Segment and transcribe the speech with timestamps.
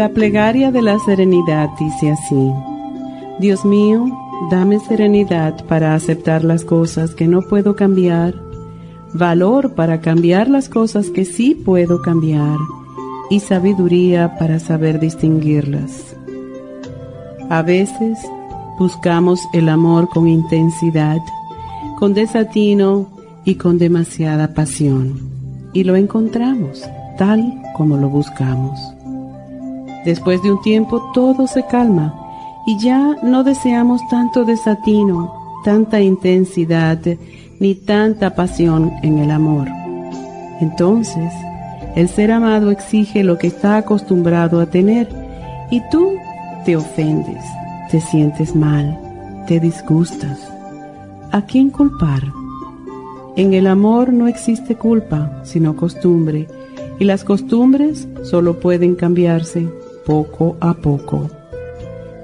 [0.00, 2.50] La plegaria de la serenidad dice así,
[3.38, 4.06] Dios mío,
[4.50, 8.34] dame serenidad para aceptar las cosas que no puedo cambiar,
[9.12, 12.56] valor para cambiar las cosas que sí puedo cambiar
[13.28, 16.16] y sabiduría para saber distinguirlas.
[17.50, 18.18] A veces
[18.78, 21.18] buscamos el amor con intensidad,
[21.98, 23.06] con desatino
[23.44, 25.20] y con demasiada pasión,
[25.74, 28.80] y lo encontramos tal como lo buscamos.
[30.04, 32.14] Después de un tiempo todo se calma
[32.66, 35.32] y ya no deseamos tanto desatino,
[35.64, 36.98] tanta intensidad
[37.58, 39.68] ni tanta pasión en el amor.
[40.60, 41.32] Entonces,
[41.96, 45.08] el ser amado exige lo que está acostumbrado a tener
[45.70, 46.14] y tú
[46.64, 47.42] te ofendes,
[47.90, 48.98] te sientes mal,
[49.46, 50.38] te disgustas.
[51.32, 52.22] ¿A quién culpar?
[53.36, 56.48] En el amor no existe culpa, sino costumbre,
[56.98, 59.68] y las costumbres solo pueden cambiarse
[60.10, 61.30] poco a poco.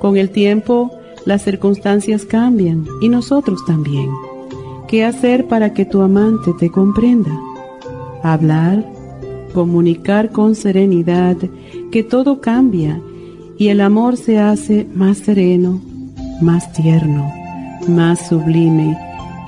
[0.00, 0.90] Con el tiempo,
[1.24, 4.10] las circunstancias cambian y nosotros también.
[4.88, 7.30] ¿Qué hacer para que tu amante te comprenda?
[8.24, 8.84] Hablar,
[9.54, 11.36] comunicar con serenidad
[11.92, 13.00] que todo cambia
[13.56, 15.80] y el amor se hace más sereno,
[16.40, 17.32] más tierno,
[17.86, 18.98] más sublime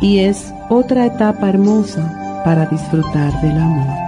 [0.00, 4.08] y es otra etapa hermosa para disfrutar del amor.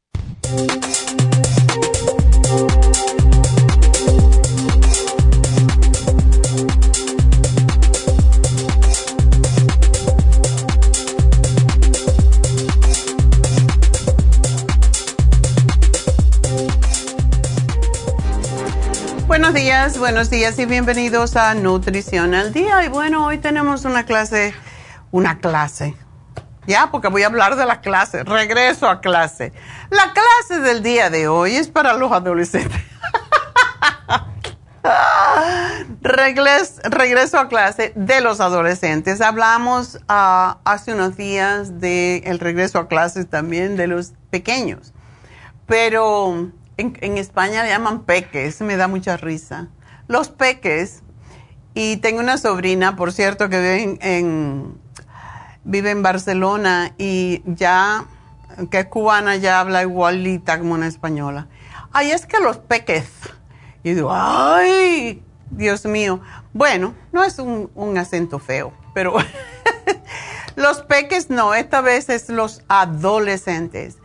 [20.11, 22.83] Buenos días y bienvenidos a Nutrición al Día.
[22.83, 24.53] Y bueno, hoy tenemos una clase,
[25.09, 25.95] una clase,
[26.67, 29.53] ya, porque voy a hablar de la clase, regreso a clase.
[29.89, 32.81] La clase del día de hoy es para los adolescentes.
[36.01, 39.21] regreso, a clase de los adolescentes.
[39.21, 44.91] Hablamos ah, hace unos días del regreso a clases también de los pequeños,
[45.67, 49.69] pero en, España le llaman peques, me da mucha risa.
[50.11, 51.03] Los peques,
[51.73, 54.77] y tengo una sobrina, por cierto, que vive en,
[55.63, 58.03] vive en Barcelona y ya,
[58.69, 61.47] que es cubana, ya habla igualita como una española.
[61.93, 63.05] Ay, es que los peques.
[63.83, 66.19] Y digo, ay, Dios mío.
[66.51, 69.15] Bueno, no es un, un acento feo, pero
[70.57, 73.97] los peques no, esta vez es los adolescentes.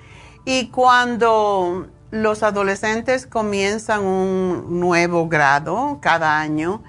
[0.45, 1.89] Y cuando
[2.23, 6.83] los adolescentes comienzan un nuevo grado cada año.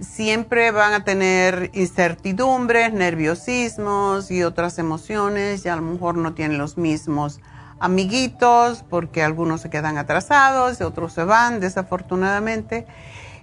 [0.00, 6.58] Siempre van a tener incertidumbres, nerviosismos y otras emociones y a lo mejor no tienen
[6.58, 7.40] los mismos
[7.78, 12.86] amiguitos, porque algunos se quedan atrasados, y otros se van, desafortunadamente.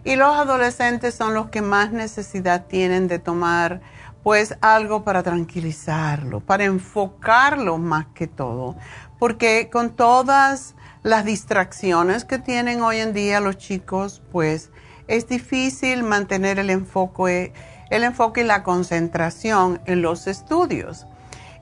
[0.05, 3.81] Y los adolescentes son los que más necesidad tienen de tomar
[4.23, 8.75] pues algo para tranquilizarlo, para enfocarlo más que todo,
[9.17, 14.69] porque con todas las distracciones que tienen hoy en día los chicos, pues
[15.07, 17.53] es difícil mantener el enfoque,
[17.89, 21.07] el enfoque y la concentración en los estudios.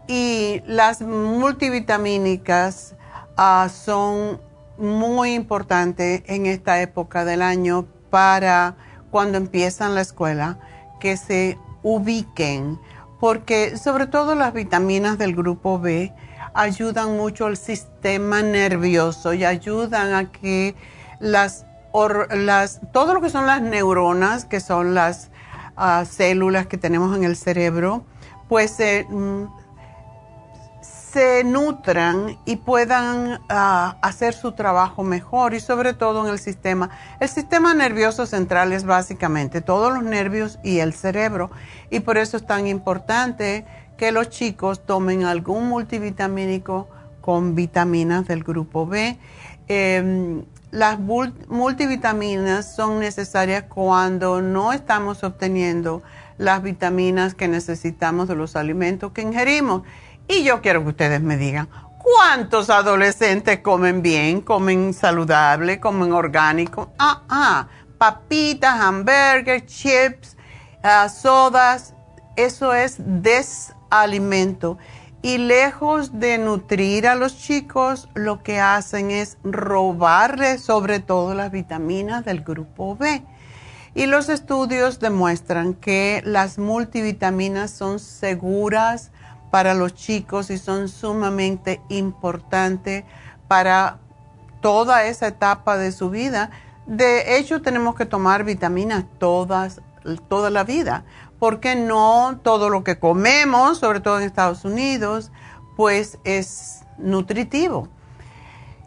[0.07, 2.95] Y las multivitamínicas
[3.36, 4.42] ah, son
[4.78, 8.75] muy importantes en esta época del año para
[9.12, 10.60] cuando empiezan la escuela,
[11.00, 12.80] que se ubiquen,
[13.19, 16.13] porque sobre todo las vitaminas del grupo B
[16.57, 20.75] ayudan mucho al sistema nervioso y ayudan a que
[21.19, 21.65] las,
[22.31, 25.30] las todo lo que son las neuronas, que son las
[25.75, 28.04] ah, células que tenemos en el cerebro,
[28.50, 29.06] pues se
[31.18, 36.89] se nutran y puedan ah, hacer su trabajo mejor y sobre todo en el sistema.
[37.19, 41.50] El sistema nervioso central es básicamente todos los nervios y el cerebro
[41.89, 43.65] y por eso es tan importante
[43.98, 46.88] que los chicos tomen algún multivitamínico
[47.22, 49.18] con vitaminas del grupo B.
[49.68, 56.04] Em, las multivitaminas son necesarias cuando no estamos obteniendo
[56.38, 59.84] las vitaminas que necesitamos de los alimentos que ingerimos
[60.28, 66.92] y yo quiero que ustedes me digan, ¿cuántos adolescentes comen bien, comen saludable, comen orgánico?
[67.00, 67.68] Ah, ah,
[67.98, 70.36] papitas, hamburgues, chips,
[70.84, 71.94] ah, sodas,
[72.36, 72.98] eso es
[73.89, 74.78] desalimento.
[75.22, 81.51] Y lejos de nutrir a los chicos, lo que hacen es robarles sobre todo las
[81.51, 83.24] vitaminas del grupo B.
[83.95, 89.12] Y los estudios demuestran que las multivitaminas son seguras,
[89.51, 93.06] para los chicos y son sumamente importantes
[93.48, 93.98] para
[94.62, 96.51] toda esa etapa de su vida.
[96.86, 99.81] De hecho, tenemos que tomar vitaminas todas,
[100.28, 101.06] toda la vida,
[101.39, 105.31] porque no todo lo que comemos, sobre todo en Estados Unidos,
[105.75, 107.89] pues es nutritivo.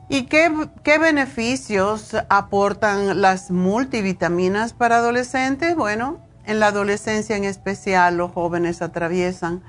[0.08, 0.50] ¿Y qué,
[0.82, 5.76] qué beneficios aportan las multivitaminas para adolescentes?
[5.76, 9.62] Bueno, en la adolescencia en especial los jóvenes atraviesan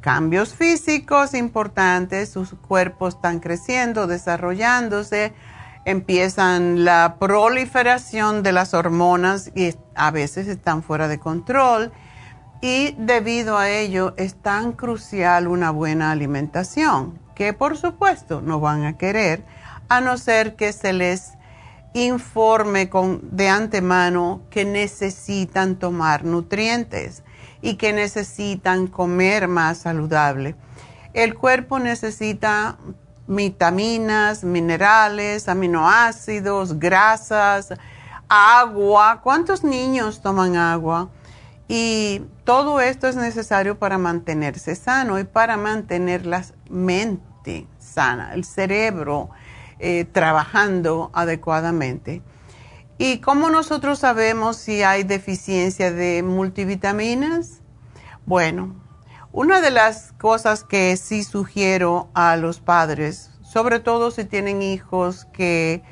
[0.00, 5.32] cambios físicos importantes, sus cuerpos están creciendo, desarrollándose,
[5.84, 11.92] empiezan la proliferación de las hormonas y a veces están fuera de control
[12.64, 18.86] y debido a ello es tan crucial una buena alimentación que por supuesto no van
[18.86, 19.44] a querer
[19.90, 21.34] a no ser que se les
[21.92, 27.22] informe con, de antemano que necesitan tomar nutrientes
[27.60, 30.56] y que necesitan comer más saludable.
[31.12, 32.78] El cuerpo necesita
[33.26, 37.74] vitaminas, minerales, aminoácidos, grasas,
[38.26, 39.20] agua.
[39.22, 41.10] ¿Cuántos niños toman agua?
[41.68, 48.44] Y todo esto es necesario para mantenerse sano y para mantener la mente sana, el
[48.44, 49.30] cerebro
[49.78, 52.22] eh, trabajando adecuadamente.
[52.98, 57.60] ¿Y cómo nosotros sabemos si hay deficiencia de multivitaminas?
[58.24, 58.74] Bueno,
[59.32, 65.24] una de las cosas que sí sugiero a los padres, sobre todo si tienen hijos
[65.32, 65.82] que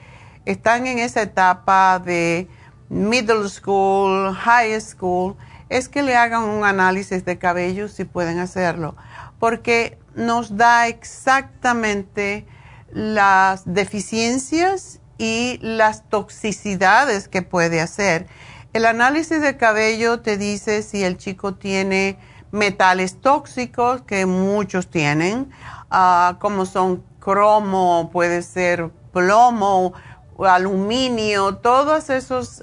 [0.44, 2.46] están en esa etapa de
[2.88, 5.34] middle school, high school,
[5.72, 8.94] es que le hagan un análisis de cabello si pueden hacerlo,
[9.38, 12.46] porque nos da exactamente
[12.92, 18.26] las deficiencias y las toxicidades que puede hacer.
[18.74, 22.18] El análisis de cabello te dice si el chico tiene
[22.50, 25.50] metales tóxicos, que muchos tienen,
[25.90, 29.94] ah, como son cromo, puede ser plomo,
[30.38, 32.62] aluminio, todos esos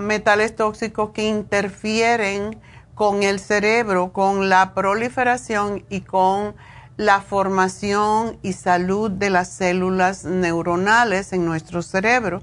[0.00, 2.58] metales tóxicos que interfieren
[2.94, 6.54] con el cerebro, con la proliferación y con
[6.96, 12.42] la formación y salud de las células neuronales en nuestro cerebro.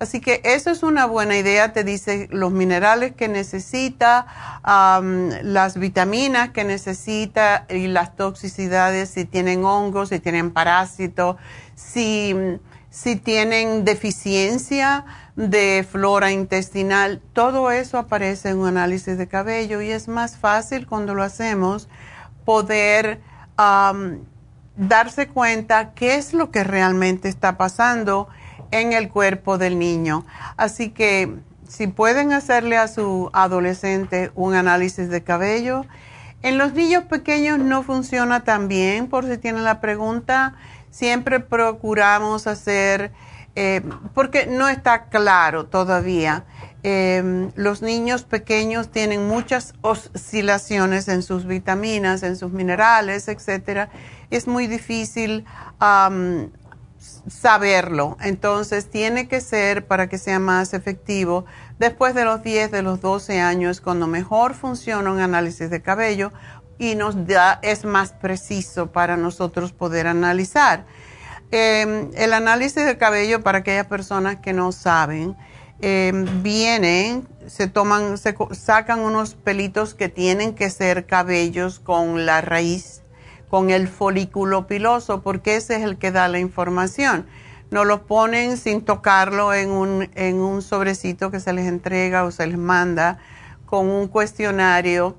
[0.00, 4.26] Así que eso es una buena idea, te dice los minerales que necesita,
[4.64, 11.36] las vitaminas que necesita y las toxicidades, si tienen hongos, si tienen parásitos,
[11.76, 12.34] si,
[12.90, 15.04] si tienen deficiencia
[15.36, 20.86] de flora intestinal, todo eso aparece en un análisis de cabello y es más fácil
[20.86, 21.88] cuando lo hacemos
[22.44, 23.20] poder
[24.76, 28.28] darse cuenta qué es lo que realmente está pasando
[28.70, 30.26] en el cuerpo del niño.
[30.56, 31.34] Así que
[31.68, 35.86] si pueden hacerle a su adolescente un análisis de cabello,
[36.42, 40.54] en los niños pequeños no funciona tan bien, por si tienen la pregunta.
[40.90, 43.12] siempre procuramos hacer,
[43.54, 43.82] eh,
[44.14, 46.44] porque no está claro todavía,
[46.82, 53.88] em, los niños pequeños tienen muchas oscilaciones en sus vitaminas, en sus minerales, etc.
[54.30, 55.44] Es muy difícil
[57.28, 58.16] saberlo.
[58.20, 61.44] Entonces, tiene que ser, para que sea más efectivo,
[61.78, 66.32] después de los 10, de los 12 años, cuando mejor funciona un análisis de cabello
[66.78, 70.84] y nos da, es más preciso para nosotros poder analizar.
[71.52, 75.36] Em, el análisis de cabello, para aquellas personas que no saben,
[75.80, 82.40] em, vienen, se toman, se sacan unos pelitos que tienen que ser cabellos con la
[82.40, 83.02] raíz
[83.52, 87.26] con el folículo piloso, porque ese es el que da la información.
[87.70, 92.30] No lo ponen sin tocarlo en un, en un sobrecito que se les entrega o
[92.30, 93.18] se les manda
[93.66, 95.18] con un cuestionario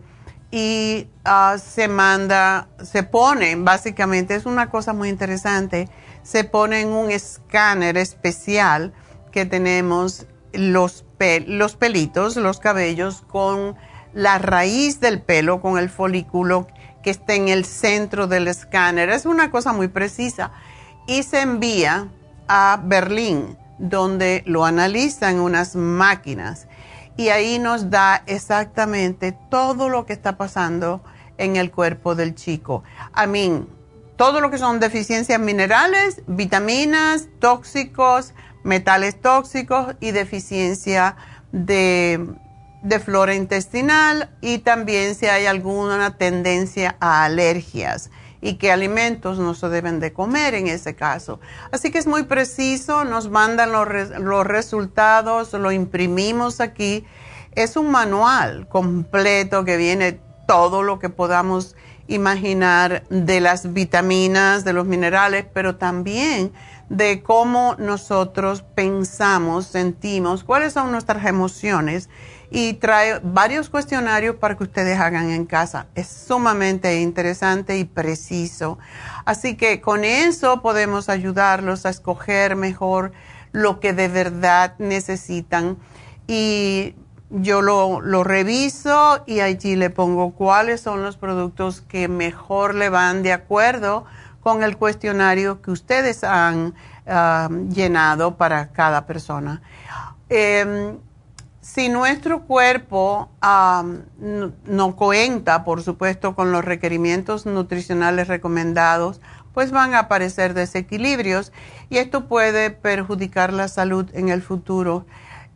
[0.56, 5.90] y ah, se manda, se pone, básicamente, es una cosa muy interesante,
[6.22, 8.94] se pone en un escáner especial
[9.32, 11.06] que tenemos los,
[11.48, 13.76] los pelitos, los cabellos con
[14.14, 16.68] la raíz del pelo, con el folículo
[17.02, 19.10] que esté en el centro del escáner.
[19.10, 20.52] Es una cosa muy precisa.
[21.08, 22.10] Y se envía
[22.48, 26.68] a Berlín, donde lo analizan unas máquinas.
[27.18, 31.02] Y ahí nos da exactamente todo lo que está pasando
[31.38, 32.84] en el cuerpo del chico.
[33.14, 33.66] A mí,
[34.16, 41.16] todo lo que son deficiencias minerales, vitaminas, tóxicos, metales tóxicos y deficiencia
[41.52, 42.36] de
[42.84, 48.12] de flora intestinal y también si hay alguna tendencia a alergias
[48.44, 51.40] y qué alimentos no se deben de comer en ese caso.
[51.72, 53.88] Así que es muy preciso, nos mandan los,
[54.20, 57.06] los resultados, lo imprimimos aquí.
[57.56, 64.74] Es un manual completo que viene todo lo que podamos imaginar de las vitaminas, de
[64.74, 66.52] los minerales, pero también
[66.90, 72.10] de cómo nosotros pensamos, sentimos, cuáles son nuestras emociones
[72.56, 75.88] y trae varios cuestionarios para que ustedes hagan en casa.
[75.96, 78.78] Es sumamente interesante y preciso.
[79.26, 83.12] Así que con eso podemos ayudarlos a escoger mejor
[83.54, 85.78] lo que de verdad necesitan.
[86.28, 86.94] Y
[87.32, 92.90] yo lo, lo reviso y allí le pongo cuáles son los productos que mejor le
[92.90, 94.06] van de acuerdo
[94.42, 96.76] con el cuestionario que ustedes han
[97.08, 99.64] ah, llenado para cada persona.
[100.30, 101.00] Em,
[101.64, 103.30] si nuestro cuerpo
[104.20, 109.22] no, cuenta, por supuesto, con los requerimientos nutricionales recomendados,
[109.54, 111.54] pues van a aparecer desequilibrios
[111.90, 115.06] y esto puede perjudicar la salud en el futuro.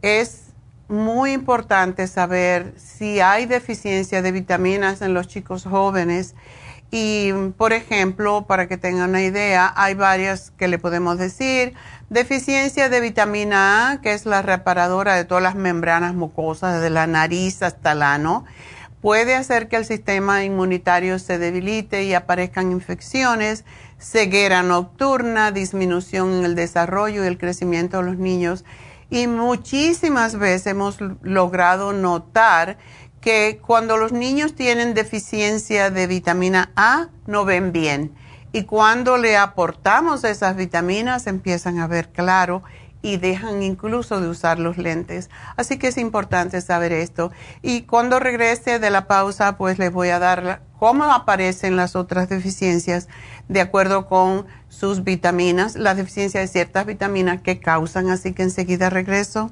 [0.01, 0.53] Es
[0.87, 6.35] muy importante saber si hay deficiencia de vitaminas en los chicos jóvenes
[6.89, 11.73] y, por ejemplo, para que tengan una idea, hay varias que le podemos decir.
[12.09, 17.05] Deficiencia de vitamina A, que es la reparadora de todas las membranas mucosas, desde la
[17.05, 18.45] nariz hasta el ano,
[19.01, 23.65] puede hacer que el sistema inmunitario se debilite y aparezcan infecciones,
[23.99, 28.63] ceguera nocturna, disminución en el desarrollo y el crecimiento de los niños.
[29.09, 32.77] Y muchísimas veces hemos logrado notar
[33.27, 38.15] que cuando los niños tienen deficiencia de vitamina A, no ven bien.
[38.53, 42.63] Y cuando le aportamos esas vitaminas, empiezan a ver claro
[43.01, 45.29] y dejan incluso de usar los lentes.
[45.57, 47.33] Así que es importante saber esto.
[47.61, 52.29] Y cuando regrese de la pausa, pues les voy a dar cómo aparecen las otras
[52.29, 53.09] deficiencias
[53.49, 58.09] de acuerdo con sus vitaminas, la deficiencia de ciertas vitaminas que causan.
[58.09, 59.51] Así que enseguida regreso.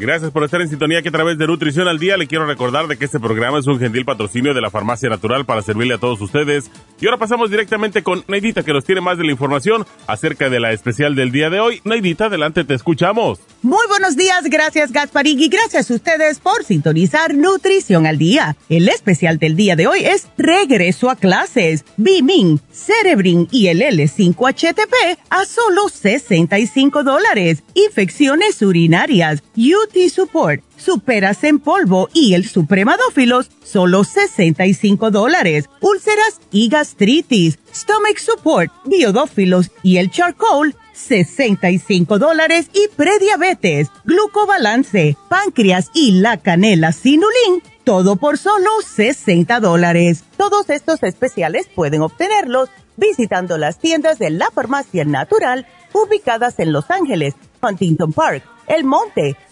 [0.00, 2.86] Gracias por estar en sintonía que a través de Nutrición al Día le quiero recordar
[2.88, 5.98] de que este programa es un gentil patrocinio de la Farmacia Natural para servirle a
[5.98, 6.70] todos ustedes.
[7.02, 10.58] Y ahora pasamos directamente con Neidita que nos tiene más de la información acerca de
[10.58, 11.82] la especial del día de hoy.
[11.84, 13.40] Neidita, adelante, te escuchamos.
[13.60, 18.56] Muy buenos días, gracias Gasparín y gracias a ustedes por sintonizar Nutrición al Día.
[18.70, 25.18] El especial del día de hoy es Regreso a clases, Bimin, Cerebrin y el L5HTP
[25.28, 27.64] a solo 65 dólares.
[27.74, 35.68] Infecciones urinarias, UT Support, Superas en polvo y el Supremadófilos, solo 65 dólares.
[35.80, 45.90] Úlceras y gastritis, Stomach Support, Biodófilos y el Charcoal, 65 dólares y prediabetes, glucobalance, páncreas
[45.94, 50.24] y la canela sinulín, todo por solo 60 dólares.
[50.36, 56.90] Todos estos especiales pueden obtenerlos visitando las tiendas de la farmacia natural ubicadas en Los
[56.90, 59.36] Ángeles, Huntington Park, El Monte,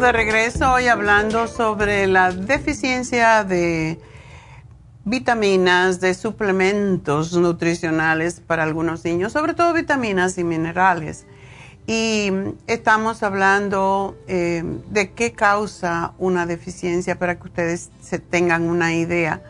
[0.00, 3.98] De regreso hoy hablando sobre la deficiencia de
[5.06, 11.24] vitaminas, de suplementos nutricionales para algunos niños, sobre todo vitaminas y minerales.
[11.86, 12.30] Y
[12.66, 19.40] estamos hablando eh, de qué causa una deficiencia para que ustedes se tengan una idea.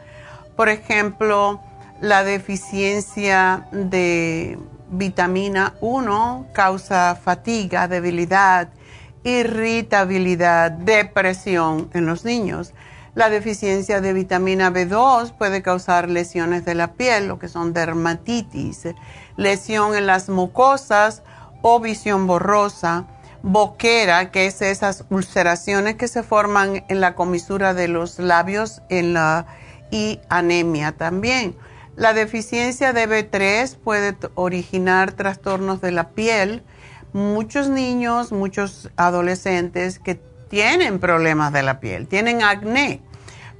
[0.54, 1.60] Por ejemplo,
[2.00, 4.60] la deficiencia de
[4.92, 8.68] vitamina 1 causa fatiga, debilidad,
[9.26, 12.72] irritabilidad, depresión en los niños.
[13.14, 18.88] La deficiencia de vitamina B2 puede causar lesiones de la piel, lo que son dermatitis,
[19.36, 21.22] lesión en las mucosas
[21.60, 23.06] o visión borrosa,
[23.42, 29.14] boquera, que es esas ulceraciones que se forman en la comisura de los labios en
[29.14, 29.46] la,
[29.90, 31.56] y anemia también.
[31.96, 36.62] La deficiencia de B3 puede originar trastornos de la piel,
[37.16, 43.00] muchos niños, muchos adolescentes que tienen problemas de la piel, tienen acné.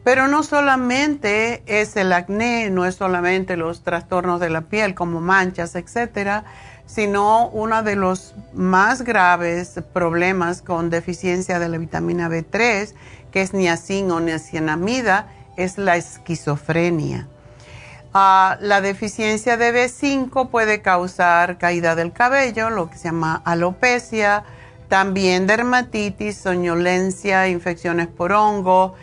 [0.04, 5.20] Pero no solamente es el acné, no es solamente los trastornos de la piel como
[5.20, 6.44] manchas, etcétera,
[6.84, 12.92] sino uno de los más graves problemas con deficiencia de la vitamina B3,
[13.32, 17.26] que es niacin o niacinamida, es la esquizofrenia.
[18.16, 24.42] La deficiencia de B5 puede causar caída del cabello, lo que se llama alopecia,
[24.88, 28.94] también dermatitis, soñolencia, infecciones por hongo,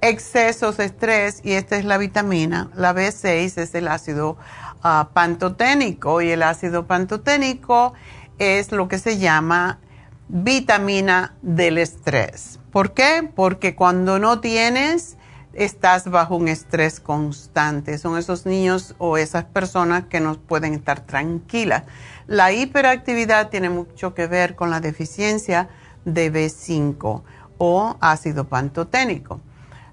[0.00, 2.70] excesos estrés, y esta es la vitamina.
[2.74, 4.38] La B6 es el ácido
[4.82, 7.92] ah, pantoténico y el ácido pantoténico
[8.38, 9.80] es lo que se llama
[10.28, 12.58] vitamina del estrés.
[12.70, 13.30] ¿Por qué?
[13.34, 15.18] Porque cuando no tienes
[15.54, 17.98] estás bajo un estrés constante.
[17.98, 21.84] Son esos niños o esas personas que no pueden estar tranquilas.
[22.26, 25.68] La hiperactividad tiene mucho que ver con la deficiencia
[26.04, 27.22] de B5
[27.58, 29.40] o ácido pantoténico.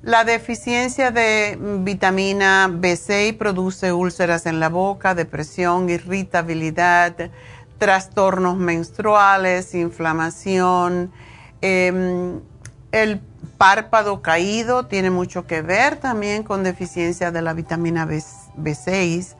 [0.01, 7.31] La deficiencia de vitamina B6 produce úlceras en la boca, depresión, irritabilidad,
[7.77, 11.11] trastornos menstruales, inflamación,
[11.61, 12.39] eh,
[12.91, 13.21] el
[13.57, 18.21] párpado caído tiene mucho que ver también con deficiencia de la vitamina B,
[18.73, 19.35] 6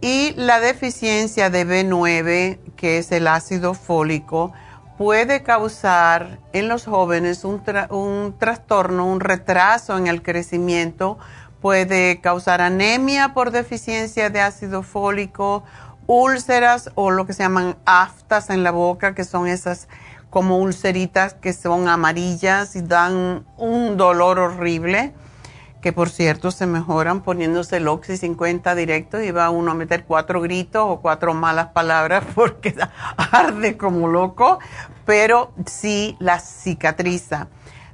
[0.00, 4.52] y la deficiencia de B9, que es el ácido fólico,
[4.96, 11.18] puede causar en los jóvenes un, un trastorno, un retraso en el crecimiento,
[11.60, 15.64] puede causar anemia por deficiencia de ácido fólico,
[16.06, 19.88] úlceras o lo que se llaman aftas en la boca, que son esas
[20.30, 25.14] como ulceritas que son amarillas y dan un dolor horrible,
[25.80, 30.04] que por cierto se mejoran poniéndose el Oxy 50 directo y va uno a meter
[30.04, 32.74] cuatro gritos o cuatro malas palabras porque
[33.16, 34.58] arde como loco,
[35.04, 37.48] pero sí la cicatriza.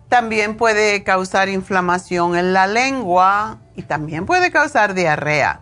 [0.09, 5.61] También puede causar inflamación en la lengua y también puede causar diarrea.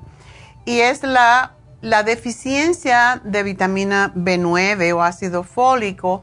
[0.64, 6.22] Y es la, la deficiencia de vitamina B9 o ácido fólico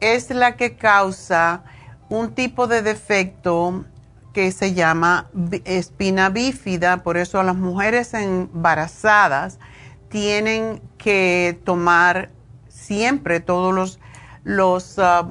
[0.00, 1.62] es la que causa
[2.08, 3.84] un tipo de defecto
[4.32, 5.28] que se llama
[5.64, 9.58] espina bífida, por eso las mujeres embarazadas
[10.08, 12.30] tienen que tomar
[12.68, 14.00] siempre todos los,
[14.44, 15.28] los ah,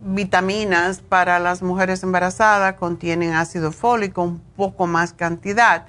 [0.00, 2.74] vitaminas para las mujeres embarazadas.
[2.74, 5.86] Contienen ácido fólico, un poco más cantidad,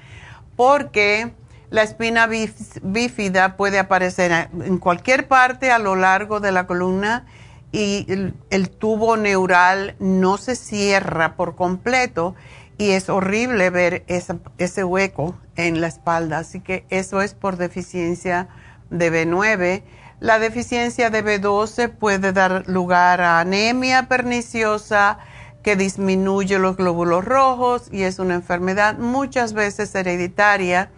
[0.56, 1.34] porque
[1.70, 7.26] la espina bífida puede aparecer en cualquier parte a lo largo de la columna
[7.72, 8.06] y
[8.50, 12.36] el, tubo neural no se cierra por completo
[12.78, 16.40] y es horrible ver ese hueco en la espalda.
[16.40, 18.50] Así que eso es por deficiencia
[18.90, 19.84] de B9.
[20.20, 25.20] La deficiencia de B12 puede dar lugar a anemia perniciosa
[25.64, 30.90] que disminuye los glóbulos rojos y es una enfermedad muchas veces hereditaria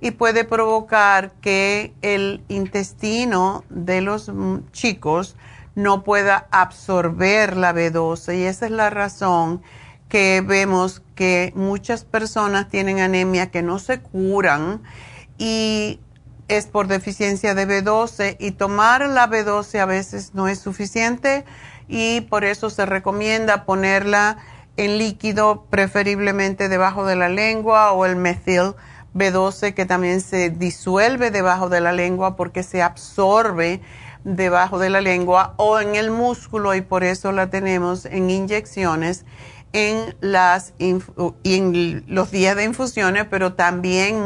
[0.00, 4.30] y puede provocar que el intestino de los
[4.72, 5.36] chicos
[5.74, 9.62] no pueda absorber la B12 y esa es la razón
[10.08, 14.82] que vemos que muchas personas tienen anemia que no se curan
[15.38, 16.00] y
[16.48, 21.44] es por deficiencia de B12 y tomar la B12 a veces no es suficiente
[21.88, 24.38] y por eso se recomienda ponerla
[24.76, 28.74] en líquido, preferiblemente debajo de la lengua o el metil
[29.14, 33.80] B12 que también se disuelve debajo de la lengua porque se absorbe
[34.24, 39.24] debajo de la lengua o en el músculo y por eso la tenemos en inyecciones
[39.72, 44.22] en, las en los días de infusiones, pero también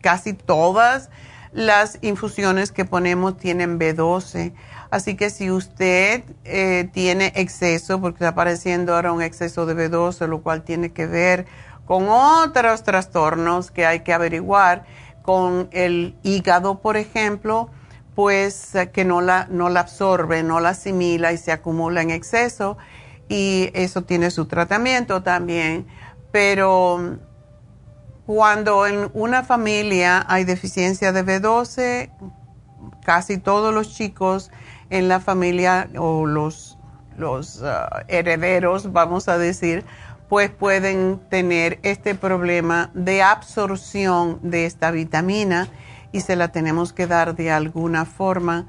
[0.00, 1.10] casi todas
[1.52, 4.52] las infusiones que ponemos tienen B12.
[4.90, 10.26] Así que si usted eh, tiene exceso, porque está apareciendo ahora un exceso de B12,
[10.26, 11.46] lo cual tiene que ver
[11.84, 14.84] con otros trastornos que hay que averiguar,
[15.22, 17.70] con el hígado, por ejemplo,
[18.18, 22.10] pues eh, que no la, no la absorbe, no la asimila y se acumula en
[22.10, 22.76] exceso
[23.28, 25.86] y eso tiene su tratamiento también.
[26.32, 27.16] Pero
[28.26, 32.10] cuando en una familia hay deficiencia de B12,
[33.04, 34.50] casi todos los chicos
[34.90, 36.76] en la familia o los,
[37.16, 39.84] los uh, herederos, vamos a decir,
[40.28, 45.68] pues pueden tener este problema de absorción de esta vitamina
[46.12, 48.66] y se la tenemos que dar de alguna forma.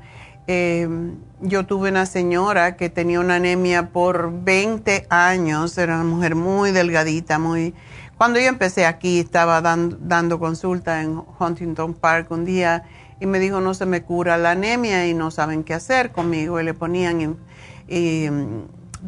[0.47, 6.36] Em, yo tuve una señora que tenía una anemia por 20 años, era una mujer
[6.36, 7.75] muy delgadita, muy...
[8.17, 12.84] Cuando yo empecé aquí estaba dando consulta en Huntington Park un día
[13.19, 16.60] y me dijo no se me cura la anemia y no saben qué hacer conmigo
[16.60, 17.38] y le ponían,
[17.88, 18.28] y,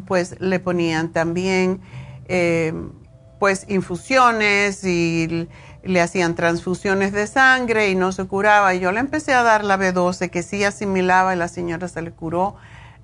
[0.06, 1.80] pues le ponían también
[2.28, 2.90] em,
[3.38, 5.48] pues infusiones y
[5.84, 8.74] le hacían transfusiones de sangre y no se curaba.
[8.74, 12.02] Y yo le empecé a dar la B12 que sí asimilaba y la señora se
[12.02, 12.56] le curó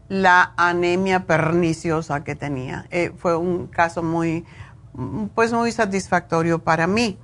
[0.08, 2.86] la anemia perniciosa que tenía.
[2.90, 4.44] Eh, fue un caso muy,
[5.34, 7.18] pues muy satisfactorio para mí.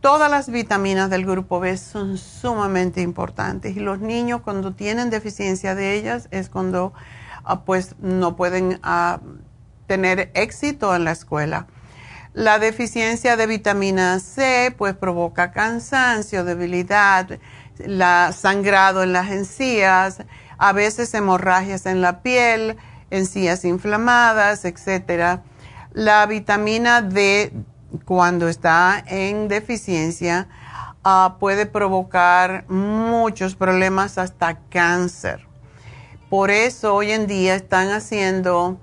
[0.00, 5.74] todas las vitaminas del grupo B son sumamente importantes y los niños cuando tienen deficiencia
[5.74, 6.92] de ellas es cuando
[7.44, 9.20] ah, pues no pueden ah,
[9.86, 11.66] tener éxito en la escuela
[12.38, 17.40] la deficiencia de vitamina C pues provoca cansancio, debilidad,
[17.78, 20.22] la sangrado en las encías,
[20.56, 22.76] a veces hemorragias en la piel,
[23.10, 25.40] encías inflamadas, etc.
[25.92, 27.52] La vitamina D
[28.04, 30.46] cuando está en deficiencia
[31.02, 35.44] ah, puede provocar muchos problemas hasta cáncer.
[36.30, 38.78] Por eso hoy en día están haciendo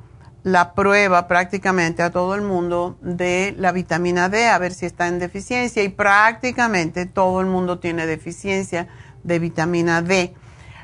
[0.46, 5.08] la prueba prácticamente a todo el mundo de la vitamina D, a ver si está
[5.08, 8.88] en deficiencia y prácticamente todo el mundo tiene deficiencia
[9.24, 10.36] de vitamina D.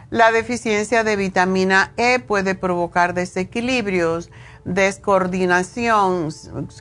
[0.10, 4.32] La deficiencia de vitamina E puede provocar desequilibrios,
[4.66, 6.30] descoordinación,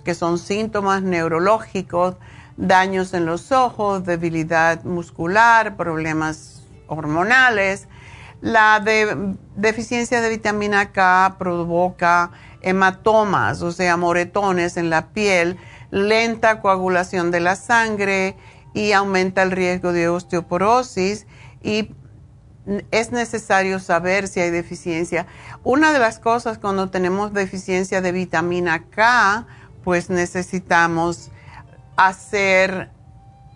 [0.03, 2.17] que son síntomas neurológicos,
[2.57, 7.89] daños en los ojos, debilidad muscular, problemas hormonales.
[8.41, 8.83] La
[9.55, 12.31] deficiencia de vitamina K provoca
[12.63, 15.59] hematomas, o sea, moretones en la piel,
[15.91, 18.37] lenta coagulación de la sangre
[18.75, 21.27] y aumenta el riesgo de osteoporosis
[21.63, 21.95] y
[22.91, 25.27] es necesario saber si hay deficiencia.
[25.65, 29.47] Una de las cosas cuando tenemos deficiencia de vitamina K,
[29.83, 31.31] pues necesitamos
[31.97, 32.91] hacer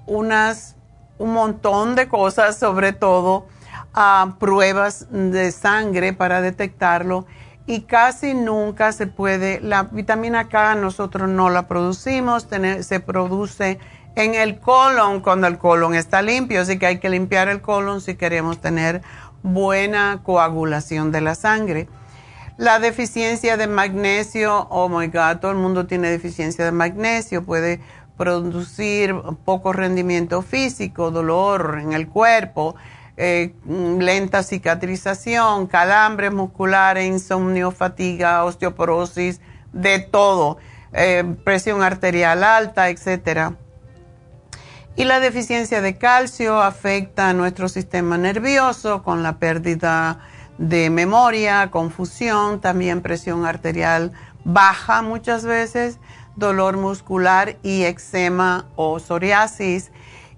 [0.06, 0.76] unas,
[1.18, 3.46] un montón de cosas, sobre todo
[3.92, 7.26] ah, pruebas de sangre para detectarlo
[7.66, 12.46] y casi nunca se puede, la vitamina K nosotros no la producimos,
[12.80, 13.78] se produce
[14.16, 18.00] en el colon cuando el colon está limpio, así que hay que limpiar el colon
[18.00, 19.02] si queremos tener
[19.42, 21.88] buena coagulación de la sangre.
[22.56, 27.80] La deficiencia de magnesio, oh my God, todo el mundo tiene deficiencia de magnesio, puede
[28.16, 32.76] producir poco rendimiento físico, dolor en el cuerpo,
[33.16, 39.40] eh, lenta cicatrización, calambres musculares, insomnio, fatiga, osteoporosis,
[39.72, 40.58] de todo,
[40.92, 43.56] eh, presión arterial alta, etcétera.
[44.96, 50.20] Y la deficiencia de calcio afecta a nuestro sistema nervioso con la pérdida
[50.58, 54.12] de memoria, confusión, también presión arterial
[54.44, 55.98] baja muchas veces,
[56.36, 59.90] dolor muscular y eczema o psoriasis.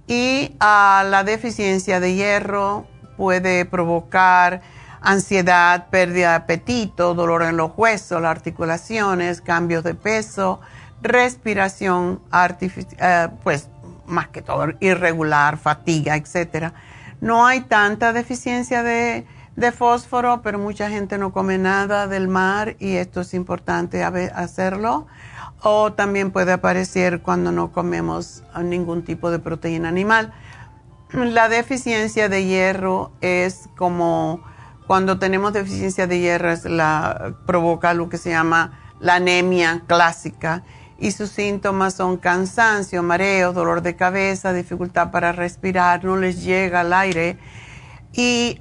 [0.07, 4.63] Y a la deficiencia de hierro puede provocar
[5.01, 10.61] ansiedad, pérdida de apetito, dolor en los huesos, las articulaciones, cambios de peso,
[11.03, 12.21] respiración
[12.61, 13.69] eh, pues
[14.07, 16.75] más que todo irregular, fatiga, etcétera.
[17.21, 19.27] No hay tanta deficiencia de,
[19.73, 25.07] fósforo, pero mucha gente no come nada del mar y esto es importante hacerlo.
[25.63, 30.33] O también puede aparecer cuando no comemos ningún tipo de proteína animal.
[31.13, 34.43] La deficiencia de hierro es como
[34.87, 40.63] cuando tenemos deficiencia de hierro, la, provoca lo que se llama la anemia clásica
[40.99, 46.81] y sus síntomas son cansancio, mareo, dolor de cabeza, dificultad para respirar, no les llega
[46.83, 47.39] el aire.
[48.13, 48.61] Y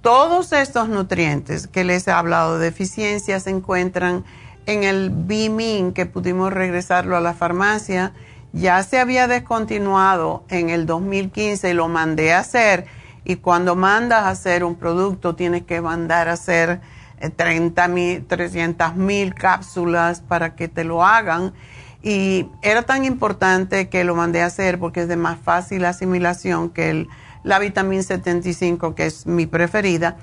[0.00, 4.24] todos estos nutrientes que les he hablado de deficiencia se encuentran
[4.68, 8.12] en el Bimin, que pudimos regresarlo a la farmacia.
[8.52, 12.84] Ya se había descontinuado en el 2015 y lo mandé a hacer.
[13.24, 16.82] Y cuando mandas a hacer un producto, tienes que mandar a hacer
[17.36, 21.54] 30 mil, 300 mil cápsulas para que te lo hagan.
[22.02, 26.68] Y era tan importante que lo mandé a hacer porque es de más fácil asimilación
[26.68, 27.08] que el,
[27.42, 30.18] la vitamina 75, que es mi preferida.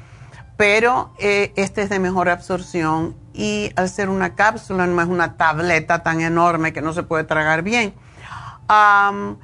[0.57, 5.35] Pero eh, este es de mejor absorción y al ser una cápsula no es una
[5.35, 7.93] tableta tan enorme que no se puede tragar bien.
[8.69, 9.37] Um,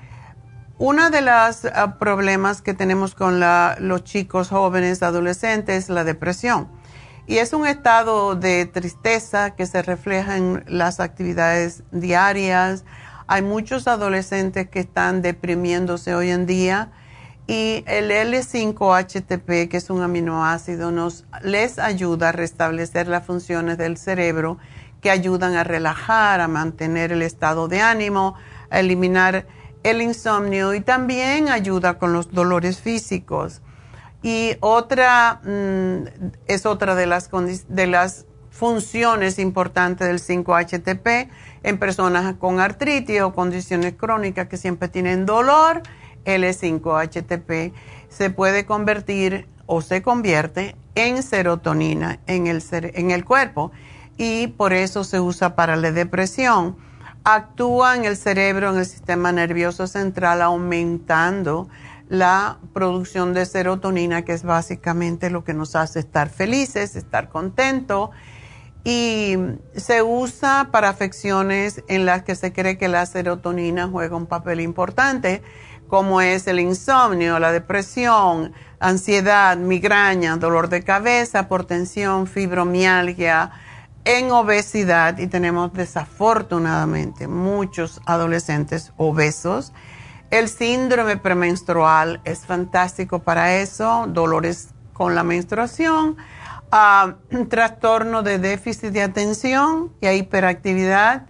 [0.78, 6.70] uno de los ah, problemas que tenemos con los chicos jóvenes, adolescentes, es la depresión
[7.28, 12.84] y es un estado de tristeza que se refleja en las actividades diarias.
[13.28, 16.92] Hay muchos adolescentes que están deprimiéndose hoy en día
[17.52, 23.98] y el L5-HTP, que es un aminoácido, nos les ayuda a restablecer las funciones del
[23.98, 24.58] cerebro
[25.02, 28.36] que ayudan a relajar, a mantener el estado de ánimo,
[28.70, 29.48] a eliminar
[29.84, 33.62] el insomnio y también ayuda con los dolores físicos.
[34.24, 37.30] Y otra mm, es otra de las,
[37.68, 41.30] de las funciones importantes del 5-HTP
[41.64, 45.82] en personas con artritis o condiciones crónicas que siempre tienen dolor.
[46.26, 47.74] El 5-HTP
[48.10, 53.72] se puede convertir o se convierte en serotonina en el, en el cuerpo
[54.18, 56.78] y por eso se usa para la depresión.
[57.24, 61.70] Actúa en el cerebro, en el sistema nervioso central, aumentando
[62.10, 68.10] la producción de serotonina, que es básicamente lo que nos hace estar felices, estar contentos.
[68.84, 69.38] Y
[69.76, 74.60] se usa para afecciones en las que se cree que la serotonina juega un papel
[74.60, 75.42] importante,
[75.92, 83.52] como es el insomnio, la depresión, ansiedad, migraña, dolor de cabeza, por tensión, fibromialgia,
[84.06, 85.20] en obesidad.
[85.20, 89.72] Y tenemos desafortunadamente muchos adolescentes obesos
[90.32, 96.16] el síndrome premenstrual es fantástico para eso, dolores con la menstruación,
[96.72, 101.26] uh, trastorno de déficit de atención y hiperactividad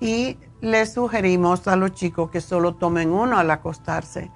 [0.00, 4.30] y les sugerimos a los chicos que solo tomen uno al acostarse.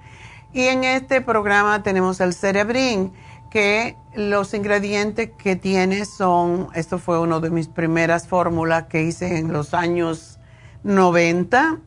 [0.53, 3.13] Y en este programa tenemos el Cerebrin,
[3.49, 9.37] que los ingredientes que tiene son, esto fue una de mis primeras fórmulas que hice
[9.37, 10.39] en los años
[10.83, 11.79] 90,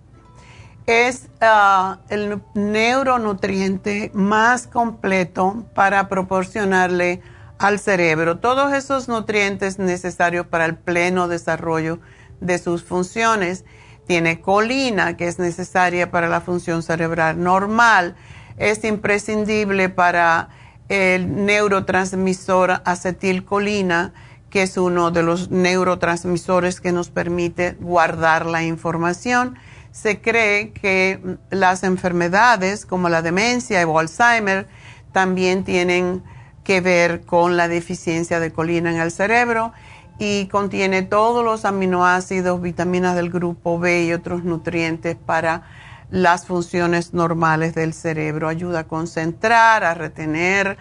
[0.87, 7.20] es ah, el neuronutriente más completo para proporcionarle
[7.59, 12.01] al cerebro todos esos nutrientes necesarios para el pleno desarrollo
[12.40, 13.64] de sus funciones.
[14.08, 18.16] Tiene colina, que es necesaria para la función cerebral normal.
[18.56, 20.48] Es imprescindible para
[20.88, 24.14] el neurotransmisor acetilcolina,
[24.48, 29.58] que es uno de los neurotransmisores que nos permite guardar la información.
[29.92, 34.68] Se cree que las enfermedades como la demencia o Alzheimer
[35.12, 36.22] también tienen
[36.64, 39.74] que ver con la deficiencia de colina en el cerebro
[40.18, 45.62] y contiene todos los aminoácidos, vitaminas del grupo B y otros nutrientes para
[46.11, 48.48] las funciones normales del cerebro.
[48.48, 50.78] Ayuda a concentrar, a retener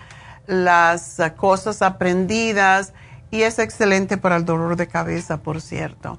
[0.47, 2.93] las cosas aprendidas
[3.29, 6.17] y es excelente para el dolor de cabeza, por cierto.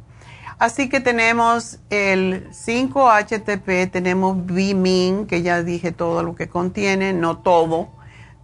[0.59, 7.39] Así que tenemos el 5-HTP, tenemos Bimin, que ya dije todo lo que contiene, no
[7.39, 7.89] todo.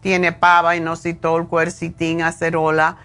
[0.00, 2.98] Tiene pava, inositol, quercitín, acerola.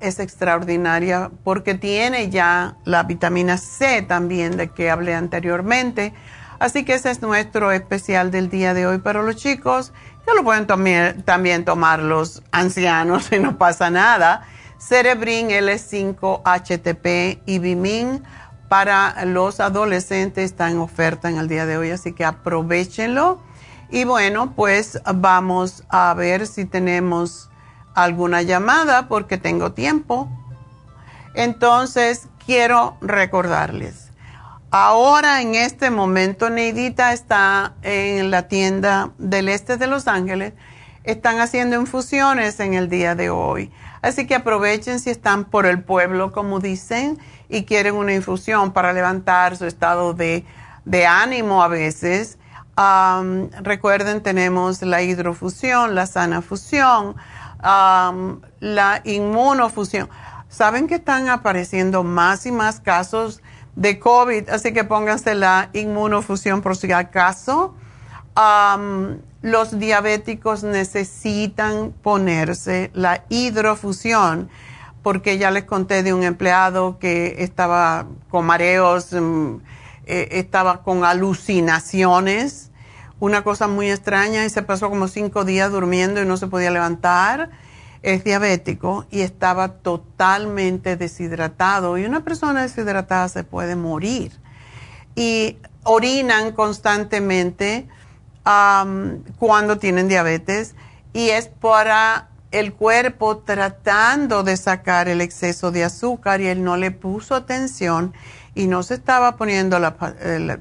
[0.00, 6.12] Es extraordinaria porque tiene ya la vitamina C también de que hablé anteriormente
[6.58, 9.92] Así que ese es nuestro especial del día de hoy para los chicos,
[10.24, 14.46] que lo pueden también, tomar los ancianos y no pasa nada.
[14.78, 18.22] Cerebrin L5-HTP y Bimin
[18.68, 23.40] para los adolescentes está en oferta en el día de hoy, así que aprovechenlo.
[23.90, 27.50] Y bueno, pues vamos a ver si tenemos
[27.96, 30.28] alguna llamada porque tengo tiempo.
[31.34, 34.06] Entonces, quiero recordarles
[34.78, 40.54] Ahora, en este momento, Neidita está en la tienda del este de Los Ángeles.
[41.04, 43.72] Están haciendo infusiones en el día de hoy.
[44.02, 47.16] Así que aprovechen si están por el pueblo, como dicen,
[47.48, 50.44] y quieren una infusión para levantar su estado de,
[51.08, 52.36] ánimo a veces.
[53.62, 57.16] recuerden, tenemos la hidrofusión, la sana fusión,
[58.60, 60.08] la inmunofusión.
[60.48, 63.42] ¿Saben que están apareciendo más y más casos
[63.76, 67.74] de COVID, así que pónganse la inmunofusión por si acaso.
[69.42, 74.50] los diabéticos necesitan ponerse la hidrofusión
[75.02, 79.58] porque ya les conté de un empleado que estaba con mareos, mm,
[80.06, 82.72] eh, estaba con alucinaciones,
[83.20, 86.70] una cosa muy extraña y se pasó como cinco días durmiendo y no se podía
[86.70, 87.50] levantar
[88.06, 91.98] es diabético y estaba totalmente deshidratado.
[91.98, 94.32] Y una persona deshidratada se puede morir.
[95.16, 97.88] Y orinan constantemente
[99.38, 100.76] cuando tienen diabetes
[101.12, 106.76] y es para el cuerpo tratando de sacar el exceso de azúcar y él no
[106.76, 108.14] le puso atención
[108.54, 109.96] y no se estaba poniendo la,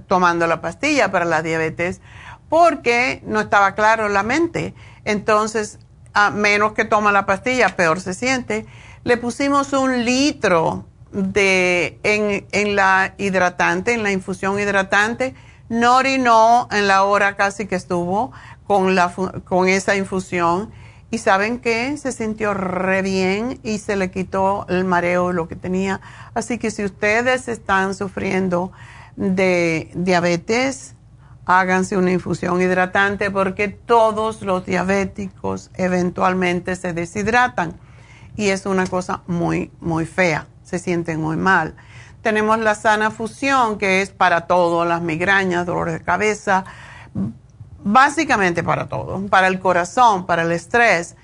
[0.07, 2.01] tomando la pastilla para la diabetes
[2.49, 4.73] porque no estaba claro la mente.
[5.03, 5.79] Entonces
[6.15, 8.65] a menos que toma la pastilla, peor se siente.
[9.03, 15.35] Le pusimos un litro de, en, la hidratante, en la infusión hidratante.
[15.67, 18.31] No orinó en la hora casi que estuvo
[18.65, 20.71] con, la, con esa infusión.
[21.11, 21.97] Y saben qué?
[21.97, 25.99] Se sintió re bien y se le quitó el mareo, lo que tenía.
[26.33, 28.71] Así que si ustedes están sufriendo
[29.17, 30.94] de diabetes,
[31.45, 37.73] háganse una infusión hidratante porque todos los diabéticos eventualmente se deshidratan
[38.35, 41.75] y es una cosa muy, muy fea, se sienten muy mal.
[42.21, 46.65] Tenemos la sana fusión que es para todo, las migrañas, dolores de cabeza,
[47.83, 51.15] básicamente para todo, para el corazón, para el estrés.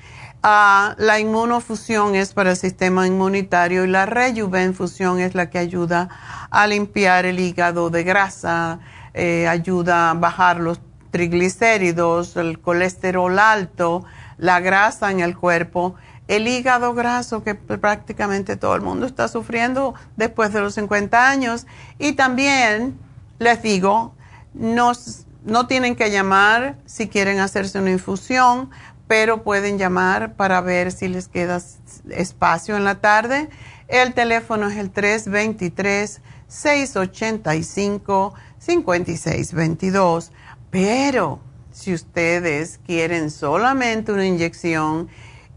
[0.44, 6.10] Ah, la inmunofusión es para el sistema inmunitario y la rejuvenfusión es la que ayuda
[6.50, 8.80] a limpiar el hígado de grasa,
[9.14, 10.80] eh, ayuda a bajar los
[11.12, 14.06] triglicéridos, el colesterol alto,
[14.38, 15.96] la grasa en el cuerpo,
[16.28, 21.68] el hígado graso que prácticamente todo el mundo está sufriendo después de los 50 años.
[22.00, 22.98] Y también
[23.40, 24.16] les digo,
[24.54, 28.70] no tienen que llamar si quieren hacerse una infusión,
[29.08, 31.62] pero pueden llamar para ver si les queda
[32.10, 33.50] espacio en la tarde.
[33.90, 38.34] El teléfono es el 323 685
[38.66, 40.32] 5622.
[40.70, 41.40] Pero
[41.72, 45.10] si ustedes quieren solamente una inyección,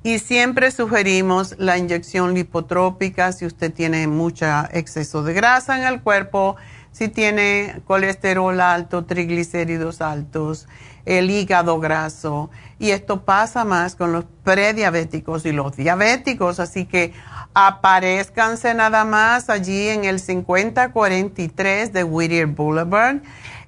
[0.04, 6.02] y siempre sugerimos la inyección lipotrópica si usted tiene mucho exceso de grasa en el
[6.02, 6.56] cuerpo,
[6.92, 10.68] si tiene colesterol alto, triglicéridos altos,
[11.06, 12.50] el hígado graso.
[12.78, 16.60] Y esto pasa más con los prediabéticos y los diabéticos.
[16.60, 17.12] Así que
[17.54, 23.22] aparezcanse nada más allí en el 5043 de Whittier Boulevard,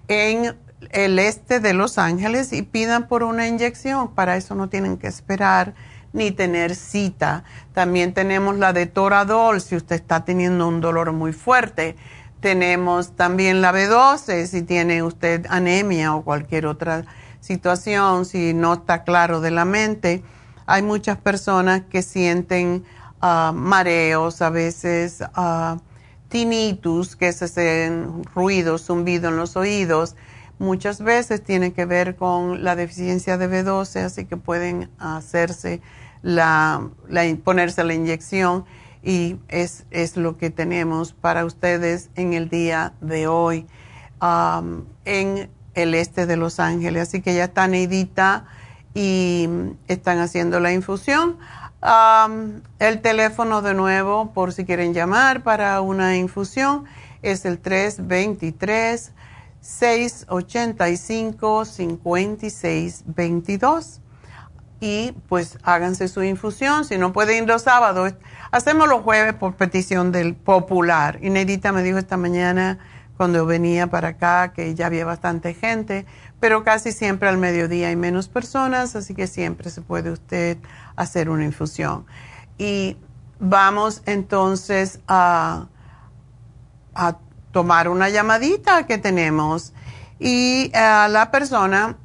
[0.09, 0.57] en
[0.91, 4.15] el este de Los Ángeles, y pidan por una inyección.
[4.15, 5.75] Para eso no tienen que esperar
[6.13, 7.45] ni tener cita.
[7.75, 11.97] También tenemos la de Toradol si usted está teniendo un dolor muy fuerte.
[12.41, 17.05] Tenemos también la B12 si tiene usted anemia o cualquier otra
[17.47, 20.23] situación, si no está claro de la mente.
[20.67, 22.85] Hay muchas personas que sienten
[23.21, 25.79] ah, mareos, a veces uh,
[26.29, 30.17] tinnitus, que es ese ruido, zumbido en los oídos.
[30.59, 35.81] Muchas veces tiene que ver con la deficiencia de B12, así que pueden hacerse
[36.23, 36.89] la,
[37.45, 38.65] ponerse la inyección
[39.03, 43.67] y es, es, lo que tenemos para ustedes en el día de hoy
[45.05, 47.07] en el este de Los Ángeles.
[47.09, 48.47] Así que ya está Neidita
[48.95, 49.49] y
[49.87, 51.37] están haciendo la infusión.
[52.81, 56.85] El teléfono de nuevo, por si quieren llamar para una infusión,
[57.23, 59.13] es el 323
[59.61, 64.01] 685 5622
[64.81, 66.85] y pues háganse su infusión.
[66.85, 68.15] Si no pueden ir los sábados,
[68.51, 71.19] hacemos los jueves por petición del popular.
[71.23, 72.79] Y Neidita me dijo esta mañana
[73.17, 76.07] cuando venía para acá que ya había bastante gente,
[76.41, 80.59] pero casi siempre al mediodía hay menos personas, así que siempre se puede usted
[80.97, 82.07] hacer una infusión.
[82.59, 82.97] Y
[83.39, 85.67] vamos entonces a,
[86.95, 87.17] a
[87.53, 89.73] tomar una llamadita que tenemos.
[90.19, 91.97] Y a la persona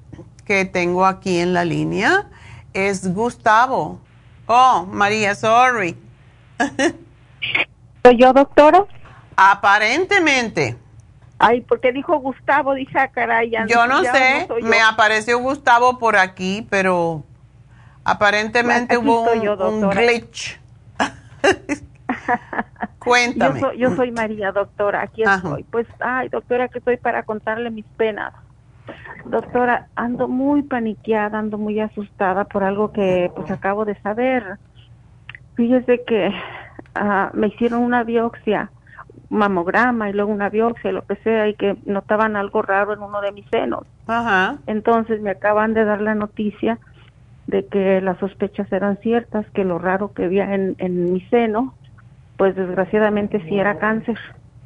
[0.45, 2.27] que tengo aquí en la línea,
[2.73, 3.99] es Gustavo.
[4.47, 5.97] Oh, María, sorry.
[8.03, 8.85] ¿Soy yo, doctora?
[9.35, 10.77] Aparentemente.
[11.43, 13.51] Ay, porque dijo Gustavo, dije, ah, caray.
[13.67, 17.23] yo no sé, me apareció Gustavo por aquí, pero
[18.03, 20.59] aparentemente hubo un, glitch.
[22.99, 23.59] Cuéntame.
[23.59, 25.63] Yo soy, yo soy, María, doctora, aquí estoy.
[25.63, 28.33] Pues, ay, doctora, que estoy para contarle mis penas.
[29.25, 34.59] Doctora, ando muy paniqueada, ando muy asustada por algo que pues acabo de saber.
[35.55, 36.31] Fíjese que
[36.93, 38.69] ah, me hicieron una biopsia,
[39.29, 43.21] mamograma y luego una biopsia, lo que sea, y que notaban algo raro en uno
[43.21, 43.83] de mis senos.
[44.07, 44.57] Ajá.
[44.67, 46.79] Entonces me acaban de dar la noticia
[47.47, 51.75] de que las sospechas eran ciertas, que lo raro que había en, en mi seno,
[52.37, 54.17] pues desgraciadamente sí era cáncer.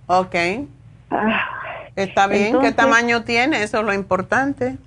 [0.08, 0.36] Ok.
[1.12, 1.42] Ah,
[1.96, 3.64] Está bien, ¿qué tamaño tiene?
[3.64, 4.78] Eso es lo importante.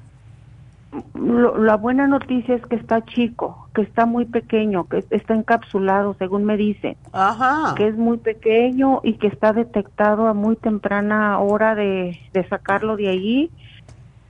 [1.14, 6.44] La buena noticia es que está chico, que está muy pequeño, que está encapsulado, según
[6.44, 6.96] me dice.
[7.12, 7.74] Ajá.
[7.76, 12.18] Que es muy pequeño y que está detectado a muy temprana hora de,
[12.48, 13.50] sacarlo de allí,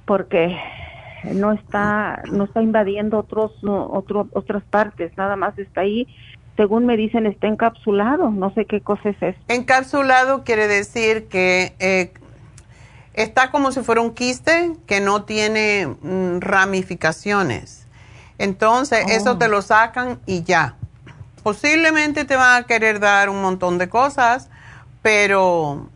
[0.05, 0.57] porque
[1.33, 6.09] no está no está invadiendo otros otras partes, nada más está ahí.
[6.57, 8.31] Según me dicen, está encapsulado.
[8.31, 9.39] No sé qué cosa es eso.
[9.47, 12.13] Encapsulado quiere decir que eh,
[13.23, 17.87] está como si fuera un quiste que no tiene mm, ramificaciones.
[18.39, 19.49] Entonces, eso te oh.
[19.49, 20.77] lo sacan y ya.
[21.43, 24.49] Posiblemente te van a querer dar un montón de cosas,
[25.03, 25.89] pero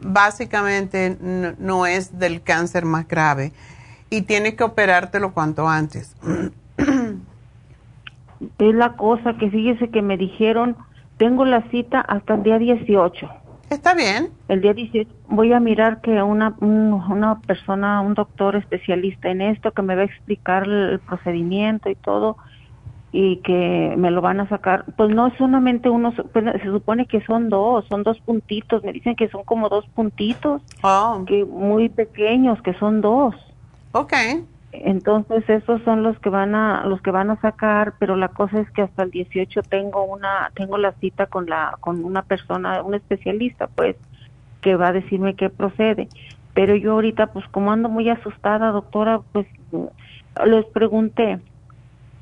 [0.00, 3.52] básicamente no, es del cáncer más grave
[4.10, 6.16] y tienes que operártelo cuanto antes.
[8.58, 10.76] Es la cosa que fíjese que me dijeron,
[11.16, 13.41] tengo la cita hasta el día 18
[13.72, 14.28] Está bien.
[14.48, 19.72] El día 18 voy a mirar que una, una persona, un doctor especialista en esto,
[19.72, 22.36] que me va a explicar el procedimiento y todo,
[23.12, 24.84] y que me lo van a sacar.
[24.94, 28.84] Pues no es solamente uno, pues se supone que son dos, son dos puntitos.
[28.84, 31.24] Me dicen que son como dos puntitos, oh.
[31.26, 33.34] que muy pequeños, que son dos.
[33.92, 34.44] Okay.
[34.72, 38.60] Entonces esos son los que van a los que van a sacar, pero la cosa
[38.60, 42.82] es que hasta el 18 tengo una tengo la cita con la con una persona,
[42.82, 43.96] un especialista, pues
[44.62, 46.08] que va a decirme qué procede.
[46.54, 49.46] Pero yo ahorita pues como ando muy asustada, doctora, pues
[50.46, 51.38] les pregunté,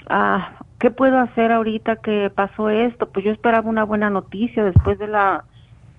[0.09, 3.09] ah, ¿qué puedo hacer ahorita que pasó esto?
[3.11, 5.44] Pues yo esperaba una buena noticia después de la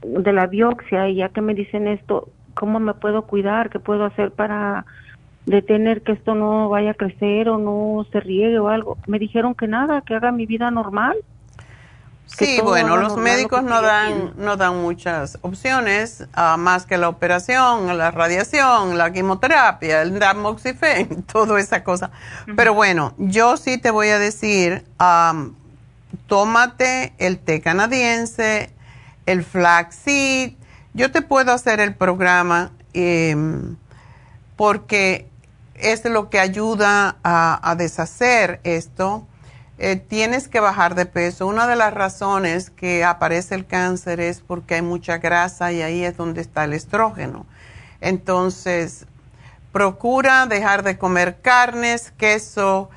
[0.02, 3.70] de la biopsia y ya que me dicen esto, ¿cómo me puedo cuidar?
[3.70, 4.86] ¿Qué puedo hacer para
[5.46, 8.98] de tener que esto no vaya a crecer o no se riegue o algo.
[9.08, 11.18] Me dijeron que nada, que haga mi vida normal.
[12.38, 17.98] Sí, bueno, los médicos no dan, no dan muchas opciones, uh, más que la operación,
[17.98, 22.12] la radiación, la quimioterapia, el damoxifen, toda esa cosa.
[22.56, 25.54] Pero bueno, yo sí te voy a decir, um,
[26.28, 28.72] tómate el té canadiense,
[29.26, 30.54] el flaxseed,
[30.94, 33.76] yo te puedo hacer el programa em,
[34.56, 35.28] porque
[35.82, 39.28] es lo que ayuda a, deshacer esto.
[39.78, 41.48] Eh, tienes que bajar de peso.
[41.48, 46.04] Una de las razones que aparece el cáncer es porque hay mucha grasa y ahí
[46.04, 47.46] es donde está el estrógeno.
[48.00, 49.06] Entonces,
[49.72, 52.90] procura dejar de comer carnes, queso,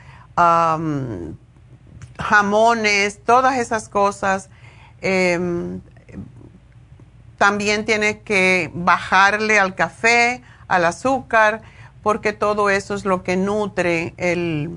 [2.18, 4.50] jamones, todas esas cosas.
[5.00, 5.80] Em,
[7.38, 11.62] también tienes que bajarle al café, al azúcar,
[12.04, 14.70] porque todo eso es lo que nutre el,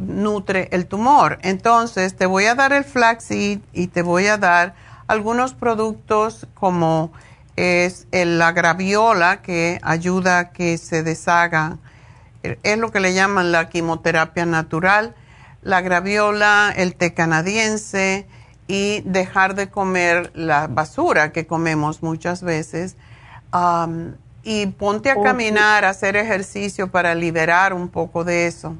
[0.00, 1.38] nutre el tumor.
[1.42, 4.74] Entonces, te voy a dar el flaxseed y te voy a dar
[5.06, 7.12] algunos productos como
[7.54, 11.78] es la graviola que ayuda a que se deshaga.
[12.42, 15.14] Es lo que le llaman la quimioterapia natural.
[15.62, 18.26] La graviola, el té canadiense,
[18.66, 22.96] y dejar de comer la basura que comemos muchas veces.
[24.48, 28.74] Y ponte a caminar, a hacer ejercicio para liberar un poco de eso.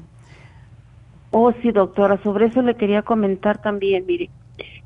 [1.29, 4.31] Oh, sí, doctora, sobre eso le quería comentar también, mire,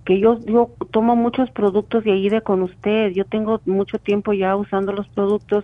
[0.04, 4.34] que yo, yo tomo muchos productos de ahí de con usted, yo tengo mucho tiempo
[4.34, 5.64] ya usando los productos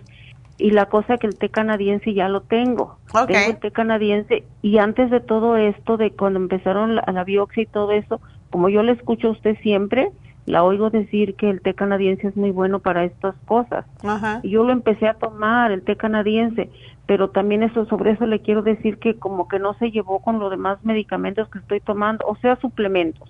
[0.56, 2.96] y la cosa que el té canadiense ya lo tengo.
[3.26, 7.64] Tengo el té canadiense y antes de todo esto, de cuando empezaron la, la biopsia
[7.64, 10.10] y todo eso, como yo le escucho a usted siempre,
[10.46, 13.84] la oigo decir que el té canadiense es muy bueno para estas cosas.
[14.42, 16.70] Y yo lo empecé a tomar, el té canadiense,
[17.06, 20.38] pero también eso sobre eso le quiero decir que como que no se llevó con
[20.38, 23.28] los demás medicamentos que estoy tomando, o sea, suplementos.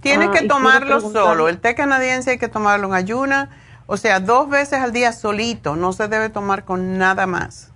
[0.00, 3.50] Tiene ah, que tomarlo solo, el té canadiense hay que tomarlo en ayuna,
[3.86, 7.73] o sea, dos veces al día solito, no se debe tomar con nada más.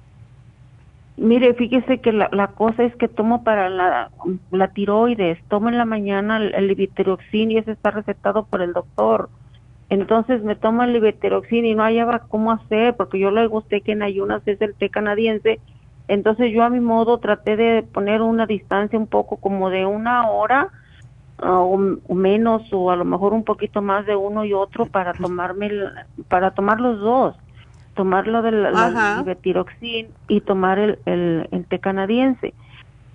[1.18, 4.10] Mire, fíjese que la, cosa es que tomo para la,
[4.52, 9.28] la tiroides, tomo en la mañana el, el y ese está recetado por el doctor.
[9.90, 13.92] Entonces me tomo el leviteroxin y no hallaba cómo hacer, porque yo le gusté que
[13.92, 15.58] en ayunas es el té canadiense.
[16.06, 20.30] Entonces yo a mi modo traté de poner una distancia un poco como de una
[20.30, 20.68] hora
[21.42, 21.76] o,
[22.14, 25.70] menos o a lo mejor un poquito más de uno y otro para tomarme
[26.28, 27.36] para tomar los dos
[27.98, 32.54] tomar lo del tiroxin y tomar el, el, té canadiense.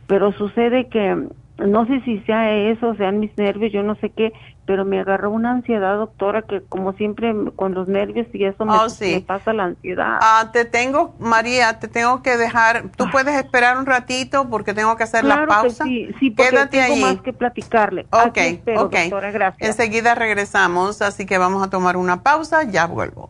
[0.08, 4.34] Pero sucede que, no sé si sea eso, sean mis nervios, yo no sé qué,
[4.66, 8.74] pero me agarró una ansiedad, doctora, que como siempre con los nervios y eso me,
[8.74, 8.88] oh,
[9.26, 10.20] pasa la ansiedad.
[10.22, 13.10] Ah, te tengo, María, te tengo que dejar, tú ah.
[13.10, 15.86] puedes esperar un ratito porque tengo que hacer la pausa.
[15.86, 18.06] sí, sí, porque Quédate tengo más que platicarle.
[18.12, 18.38] Ok,
[18.76, 18.96] ok.
[18.96, 19.70] Doctora, gracias.
[19.70, 23.30] Enseguida regresamos, así que vamos a tomar una pausa, ya vuelvo.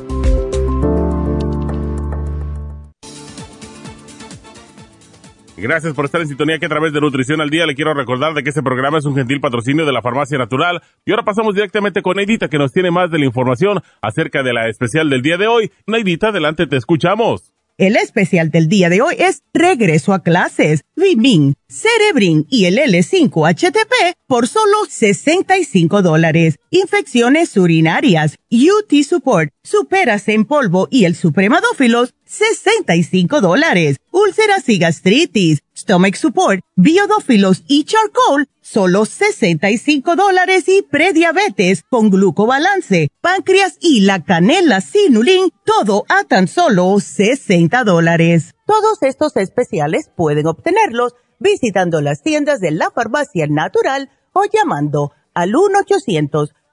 [5.55, 8.33] Gracias por estar en sintonía que a través de Nutrición al Día le quiero recordar
[8.33, 10.81] de que este programa es un gentil patrocinio de la Farmacia Natural.
[11.05, 14.51] Y ahora pasamos directamente con Neidita que nos tiene más de la información acerca de
[14.51, 15.71] la especial del día de hoy.
[15.85, 17.53] Neidita, adelante, te escuchamos.
[17.77, 24.13] El especial del día de hoy es Regreso a clases, Vimin, Cerebrin y el L5-HTP
[24.27, 26.59] por solo 65 dólares.
[26.69, 33.97] Infecciones urinarias, UT Support, Superas en polvo y el Supremadófilos, 65 dólares.
[34.15, 43.09] Úlceras y gastritis, Stomach Support, Biodófilos y Charcoal, solo 65 dólares y prediabetes con glucobalance,
[43.21, 48.53] páncreas y la canela sinulin, todo a tan solo 60 dólares.
[48.67, 55.53] Todos estos especiales pueden obtenerlos visitando las tiendas de la farmacia natural o llamando al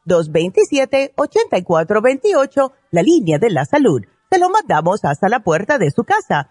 [0.06, 4.02] 1-800-227-8428, la línea de la salud.
[4.30, 6.50] Se lo mandamos hasta la puerta de su casa.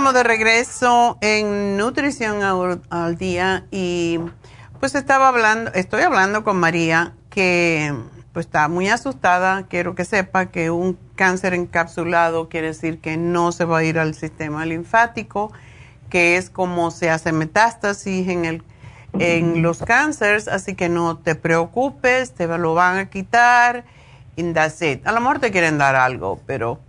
[0.00, 2.42] Estamos de regreso en Nutrición
[2.88, 4.18] al Día y
[4.80, 7.94] pues estaba hablando, estoy hablando con María que
[8.32, 9.66] pues está muy asustada.
[9.68, 13.98] Quiero que sepa que un cáncer encapsulado quiere decir que no se va a ir
[13.98, 15.52] al sistema linfático,
[16.08, 18.62] que es como se hace metástasis en, el,
[19.18, 23.84] en los cánceres, así que no te preocupes, te lo van a quitar.
[24.36, 26.80] In that's A lo mejor te quieren dar algo, pero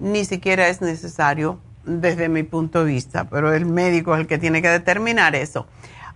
[0.00, 4.38] ni siquiera es necesario desde mi punto de vista, pero el médico es el que
[4.38, 5.66] tiene que determinar eso.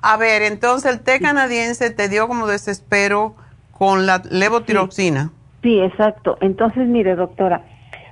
[0.02, 3.34] A ver, entonces el té canadiense te dio como desespero
[3.70, 5.30] con la levotiroxina.
[5.62, 6.38] Sí, exacto.
[6.40, 7.62] Entonces, mire, doctora,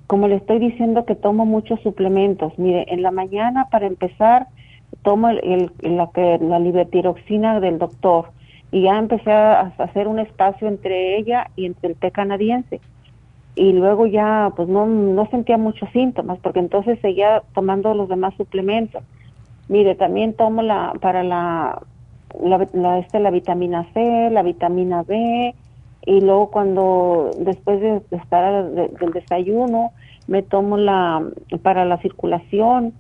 [0.07, 4.47] como le estoy diciendo que tomo muchos suplementos, mire, en la mañana para empezar
[5.03, 8.31] tomo el, la, la levotiroxina del doctor
[8.71, 12.81] y ya empecé a hacer un espacio entre ella y entre el té canadiense.
[13.59, 18.33] Y luego ya, pues no, no sentía muchos síntomas, porque entonces seguía tomando los demás
[18.37, 19.03] suplementos.
[19.69, 21.83] Mire, también tomo la, para la
[22.41, 25.55] la, este, la vitamina C, la vitamina B,
[26.07, 29.91] y luego cuando después de, estar del desayuno
[30.29, 31.25] me tomo la
[31.63, 32.93] para la circulación.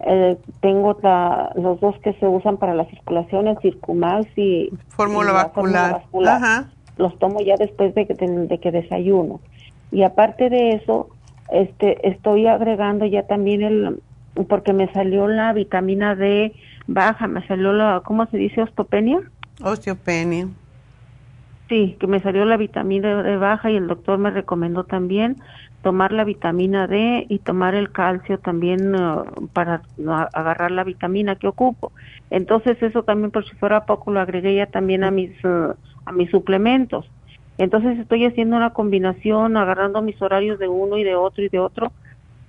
[0.00, 0.96] Eh, tengo
[1.56, 7.40] los dos que se usan para la circulación el circumax y fórmula vascular, los tomo
[7.40, 9.40] ya después de que, de que desayuno
[9.90, 11.08] y aparte de eso
[11.50, 14.00] este estoy agregando ya también el
[14.48, 16.52] porque me salió la vitamina D
[16.86, 18.62] baja, me salió la, ¿cómo se dice?
[18.62, 19.20] Osteopenia.
[19.62, 20.48] Osteopenia.
[21.68, 25.36] Sí, que me salió la vitamina D baja y el doctor me recomendó también
[25.82, 29.82] tomar la vitamina D y tomar el calcio también uh, para
[30.32, 31.92] agarrar la vitamina que ocupo.
[32.30, 35.74] Entonces eso también por si fuera poco lo agregué ya también a mis uh,
[36.06, 37.06] a mis suplementos.
[37.58, 41.58] Entonces estoy haciendo una combinación, agarrando mis horarios de uno y de otro y de
[41.58, 41.92] otro.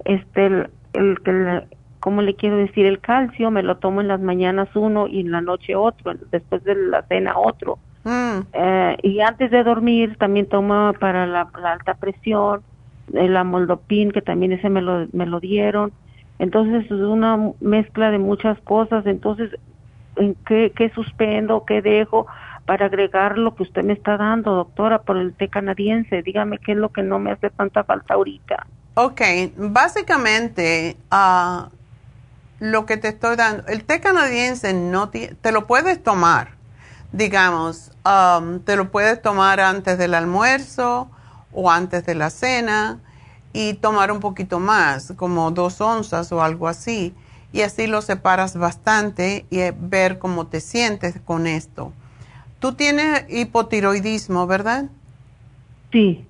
[0.06, 1.64] Este el, el,
[2.00, 2.86] ¿cómo le quiero decir?
[2.86, 6.64] El calcio me lo tomo en las mañanas uno y en la noche otro, después
[6.64, 7.80] de la cena otro.
[8.04, 8.40] Mm.
[8.54, 12.62] Eh, y antes de dormir también tomo para la, alta presión,
[13.14, 15.92] el amoldopin, que también ese me lo, me lo dieron.
[16.38, 19.06] Entonces es una mezcla de muchas cosas.
[19.06, 19.52] Entonces,
[20.16, 22.28] ¿en qué, qué suspendo, qué dejo
[22.70, 26.22] para agregar lo que usted me está dando, doctora, por el té canadiense?
[26.22, 28.68] Dígame qué es lo que no me hace tanta falta ahorita.
[28.94, 29.22] Ok,
[29.58, 31.68] básicamente uh,
[32.60, 36.50] lo que te estoy dando, el té canadiense no te, te lo puedes tomar,
[37.12, 41.10] digamos, um, te lo puedes tomar antes del almuerzo
[41.52, 43.00] o antes de la cena
[43.52, 47.16] y tomar un poquito más, como dos onzas o algo así,
[47.52, 51.94] y así lo separas bastante y ver cómo te sientes con esto.
[52.60, 54.86] Tú tienes hipotiroidismo, ¿verdad?
[55.92, 56.26] Sí.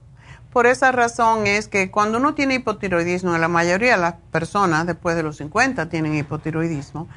[0.53, 5.15] Por esa razón es que cuando uno tiene hipotiroidismo, la mayoría de las personas después
[5.15, 7.07] de los 50 tienen hipotiroidismo,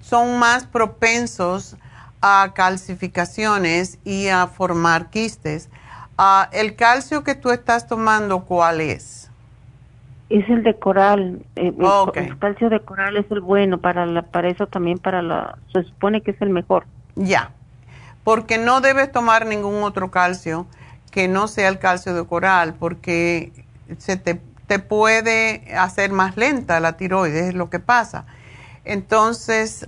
[0.00, 1.76] son más propensos
[2.20, 5.70] a calcificaciones y a formar quistes.
[6.18, 9.30] Ah, ¿El calcio que tú estás tomando cuál es?
[10.28, 11.44] Es el de coral.
[11.56, 11.72] Eh,
[12.14, 15.84] el, calcio de coral es el bueno para la, para eso también para la se
[15.84, 16.84] supone que es el mejor.
[17.14, 17.52] Ya.
[18.26, 20.66] Porque no debes tomar ningún otro calcio
[21.12, 23.52] que no sea el calcio de coral, porque
[23.98, 24.34] se te,
[24.80, 28.26] puede hacer más lenta la tiroides, es lo que pasa.
[28.84, 29.86] Entonces,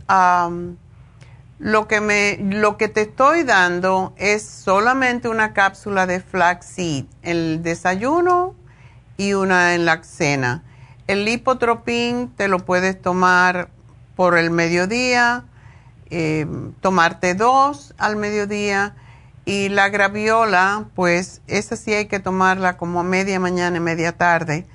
[1.59, 7.64] Lo que, me, lo que te estoy dando es solamente una cápsula de flaxseed, el
[7.64, 8.55] desayuno
[9.16, 10.62] y una en la cena.
[11.09, 13.68] El lipotropín te lo puedes tomar
[14.14, 15.43] por el mediodía,
[16.11, 16.46] eh,
[16.80, 18.94] tomarte dos al mediodía
[19.44, 24.66] y la graviola, pues esa sí hay que tomarla como media mañana y media tarde.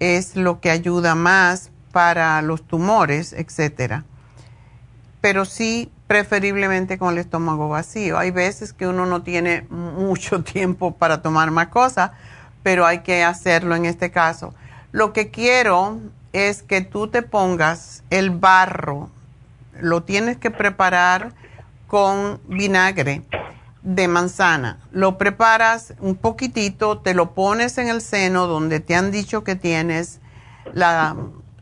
[0.00, 4.04] Es lo que ayuda más para los tumores, etcétera.
[5.20, 8.18] Pero sí preferiblemente con el estómago vacío.
[8.18, 12.10] Hay veces que uno no tiene mucho tiempo para tomar más cosas,
[12.62, 14.52] pero hay que hacerlo en este caso.
[14.90, 16.00] Lo que quiero
[16.32, 19.10] es que tú te pongas el barro,
[19.80, 21.32] lo tienes que preparar
[21.86, 23.22] con vinagre
[23.82, 24.78] de manzana.
[24.92, 29.56] Lo preparas un poquitito, te lo pones en el seno donde te han dicho que
[29.56, 30.20] tienes
[30.72, 31.16] la,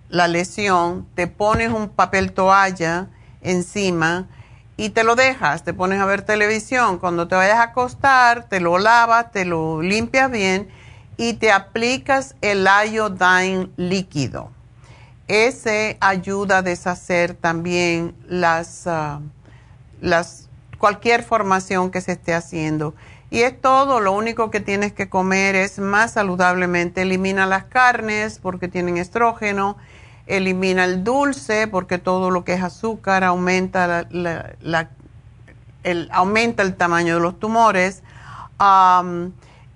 [0.08, 3.08] la lesión, te pones un papel toalla
[3.40, 4.28] encima
[4.76, 6.98] y te lo dejas, te pones a ver televisión.
[6.98, 10.68] Cuando te vayas a acostar, te lo lavas, te lo limpias bien
[11.16, 14.50] y te aplicas el iodine líquido.
[15.30, 19.20] Ese ayuda a deshacer también las, ah,
[20.00, 22.94] las, cualquier formación que se esté haciendo.
[23.30, 27.02] Y es todo, lo único que tienes que comer es más saludablemente.
[27.02, 29.76] Elimina las carnes porque tienen estrógeno
[30.30, 34.06] elimina el dulce porque todo lo que es azúcar aumenta,
[35.82, 38.02] el, aumenta el tamaño de los tumores.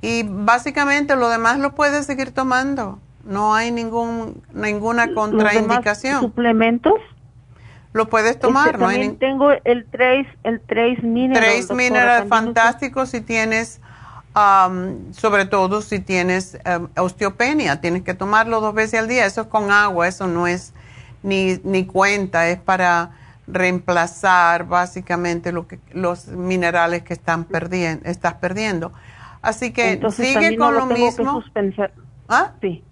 [0.01, 2.99] y básicamente lo demás lo puedes seguir tomando.
[3.25, 6.21] No hay ningún, ninguna contraindicación.
[6.21, 6.95] ¿Suplementos?
[7.93, 11.43] Lo puedes tomar, no hay tengo el Trace, el Trace Mineral.
[11.43, 13.81] Trace Mineral fantástico si tienes
[15.13, 19.27] sobre todo si tienes em, osteopenia, tienes que tomarlo dos veces al día.
[19.27, 20.75] Eso es con agua, eso no es
[21.23, 23.13] ni, ni cuenta, es para
[23.47, 28.93] reemplazar básicamente lo que, los minerales que están perdiendo, estás perdiendo.
[29.41, 31.45] Así que sigue con lo, mismo.
[32.29, 32.53] ¿Ah?
[32.61, 32.83] Sí.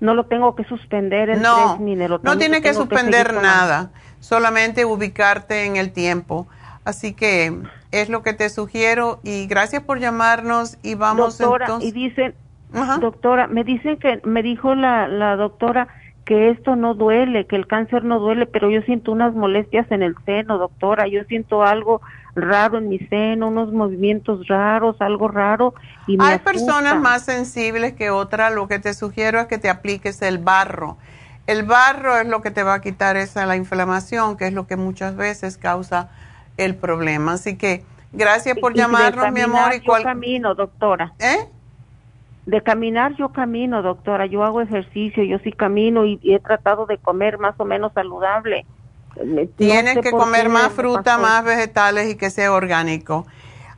[0.00, 1.78] No lo tengo que suspender el no,
[2.22, 3.90] No tiene que suspender nada,
[4.20, 6.46] solamente ubicarte en el tiempo.
[6.84, 11.90] Así que es lo que te sugiero y gracias por llamarnos y vamos doctora, y
[11.90, 12.34] dicen,
[13.00, 15.88] doctora, me dicen que me dijo la, la doctora
[16.24, 20.02] que esto no duele, que el cáncer no duele, pero yo siento unas molestias en
[20.02, 22.02] el seno, doctora, yo siento algo
[22.36, 25.74] raro en mi seno, unos movimientos raros, algo raro.
[26.06, 29.70] Y me Hay personas más sensibles que otras, lo que te sugiero es que te
[29.70, 30.98] apliques el barro.
[31.46, 34.66] El barro es lo que te va a quitar esa la inflamación, que es lo
[34.66, 36.10] que muchas veces causa
[36.56, 37.34] el problema.
[37.34, 39.74] Así que gracias por llamarnos, mi amor.
[39.74, 40.02] Y cuál...
[40.02, 41.12] camino, doctora.
[41.18, 41.48] ¿Eh?
[42.46, 44.26] De caminar yo camino, doctora.
[44.26, 48.66] Yo hago ejercicio, yo sí camino y, he tratado de comer más o menos saludable.
[49.56, 53.26] Tienes que comer más fruta, más vegetales y que sea orgánico.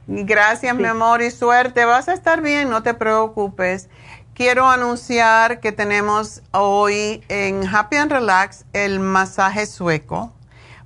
[0.06, 1.84] Gracias, mi amor, y suerte.
[1.84, 3.88] Vas a estar bien, no te preocupes.
[4.34, 10.32] Quiero anunciar que tenemos hoy en Happy and Relax el masaje sueco.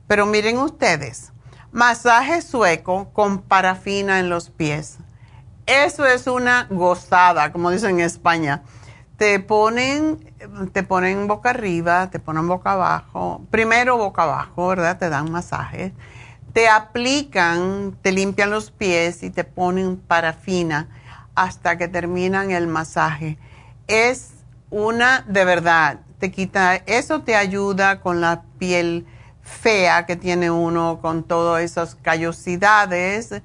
[0.06, 1.32] Pero miren ustedes,
[1.72, 4.98] Masaje sueco con parafina en los pies.
[5.64, 8.62] Eso es una gozada, como dicen en España.
[9.22, 10.18] Te ponen,
[10.72, 13.40] te ponen boca arriba, te ponen boca abajo.
[13.52, 14.98] Primero boca abajo, ¿verdad?
[14.98, 15.92] Te dan masaje.
[16.52, 20.88] Te aplican, te limpian los pies y te ponen parafina
[21.36, 23.38] hasta que terminan el masaje.
[23.86, 24.30] Es
[24.70, 29.06] una, de verdad, te quita, eso te ayuda con la piel
[29.40, 33.40] fea que tiene uno con todas esas callosidades.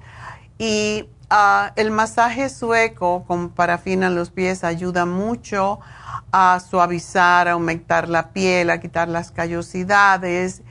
[0.58, 5.80] Y ah, el masaje sueco con parafina en los pies ayuda mucho
[6.32, 10.62] a suavizar, a aumentar la piel, a quitar las callosidades,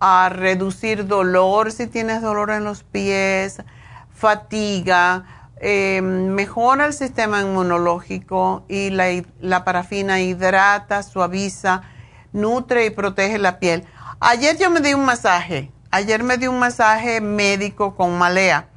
[0.00, 3.62] a reducir dolor si tienes dolor en los pies,
[4.14, 5.24] fatiga,
[5.60, 9.06] em, mejora el sistema inmunológico y la,
[9.40, 11.82] la parafina hidrata, suaviza,
[12.32, 13.84] nutre y protege la piel.
[14.20, 15.70] Ayer yo me di un masaje.
[15.90, 18.71] Ayer me di un masaje médico con malea.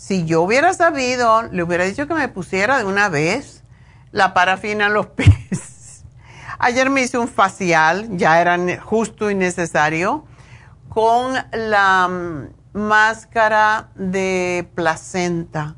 [0.00, 3.62] Si yo hubiera sabido, le hubiera dicho que me pusiera de una vez
[4.12, 6.04] la parafina en los pies.
[6.58, 10.24] Ayer me hice un facial, ya era justo y necesario,
[10.88, 15.76] con la mm, máscara de placenta.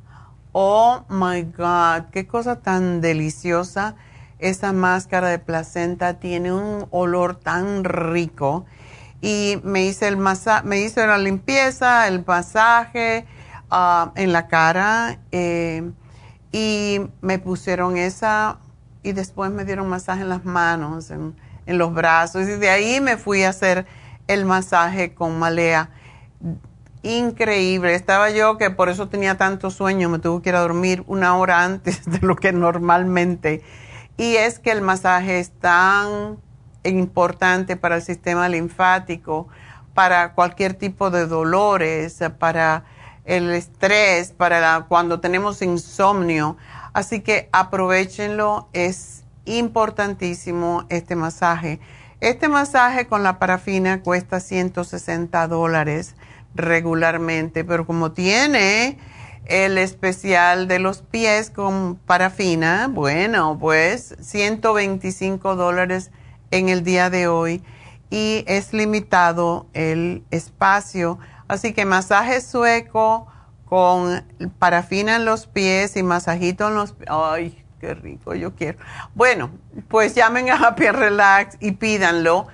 [0.53, 3.97] Oh my God, qué cosa tan deliciosa.
[4.39, 8.67] Esa máscara de placenta tiene un olor tan rico
[9.21, 13.27] y me hice el me hice la limpieza, el masaje
[13.73, 15.91] ah, en la cara eh,
[16.53, 18.59] y me pusieron esa
[19.03, 21.35] y después me dieron masaje en las manos, en,
[21.67, 23.87] los brazos y de ahí me fui a hacer
[24.29, 25.91] el masaje con malea.
[27.03, 27.95] increíble.
[27.95, 31.37] Estaba yo que por eso tenía tanto sueño, me tuve que ir a dormir una
[31.37, 33.63] hora antes de lo que normalmente.
[34.19, 36.37] Y es que el masaje es tan
[36.85, 39.49] importante para el sistema linfático,
[39.95, 42.85] para cualquier tipo de dolores, para
[43.25, 46.57] el estrés, para cuando tenemos insomnio.
[46.93, 51.81] Así que aprovechenlo, es importantísimo este masaje.
[52.21, 56.15] Este masaje con la parafina cuesta 160 dólares
[56.55, 58.99] regularmente, pero como tiene
[59.47, 66.11] el especial de los pies con parafina, bueno, pues 125 dólares
[66.53, 67.63] en el día de hoy
[68.09, 71.19] y es limitado el espacio.
[71.49, 73.27] Así que masaje sueco
[73.65, 74.25] con
[74.59, 77.09] parafina en los pies y masajito en los pies.
[77.11, 78.79] Ay, qué rico, yo quiero.
[79.15, 79.51] Bueno,
[79.89, 82.49] pues llamen a Happy Relax y pídanlo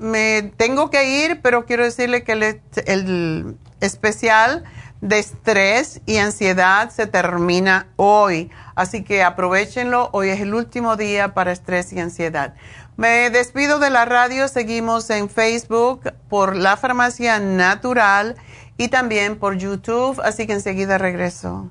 [0.00, 4.64] me tengo que ir, pero quiero decirle que el especial
[5.00, 8.50] de estrés y ansiedad se termina hoy.
[8.74, 10.10] Así que aprovechenlo.
[10.12, 12.54] Hoy es el último día para estrés y ansiedad.
[12.96, 14.48] Me despido de la radio.
[14.48, 18.36] Seguimos en Facebook por La Farmacia Natural
[18.76, 20.20] y también por YouTube.
[20.22, 21.70] Así que enseguida regreso.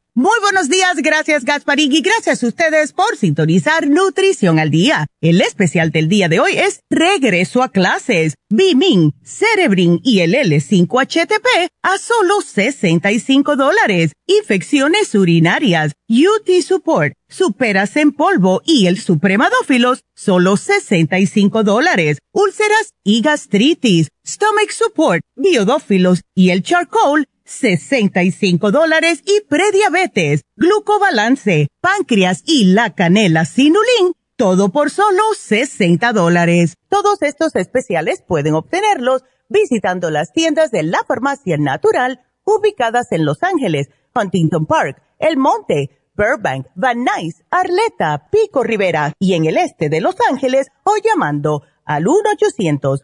[0.13, 5.07] Muy buenos días, gracias Gasparín y gracias a ustedes por sintonizar Nutrición al Día.
[5.21, 11.69] El especial del día de hoy es Regreso a clases, Bimin, Cerebrin y el L5HTP
[11.83, 14.11] a solo 65 dólares.
[14.27, 22.17] Infecciones urinarias, UT Support, Superas en polvo y el Supremadófilos, solo 65 dólares.
[22.33, 32.43] Úlceras y gastritis, Stomach Support, Biodófilos y el Charcoal, 65 dólares y prediabetes, glucobalance, páncreas
[32.45, 36.75] y la canela sinulín, todo por solo 60 dólares.
[36.89, 43.43] Todos estos especiales pueden obtenerlos visitando las tiendas de la farmacia natural ubicadas en Los
[43.43, 49.89] Ángeles, Huntington Park, El Monte, Burbank, Van Nuys, Arleta, Pico Rivera y en el este
[49.89, 53.03] de Los Ángeles o llamando al 1 800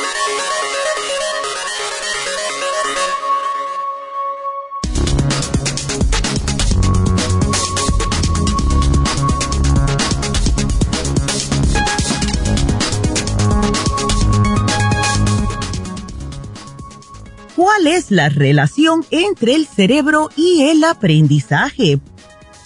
[17.61, 21.99] ¿Cuál es la relación entre el cerebro y el aprendizaje?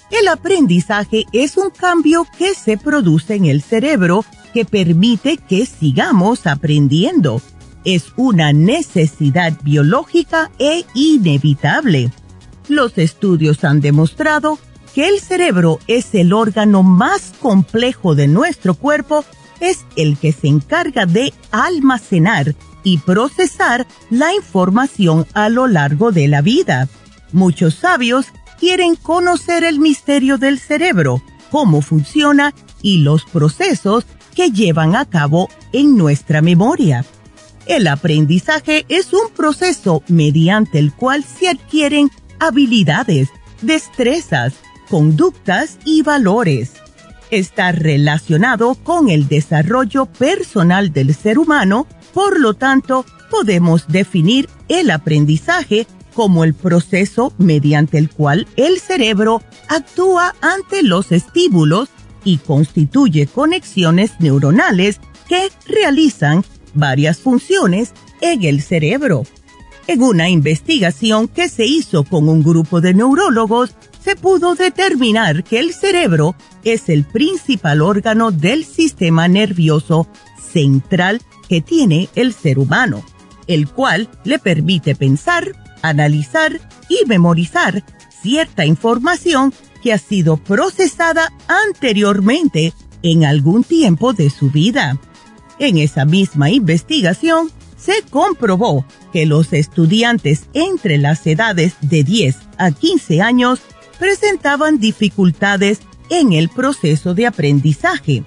[0.10, 4.24] El aprendizaje es un cambio que se produce en el cerebro
[4.54, 7.42] que permite que sigamos aprendiendo.
[7.84, 12.10] Es una necesidad biológica e inevitable.
[12.70, 14.60] Los estudios han demostrado
[14.94, 19.26] que el cerebro es el órgano más complejo de nuestro cuerpo,
[19.60, 22.56] es el que se encarga de almacenar
[22.86, 26.88] y procesar la información a lo largo de la vida.
[27.34, 28.28] Muchos sabios
[28.58, 31.22] quieren conocer el misterio del cerebro,
[31.52, 37.04] cómo funciona y los procesos que llevan a cabo en nuestra memoria.
[37.66, 43.30] El aprendizaje es un proceso mediante el cual se adquieren habilidades,
[43.62, 44.54] destrezas,
[44.90, 46.74] conductas y valores.
[47.32, 54.90] Está relacionado con el desarrollo personal del ser humano, por lo tanto, podemos definir el
[54.90, 61.90] aprendizaje como el proceso mediante el cual el cerebro actúa ante los estímulos
[62.24, 67.92] y constituye conexiones neuronales que realizan varias funciones
[68.22, 69.24] en el cerebro.
[69.86, 75.60] En una investigación que se hizo con un grupo de neurólogos, se pudo determinar que
[75.60, 80.08] el cerebro es el principal órgano del sistema nervioso
[80.56, 83.04] central que tiene el ser humano,
[83.46, 85.52] el cual le permite pensar,
[85.82, 87.84] analizar y memorizar
[88.22, 89.54] cierta información
[89.84, 94.98] que ha sido procesada anteriormente en algún tiempo de su vida.
[95.60, 102.72] En esa misma investigación se comprobó que los estudiantes entre las edades de 10 a
[102.72, 103.60] 15 años
[104.00, 108.24] presentaban dificultades en el proceso de aprendizaje.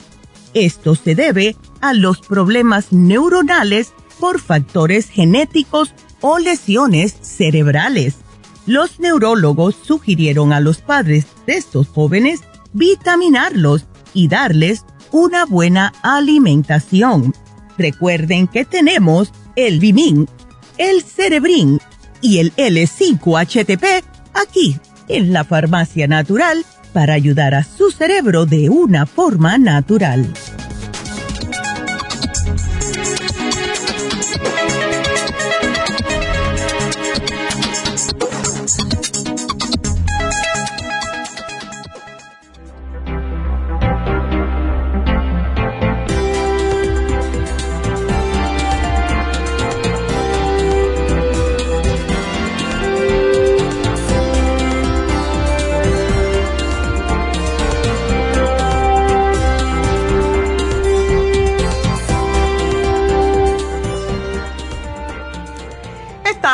[0.55, 8.17] Esto se debe a los problemas neuronales por factores genéticos o lesiones cerebrales.
[8.67, 12.41] Los neurólogos sugirieron a los padres de estos jóvenes
[12.73, 17.35] vitaminarlos y darles una buena alimentación.
[17.79, 20.29] Recuerden que tenemos el Bimin,
[20.77, 21.81] el Cerebrin
[22.21, 24.03] y el L5-HTP
[24.35, 24.77] aquí
[25.09, 30.33] en la farmacia natural para ayudar a su cerebro de una forma natural.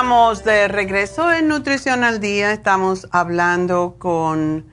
[0.05, 2.53] De regreso en Nutrición al Día.
[2.53, 4.67] Estamos hablando con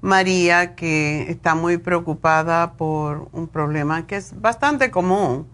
[0.00, 5.46] María que está muy preocupada por un problema que es bastante común.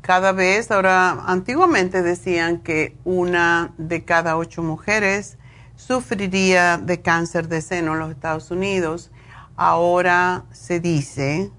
[0.00, 5.36] Cada vez, ahora, antiguamente decían que una de cada ocho mujeres
[5.76, 9.10] sufriría de cáncer de seno en los Estados Unidos.
[9.56, 11.50] Ahora se dice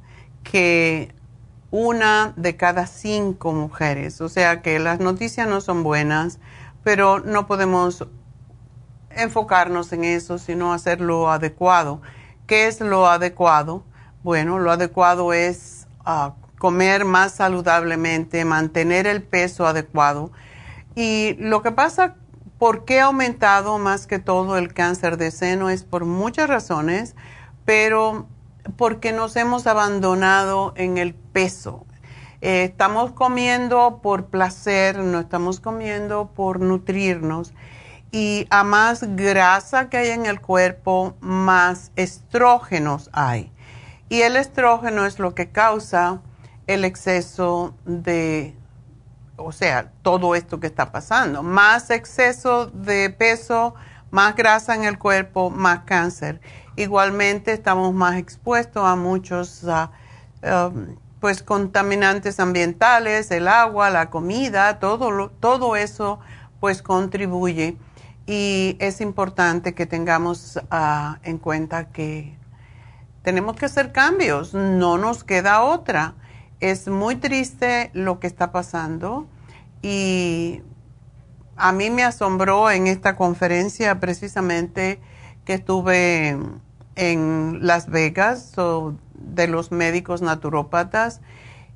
[0.42, 1.14] que
[1.70, 6.40] una de cada cinco mujeres, o sea que las noticias no son buenas
[6.84, 8.08] pero no podemos
[9.16, 12.02] enfocarnos en eso, sino hacer lo adecuado.
[12.48, 13.84] ¿Qué es lo adecuado?
[14.24, 20.32] Bueno, lo adecuado es ah, comer más saludablemente, mantener el peso adecuado.
[20.96, 22.16] Y lo que pasa,
[22.60, 25.70] ¿por qué ha aumentado más que todo el cáncer de seno?
[25.70, 27.16] Es por muchas razones,
[27.66, 28.28] pero
[28.76, 31.86] porque nos hemos abandonado en el peso.
[32.42, 37.54] Eh, estamos comiendo por placer, no estamos comiendo por nutrirnos.
[38.12, 43.52] Y a más grasa que hay en el cuerpo, más estrógenos hay.
[44.10, 46.20] Y el estrógeno es lo que causa
[46.68, 48.56] el exceso de,
[49.38, 51.44] o sea, todo esto que está pasando.
[51.44, 53.76] Más exceso de peso,
[54.10, 56.42] más grasa en el cuerpo, más cáncer.
[56.76, 65.30] Igualmente estamos más expuestos a muchos um, pues contaminantes ambientales, el agua, la comida, todo,
[65.30, 66.20] todo eso
[66.60, 67.78] pues contribuye
[68.26, 72.36] y es importante que tengamos ah, en cuenta que
[73.22, 76.16] tenemos que hacer cambios, no nos queda otra.
[76.60, 79.28] Es muy triste lo que está pasando
[79.82, 80.62] y
[81.56, 85.00] a mí me asombró en esta conferencia precisamente
[85.46, 86.38] que estuve
[86.96, 88.54] en Las Vegas
[89.24, 91.22] de los médicos naturópatas,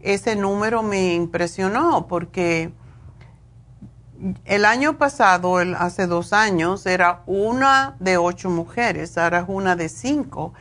[0.01, 2.71] ese número me impresionó porque
[4.45, 9.75] el año pasado, el, hace dos años, era una de ocho mujeres, ahora es una
[9.75, 10.53] de cinco.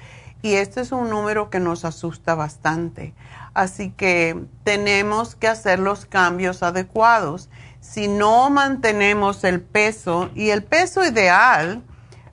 [0.43, 3.15] Y este es un número que nos asusta bastante.
[3.55, 7.49] Así que tenemos que hacer los cambios adecuados.
[7.81, 11.83] Si no mantenemos el peso, y el peso ideal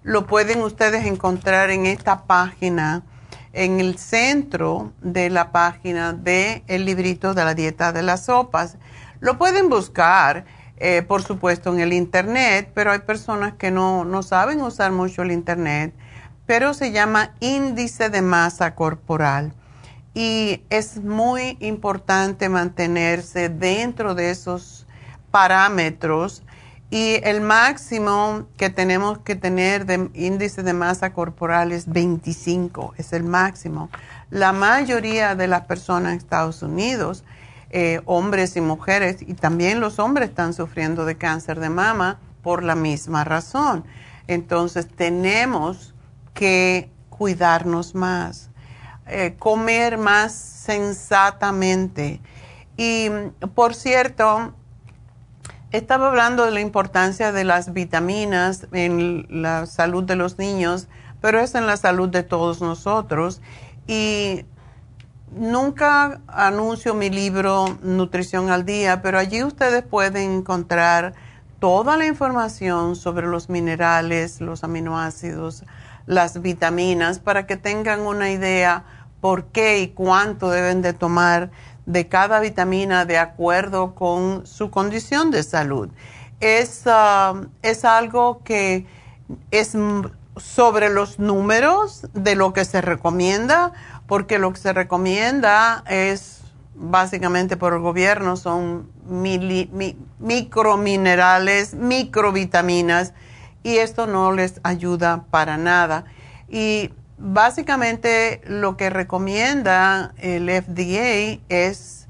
[0.03, 3.03] lo pueden ustedes encontrar en esta página,
[3.53, 8.77] en el centro de la página del el librito de la dieta de las sopas.
[9.19, 10.45] Lo pueden buscar,
[10.77, 15.21] eh, por supuesto, en el Internet, pero hay personas que no, no saben usar mucho
[15.21, 15.93] el Internet,
[16.45, 19.53] pero se llama índice de masa corporal
[20.13, 24.85] y es muy importante mantenerse dentro de esos
[25.31, 26.43] parámetros
[26.91, 33.13] y el máximo que tenemos que tener de índice de masa corporal es 25, es
[33.13, 33.89] el máximo.
[34.29, 37.23] La mayoría de las personas en Estados Unidos,
[37.71, 42.61] eh, hombres y mujeres, y también los hombres están sufriendo de cáncer de mama por
[42.61, 43.85] la misma razón.
[44.27, 45.95] Entonces tenemos
[46.35, 48.51] que cuidarnos más
[49.07, 52.21] eh, comer más sensatamente.
[52.77, 53.09] Y
[53.55, 54.53] por cierto,
[55.71, 60.87] estaba hablando de la importancia de las vitaminas en la salud de los niños,
[61.21, 63.41] pero es en la salud de todos nosotros.
[63.87, 64.45] Y
[65.33, 71.13] nunca anuncio mi libro Nutrición al Día, pero allí ustedes pueden encontrar
[71.59, 75.63] toda la información sobre los minerales, los aminoácidos,
[76.05, 78.83] las vitaminas, para que tengan una idea
[79.21, 81.51] por qué y cuánto deben de tomar
[81.85, 85.89] de cada vitamina de acuerdo con su condición de salud.
[86.39, 88.85] Es, ah, es algo que
[89.51, 89.75] es
[90.37, 93.73] sobre los números de lo que se recomienda,
[94.07, 96.41] porque lo que se recomienda es
[96.73, 98.89] básicamente por el gobierno, son
[100.19, 103.13] microminerales, microvitaminas,
[103.63, 106.05] y esto no les ayuda para nada.
[106.49, 106.91] Y
[107.21, 112.07] básicamente lo que recomienda el FDA es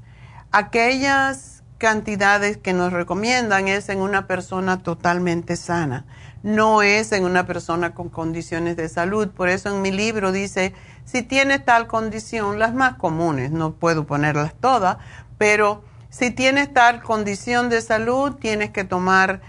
[0.50, 6.06] aquellas cantidades que nos recomiendan es en una persona totalmente sana,
[6.42, 9.28] no es en una persona con condiciones de salud.
[9.28, 10.72] Por eso en mi libro dice,
[11.04, 14.96] si tienes tal condición, las más comunes, no puedo ponerlas todas,
[15.38, 19.40] pero si tienes tal condición de salud, tienes que tomar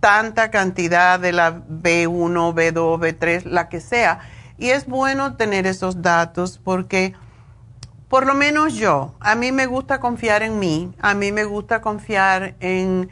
[0.00, 4.20] tanta cantidad de la B1, B2, B3, la que sea
[4.60, 7.14] y es bueno tener esos datos porque,
[8.08, 11.80] por lo menos yo, a mí me gusta confiar en mí, a mí me gusta
[11.80, 13.08] confiar en,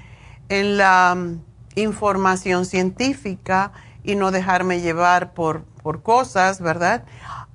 [0.50, 1.40] la mm,
[1.74, 3.72] información científica
[4.04, 7.04] y no dejarme llevar por, por cosas, ¿verdad?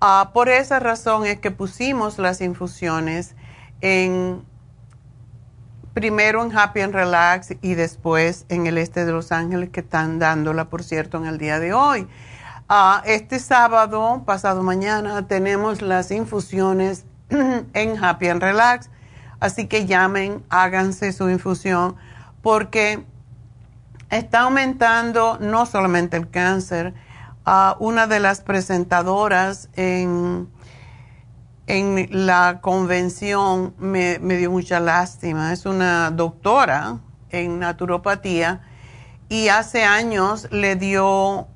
[0.02, 3.36] Ah, por esa razón es que pusimos las infusiones
[3.82, 4.44] en
[5.94, 10.18] primero en Happy and Relax y después en el este de Los Ángeles que están
[10.18, 12.08] dándola, por cierto, en el día de hoy.
[13.06, 18.90] Este sábado, pasado mañana, tenemos las infusiones en Happy and Relax.
[19.40, 21.96] Así que llamen, háganse su infusión,
[22.42, 23.06] porque
[24.10, 26.96] está aumentando no solamente el cáncer.
[27.46, 30.50] Uh, una de las presentadoras en,
[31.68, 35.54] en la convención me, dio mucha lástima.
[35.54, 38.62] Es una doctora en naturopatía
[39.30, 41.50] y hace años le dio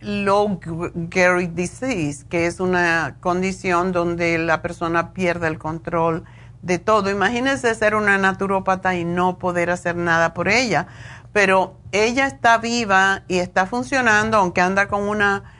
[0.00, 0.60] low
[0.94, 6.24] Gary disease, que es una condición donde la persona pierde el control
[6.62, 7.10] de todo.
[7.10, 10.86] Imagínense ser una naturópata y no poder hacer nada por ella,
[11.32, 15.54] pero ella está viva y está funcionando, aunque anda con una...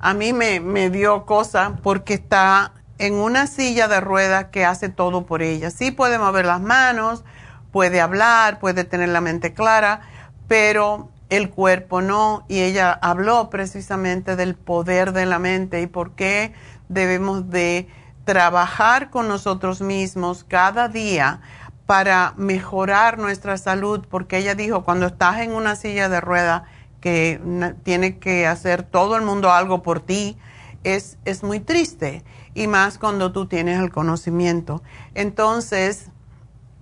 [0.00, 4.88] A mí me, me dio cosa porque está en una silla de ruedas que hace
[4.88, 5.70] todo por ella.
[5.70, 7.24] Sí puede mover las manos,
[7.72, 10.02] puede hablar, puede tener la mente clara,
[10.46, 12.44] pero el cuerpo no.
[12.48, 16.52] Y ella habló precisamente del poder de la mente y por qué
[16.88, 17.88] debemos de
[18.24, 21.40] trabajar con nosotros mismos cada día
[21.86, 26.64] para mejorar nuestra salud, porque ella dijo, cuando estás en una silla de rueda
[27.00, 27.40] que
[27.84, 30.36] tiene que hacer todo el mundo algo por ti,
[30.84, 32.24] es, es muy triste,
[32.54, 34.82] y más cuando tú tienes el conocimiento.
[35.14, 36.10] Entonces,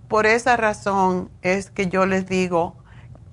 [0.08, 2.74] por esa razón es que yo les digo,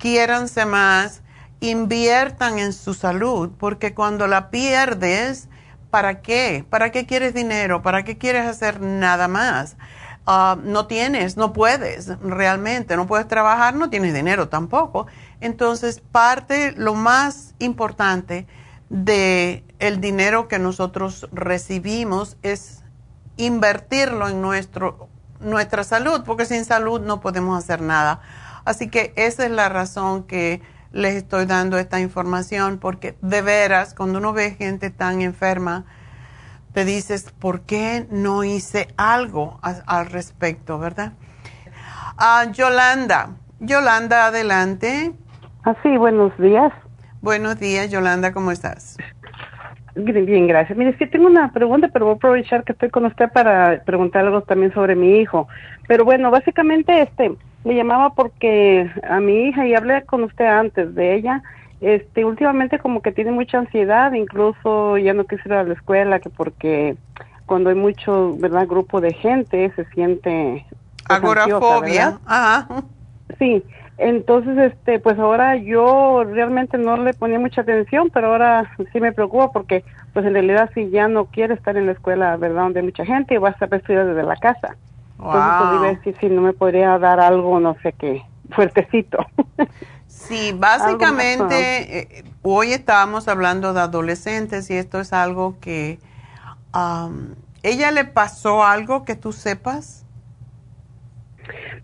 [0.04, 1.22] quiéranse más,
[1.60, 5.48] inviertan en su salud, porque cuando la pierdes,
[5.90, 6.62] ¿para qué?
[6.68, 7.80] ¿Para qué quieres dinero?
[7.80, 9.78] ¿Para qué quieres hacer nada más?
[10.26, 15.06] Ah, no tienes, no puedes realmente, no puedes trabajar, no tienes dinero tampoco.
[15.40, 18.46] Entonces, parte, lo más importante
[18.90, 22.82] de el dinero que nosotros recibimos es
[23.38, 25.08] invertirlo en nuestro,
[25.40, 28.20] nuestra salud, porque sin salud no podemos hacer nada.
[28.64, 30.60] Así que esa es la razón que
[30.92, 35.84] les estoy dando esta información, porque de veras, cuando uno ve gente tan enferma,
[36.72, 41.12] te dices, ¿por qué no hice algo al respecto, verdad?
[42.16, 43.30] Ah, Yolanda,
[43.60, 45.12] Yolanda, adelante.
[45.64, 46.72] Ah, buenos días.
[47.20, 48.96] Buenos días, Yolanda, ¿cómo estás?
[49.96, 50.76] Bien, gracias.
[50.76, 54.24] Mire, sí tengo una pregunta, pero voy a aprovechar que estoy con usted para preguntar
[54.24, 55.48] algo también sobre mi hijo.
[55.86, 60.94] Pero bueno, básicamente este, le llamaba porque a mi hija, y hablé con usted antes
[60.94, 61.42] de ella,
[61.80, 66.20] este, últimamente como que tiene mucha ansiedad, incluso ya no quisiera ir a la escuela,
[66.20, 66.96] que porque
[67.46, 70.64] cuando hay mucho, ¿verdad?, grupo de gente se siente...
[71.06, 72.18] Pues, Agorafobia.
[72.24, 72.66] Ajá.
[73.38, 73.62] Sí,
[73.98, 79.12] entonces, este, pues ahora yo realmente no le ponía mucha atención, pero ahora sí me
[79.12, 82.80] preocupa porque, pues en realidad si ya no quiere estar en la escuela, ¿verdad?, donde
[82.80, 84.76] hay mucha gente y va a estar estudiar desde la casa.
[85.18, 89.24] Entonces, pues, si no me podría dar algo, no sé qué, fuertecito.
[90.06, 95.98] Sí, básicamente eh, hoy estábamos hablando de adolescentes y esto es algo que...
[97.62, 100.04] ¿Ella le pasó algo que tú sepas?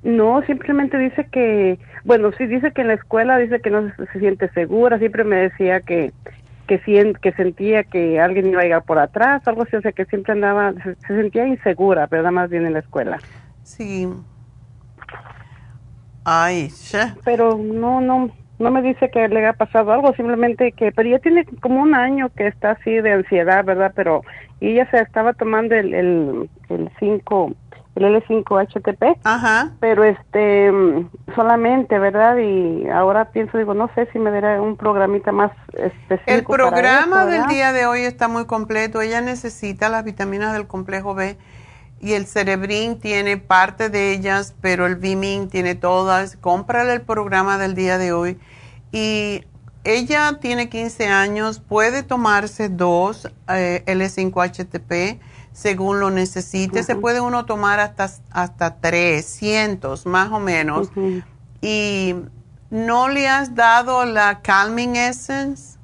[0.03, 4.19] No, simplemente dice que, bueno, sí dice que en la escuela dice que no se,
[4.19, 6.13] siente segura, siempre me decía que
[6.79, 10.05] que, que sentía que alguien iba a llegar por atrás, algo así, o sea que
[10.05, 13.19] siempre andaba, se, sentía insegura, pero nada más bien en la escuela.
[13.65, 14.09] Sí,
[16.25, 16.69] Ay,
[17.25, 21.19] Pero no, no, no me dice que le ha pasado algo, simplemente que, pero ya
[21.19, 23.93] tiene como un año que está así de ansiedad, ¿verdad?
[23.97, 24.23] Pero
[24.61, 27.53] ella se estaba tomando el, el, el 5,
[27.97, 29.19] el L5-HTP.
[29.25, 29.73] Ajá.
[29.81, 30.71] Pero este,
[31.35, 32.37] solamente, ¿verdad?
[32.39, 36.23] Y ahora pienso, digo, no sé si me dará un programita más específico.
[36.27, 39.01] El programa del día de hoy está muy completo.
[39.01, 41.37] Ella necesita las vitaminas del complejo B
[42.01, 46.37] y el Cerebrin tiene parte de ellas, pero el Vimin tiene todas.
[46.37, 48.39] Cómprale el programa del día de hoy.
[48.91, 49.45] Y
[49.85, 55.21] ella tiene 15 años, puede tomarse dos eh, L5-HTP
[55.53, 56.83] según lo necesite.
[56.83, 60.91] Se puede uno tomar hasta, hasta 300 más o menos.
[61.61, 62.15] Y
[62.71, 65.79] no le has dado la Calming Essence.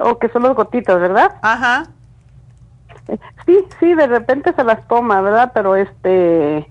[0.00, 1.36] O que son los gotitos, ¿verdad?
[1.42, 1.84] Ajá.
[3.46, 5.52] Sí, sí, de repente se las toma, ¿verdad?
[5.54, 6.70] Pero este,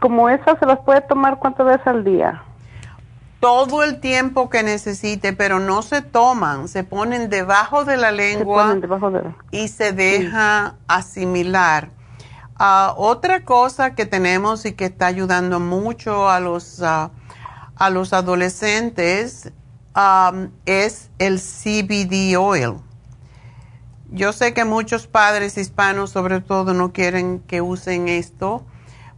[0.00, 2.42] como esas se las puede tomar cuántas veces al día.
[3.40, 8.76] Todo el tiempo que necesite, pero no se toman, se ponen debajo de la lengua
[9.50, 11.90] y se deja asimilar.
[12.56, 17.10] Ah, otra cosa que tenemos y que está ayudando mucho a los, ah,
[17.76, 19.50] a los adolescentes
[20.66, 22.76] es el CBD oil
[24.12, 28.64] yo sé que muchos padres hispanos, sobre todo, no quieren que usen esto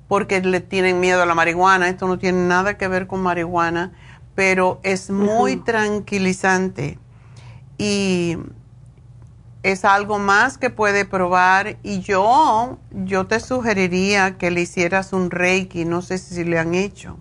[0.06, 1.88] porque le tienen miedo a la marihuana.
[1.88, 3.92] Esto no tiene nada que ver con marihuana,
[4.34, 6.98] pero es muy tranquilizante
[7.78, 8.38] y
[9.62, 11.76] es algo más que puede probar.
[11.82, 15.84] Y yo, yo te sugeriría que le hicieras un reiki.
[15.84, 17.18] No sé si le han hecho.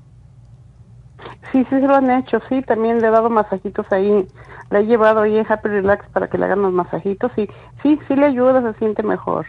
[1.51, 2.39] Sí, sí, se lo han hecho.
[2.49, 4.27] Sí, también le he dado masajitos ahí
[4.71, 7.47] la he llevado ahí en Happy Relax para que le hagan los masajitos y
[7.83, 9.45] sí, sí le ayuda, se siente mejor.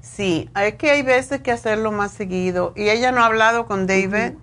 [0.00, 2.72] Sí, hay que hay veces que hacerlo más seguido.
[2.76, 4.34] ¿Y ella no ha hablado con David?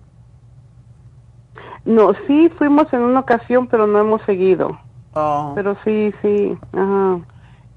[1.88, 4.80] No, sí fuimos en una ocasión, pero no hemos seguido.
[5.14, 5.53] Oh.
[5.55, 7.19] Pero sí, sí, ajá.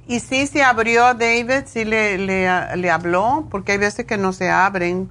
[0.06, 1.62] ¿Y sí se abrió a David?
[1.66, 3.46] ¿Sí le, le, habló?
[3.50, 5.08] Porque hay veces que no se abren,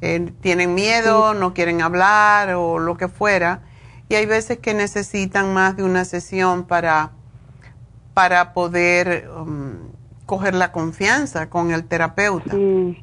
[0.00, 3.62] eh, tienen miedo, no quieren hablar o lo que fuera
[4.08, 7.10] y hay veces que necesitan más de una sesión para,
[8.12, 9.88] para poder um,
[10.26, 12.50] coger la confianza con el terapeuta.
[12.50, 13.02] Sí.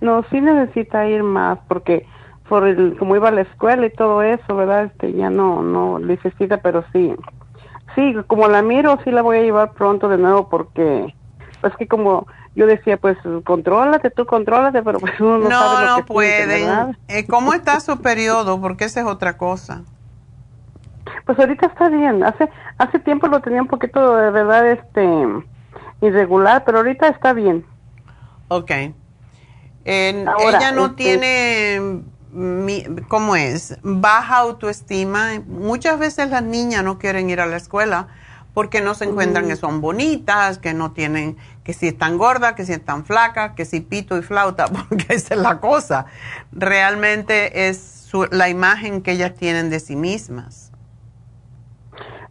[0.00, 2.06] No, sí necesita ir más porque
[2.48, 4.84] por el, como iba a la escuela y todo eso, ¿verdad?
[4.84, 7.14] Este, ya no, no necesita, pero sí.
[7.94, 11.14] Sí, como la miro, sí la voy a llevar pronto de nuevo porque,
[11.60, 12.26] pues que como
[12.56, 16.66] yo decía, pues contrólate, tú contrólate, pero pues uno no, sabe lo no puede.
[17.08, 18.60] Eh, ¿Cómo está su periodo?
[18.60, 19.82] Porque esa es otra cosa.
[21.26, 22.22] Pues ahorita está bien.
[22.22, 22.48] Hace
[22.78, 25.26] hace tiempo lo tenía un poquito de verdad este
[26.00, 27.64] irregular, pero ahorita está bien.
[28.48, 28.70] Ok.
[29.84, 32.02] ella no este, tiene,
[33.08, 33.78] ¿cómo es?
[33.82, 35.42] Baja autoestima.
[35.46, 38.08] Muchas veces las niñas no quieren ir a la escuela
[38.54, 42.64] porque no se encuentran que son bonitas, que no tienen, que si están gordas, que
[42.64, 46.06] si están flacas, que si pito y flauta, porque esa es la cosa.
[46.52, 50.72] Realmente es la imagen que ellas tienen de sí mismas.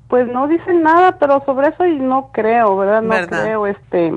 [0.07, 3.01] Pues no dicen nada, pero sobre eso no creo, ¿verdad?
[3.01, 4.13] No creo, este,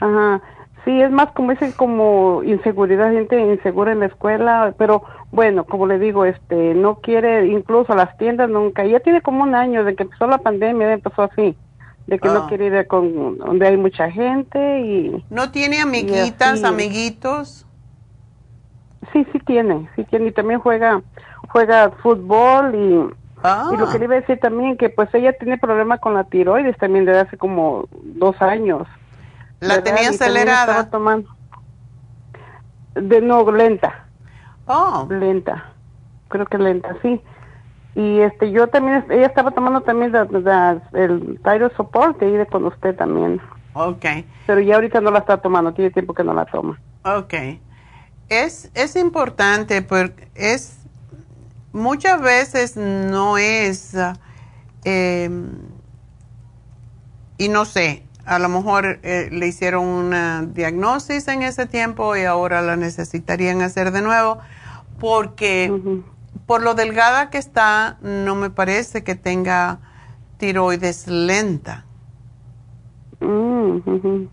[0.00, 0.40] ajá.
[0.84, 5.02] Sí, es más como ese como inseguridad, gente insegura en la escuela, pero
[5.32, 8.84] bueno, como le digo, este, no quiere incluso las tiendas nunca.
[8.84, 11.56] Ya tiene como un año de que empezó la pandemia, empezó así.
[12.06, 12.46] de que no Ah.
[12.46, 16.66] quiere ir con donde hay mucha gente y ¿No tiene amiguitas, así.
[16.66, 17.66] amiguitos?
[19.12, 21.02] sí, sí tiene, sí tiene y también juega
[21.48, 23.14] juega fútbol y
[23.46, 26.14] Ah, Y lo que le iba a decir también, que pues ella tiene problema con
[26.14, 28.86] la tiroides también desde hace como dos años.
[29.66, 29.84] ¿La ¿verdad?
[29.84, 30.60] tenía Y acelerada?
[30.62, 31.30] Estaba tomando.
[32.94, 33.92] De no, lenta,
[34.66, 35.72] oh, lenta.
[36.28, 37.20] Creo que lenta, sí.
[37.96, 42.46] Y este, yo también, ella estaba tomando también la- la- el thyroid support que de
[42.46, 43.40] con usted también.
[43.74, 44.04] ok.
[44.46, 46.80] Pero ya ahorita no la está tomando, tiene tiempo que no la toma.
[47.04, 47.34] Ok.
[48.28, 50.78] Es, es importante porque es
[51.72, 53.94] muchas veces no es
[54.84, 55.50] em,
[57.38, 62.24] y no sé, a lo mejor eh, le hicieron una diagnosis en ese tiempo y
[62.24, 64.38] ahora la necesitarían hacer de nuevo
[64.98, 66.02] porque
[66.46, 69.78] por lo delgada que está no me parece que tenga
[70.38, 71.84] tiroides lenta.
[73.20, 74.26] Mm.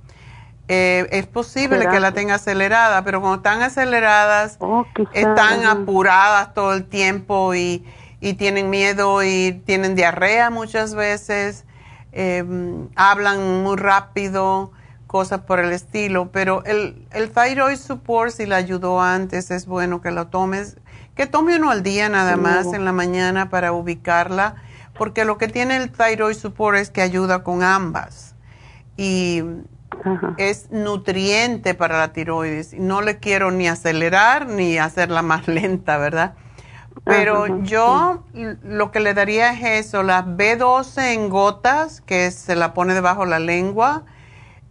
[0.68, 6.74] Eh, es posible que la tenga acelerada, pero cuando están aceleradas, Oh, están apuradas todo
[6.74, 7.84] el tiempo y,
[8.22, 11.66] y tienen miedo y tienen diarrea muchas veces,
[12.12, 12.44] eh,
[12.96, 14.72] hablan muy rápido,
[15.08, 16.32] cosas por el estilo.
[16.32, 20.78] Pero el, el thyroid support, si la ayudó antes, es bueno que lo tomes,
[21.16, 24.56] que tome uno al día nada más en la mañana para ubicarla,
[24.98, 28.36] porque lo que tiene el thyroid support es que ayuda con ambas.
[28.98, 29.44] Y
[30.04, 30.34] Ajá.
[30.38, 32.74] es nutriente para la tiroides.
[32.74, 36.36] Y No le quiero ni acelerar ni hacerla más lenta, ¿verdad?
[37.04, 42.56] Pero Ajá, yo lo que le daría es eso, la B12 en gotas, que se
[42.56, 44.04] la pone debajo la lengua.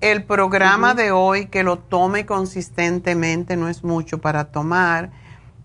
[0.00, 5.10] El programa de hoy, que lo tome consistentemente, no es mucho para tomar.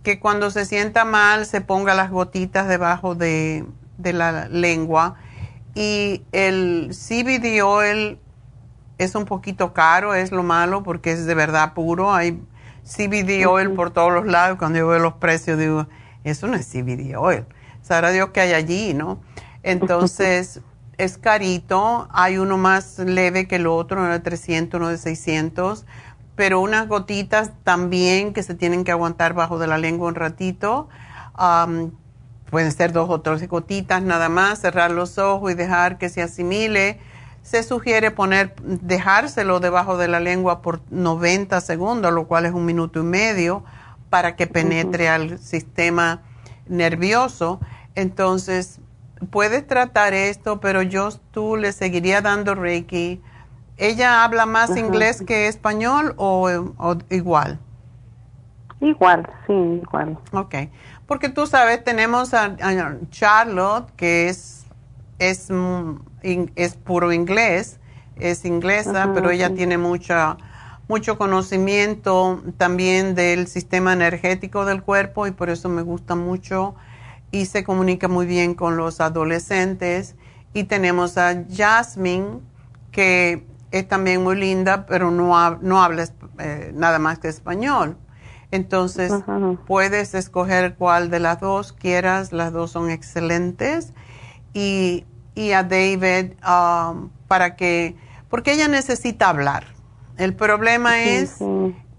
[0.03, 3.65] Que cuando se sienta mal se ponga las gotitas debajo de,
[3.98, 5.15] de la lengua.
[5.73, 8.19] Y el CBD oil
[8.98, 12.14] es un poquito caro, es lo malo, porque es de verdad puro.
[12.14, 12.41] Hay
[12.84, 14.57] CBD oil por todos los lados.
[14.57, 15.88] Cuando yo veo los precios, digo,
[16.31, 17.45] eso no es CBD oil.
[17.81, 19.19] Sabrá Dios que hay allí, ¿no?
[19.64, 20.61] Entonces,
[20.97, 22.07] es carito.
[22.11, 25.85] Hay uno más leve que el otro, uno de 300, uno de 600.
[26.35, 30.89] Pero unas gotitas también que se tienen que aguantar bajo de la lengua un ratito.
[31.34, 31.91] Am,
[32.49, 36.22] pueden ser dos o tres gotitas nada más, cerrar los ojos y dejar que se
[36.22, 36.99] asimile.
[37.41, 42.65] Se sugiere poner, dejárselo debajo de la lengua por 90 segundos, lo cual es un
[42.65, 43.64] minuto y medio,
[44.10, 46.23] para que penetre al sistema
[46.68, 47.60] nervioso.
[47.95, 48.80] Entonces,
[49.30, 53.22] puedes tratar esto, pero yo tú le seguiría dando Reiki.
[53.77, 57.60] ¿Ella habla más inglés que español o, o igual?
[58.82, 60.18] Igual, sí, igual.
[60.32, 60.56] Ok,
[61.07, 64.65] porque tú sabes, tenemos a, a Charlotte, que es,
[65.18, 65.95] es, mm,
[66.56, 67.80] es puro inglés,
[68.15, 69.56] es inglesa, pero ella sí.
[69.56, 70.38] tiene mucha,
[70.87, 76.75] mucho conocimiento también del sistema energético del cuerpo y por eso me gusta mucho
[77.31, 80.15] y se comunica muy bien con los adolescentes.
[80.53, 82.39] Y tenemos a Jasmine,
[82.91, 86.07] que es también muy linda, pero no, hab- no habla
[86.39, 87.97] eh, nada más que español.
[88.51, 89.11] Entonces,
[89.65, 93.91] puedes escoger cuál de las dos quieras, las dos son excelentes.
[94.53, 95.03] Y,
[95.33, 97.95] y a David, um, para que,
[98.29, 99.74] porque ella necesita hablar.
[100.17, 101.37] El problema es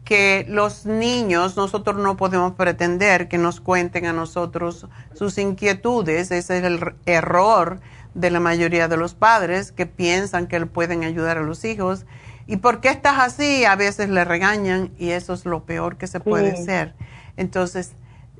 [0.04, 6.30] que los niños, nosotros no podemos pretender que nos cuenten a nosotros sus inquietudes.
[6.30, 7.80] Ese es el error
[8.14, 12.06] de la mayoría de los padres que piensan que pueden ayudar a los hijos.
[12.46, 13.64] ¿Y por qué estás así?
[13.64, 16.62] A veces le regañan y eso es lo peor que se puede Sí.
[16.62, 16.94] hacer.
[17.36, 17.92] Entonces,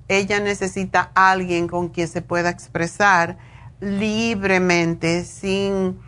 [0.09, 3.36] ella necesita a alguien con quien se pueda expresar
[3.81, 5.98] libremente, sin,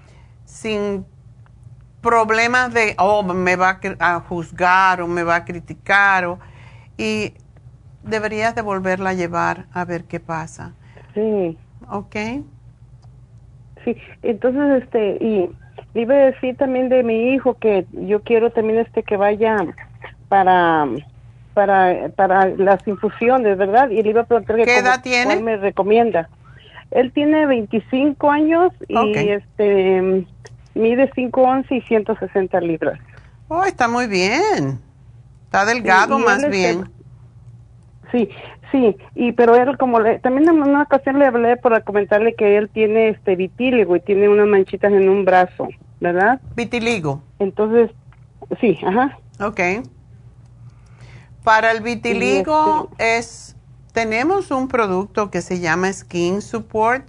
[0.44, 1.04] sin
[2.02, 6.24] problemas de, oh, me va a, juzgar o me va a criticar.
[6.26, 6.38] O,
[6.96, 7.34] y
[8.02, 10.72] deberías de volverla a llevar a ver qué pasa.
[11.14, 11.56] Sí,
[11.90, 12.16] ¿Ok?
[13.84, 13.96] sí.
[14.22, 15.50] Entonces, este, y
[15.94, 19.56] le iba a decir también de mi hijo que yo quiero también este que vaya
[20.28, 20.86] para
[21.54, 23.90] para para las infusiones, ¿verdad?
[23.90, 25.26] Y le iba a preguntar que ¿Qué edad tiene?
[25.26, 26.28] cuál me recomienda.
[26.90, 30.26] Él tiene 25 años y este
[30.78, 32.98] mide 5'11 y 160 libras.
[33.48, 34.80] Oh, está muy bien.
[35.44, 36.90] Está delgado más este, bien.
[38.12, 38.28] Sí,
[38.70, 42.56] sí, y pero él como le, también en una ocasión le hablé para comentarle que
[42.56, 45.68] él tiene este vitíligo y tiene unas manchitas en un brazo,
[46.00, 46.40] ¿verdad?
[46.56, 47.22] Vitiligo.
[47.38, 47.90] Entonces,
[48.60, 49.18] sí, ajá.
[49.40, 49.60] Ok.
[51.44, 53.56] Para el vitiligo es,
[53.92, 57.04] tenemos un producto que se llama Skin Support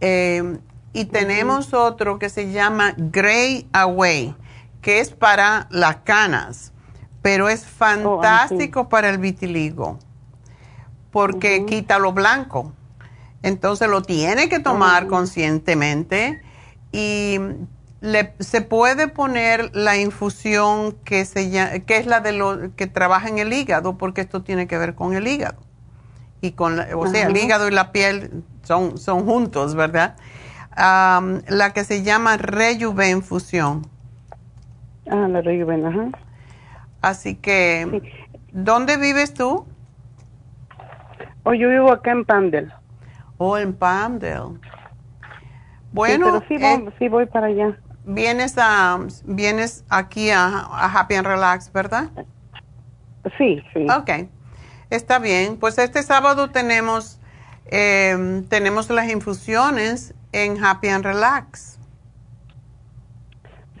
[0.00, 0.58] eh,
[0.96, 4.34] Y tenemos otro que se llama Gray Away,
[4.80, 6.72] que es para las canas,
[7.20, 9.98] pero es Oh, fantástico para el vitiligo,
[11.12, 12.72] porque quita lo blanco.
[13.42, 16.40] Entonces lo tiene que tomar conscientemente
[16.92, 17.38] y
[18.00, 23.28] le- se puede poner la infusión que, se que es la de lo que trabaja
[23.28, 25.58] en el hígado, porque esto tiene que ver con el hígado.
[26.40, 30.16] Y con la- o sea, el hígado y la piel son, son juntos, ¿verdad?
[30.76, 33.86] La que se llama Rejuven Fusión.
[35.10, 36.08] Ah, la Rejuven, ajá.
[37.00, 38.02] Así que,
[38.52, 39.66] ¿dónde vives tú?
[41.44, 42.72] Oh, yo vivo acá en Pandel.
[43.38, 44.58] O en Palmdale.
[45.92, 47.78] Bueno, sí, pero sí, eh, voy, sí voy para allá.
[48.04, 52.10] vienes a vienes aquí a, a Happy and Relax, ¿verdad?
[53.38, 53.86] Sí, sí.
[53.88, 54.28] Ok,
[54.90, 55.56] está bien.
[55.56, 57.20] Pues este sábado tenemos
[57.66, 61.78] eh, tenemos las infusiones en Happy and Relax.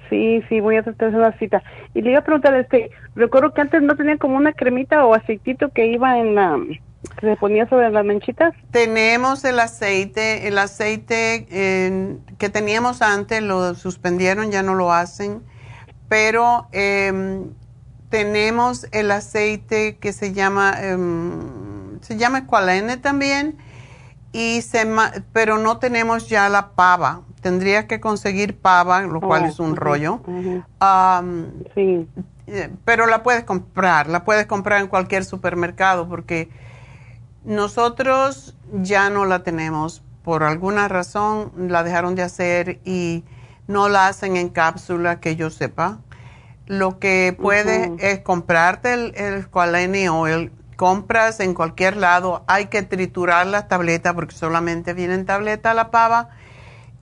[0.08, 1.62] Sí, sí, voy a tratar de hacer una cita.
[1.94, 5.14] Y le iba a preguntar, este, recuerdo que antes no tenía como una cremita o
[5.14, 6.58] aceitito que iba en la,
[7.20, 8.54] que se ponía sobre las manchitas.
[8.70, 15.42] Tenemos el aceite, el aceite eh, que teníamos antes lo suspendieron, ya no lo hacen,
[16.08, 17.50] pero em,
[18.08, 23.56] tenemos el aceite que se llama em, se llama Esqualene también
[24.32, 27.22] y se ma- pero no tenemos ya la pava.
[27.40, 30.20] Tendría que conseguir pava, lo cual Oh, es un rollo.
[31.74, 32.06] Sí.
[32.48, 36.48] eh, pero la puedes comprar, la puedes comprar en cualquier supermercado porque
[37.44, 40.02] nosotros ya no la tenemos.
[40.24, 43.24] Por alguna razón la dejaron de hacer y
[43.68, 45.98] no la hacen en cápsula que yo sepa.
[46.66, 52.82] Lo que puedes es comprarte el, el Squalene Oil, compras en cualquier lado, hay que
[52.82, 56.28] triturar las tabletas porque solamente viene en tableta la pava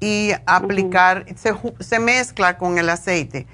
[0.01, 3.47] y aplicar, se, se mezcla con el aceite.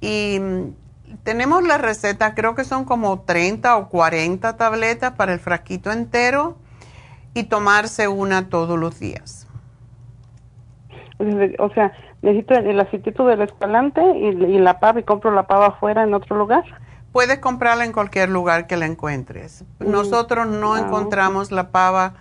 [0.00, 5.40] Y mm, tenemos la receta, creo que son como 30 o 40 tabletas para el
[5.40, 6.56] frasquito entero
[7.34, 9.48] y tomarse una todos los días.
[11.58, 11.92] O sea,
[12.22, 16.02] necesito el, el aceitito del escalante y, y la pava y compro la pava afuera
[16.02, 16.64] en otro lugar.
[17.12, 19.64] Puedes comprarla en cualquier lugar que la encuentres.
[19.78, 22.14] Nosotros no encontramos la pava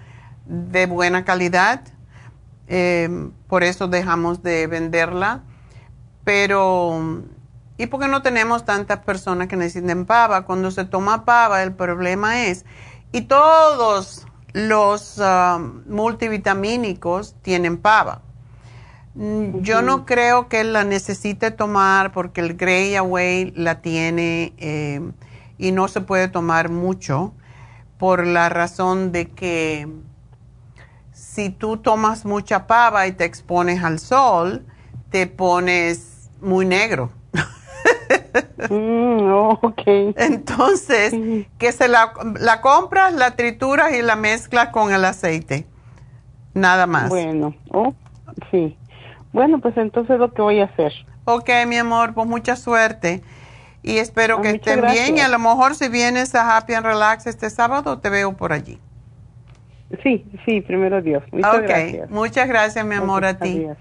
[0.45, 1.81] de buena calidad,
[2.67, 3.09] eh,
[3.47, 5.43] por eso dejamos de venderla.
[6.25, 7.23] Pero,
[7.77, 10.45] ¿y porque no tenemos tantas personas que necesiten pava?
[10.45, 12.65] Cuando se toma pava, el problema es,
[13.13, 18.21] y todos los ah, multivitamínicos tienen pava.
[19.15, 25.01] Mm, Yo no creo que la necesite tomar porque el Grey Away la tiene eh,
[25.57, 27.33] y no se puede tomar mucho
[27.97, 29.87] por la razón de que
[31.11, 34.65] si tú tomas mucha pava y te expones al sol,
[35.09, 37.11] te pones muy negro.
[38.69, 39.81] Mm, oh, ok.
[40.15, 41.13] Entonces,
[41.57, 45.67] que se la, la compras, la trituras y la mezclas con el aceite.
[46.53, 47.09] Nada más.
[47.09, 47.93] Bueno, oh,
[48.51, 48.77] sí.
[49.33, 50.91] Bueno, pues entonces lo que voy a hacer.
[51.25, 53.21] Ok, mi amor, pues mucha suerte.
[53.83, 55.17] Y espero Ah, que estén bien.
[55.17, 55.31] Y a gracias.
[55.31, 58.79] lo mejor si vienes a Happy and Relax este sábado, te veo por allí.
[60.03, 61.23] Sí, sí, primero Dios.
[61.31, 62.09] Muchas ok, gracias.
[62.09, 63.57] muchas gracias, mi amor, a ti.
[63.65, 63.77] adiós.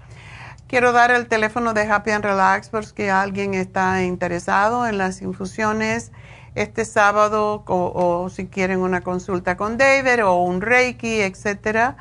[0.67, 5.21] Quiero dar el teléfono de Happy and Relax por si alguien está interesado en las
[5.21, 6.11] infusiones
[6.55, 7.91] este sábado o,
[8.23, 11.95] o si quieren una consulta con David o un Reiki, etcétera,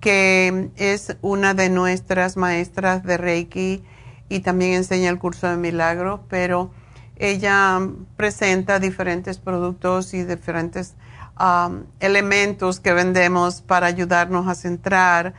[0.00, 3.82] que es una de nuestras maestras de Reiki
[4.30, 6.70] y también enseña el curso de milagros, pero
[7.16, 7.78] ella
[8.16, 10.94] presenta diferentes productos y diferentes
[11.40, 15.34] um, elementos que vendemos para ayudarnos a centrar,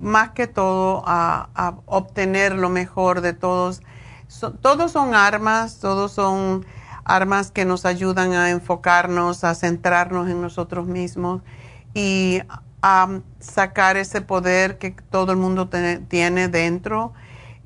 [0.00, 3.82] más que todo a, obtener lo mejor de todos.
[4.60, 6.66] Todos son armas, todos son
[7.04, 11.42] armas que nos ayudan a enfocarnos, a centrarnos en nosotros mismos
[11.94, 12.40] y
[12.82, 15.70] a sacar ese poder que todo el mundo
[16.08, 17.12] tiene dentro.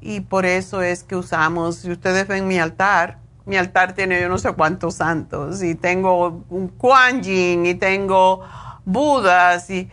[0.00, 3.18] Y por eso es que usamos, si ustedes ven mi altar,
[3.48, 8.42] mi altar tiene yo no sé cuántos santos y tengo un Kuan Yin y tengo
[8.84, 9.90] Budas y,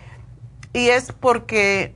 [0.74, 1.96] y es porque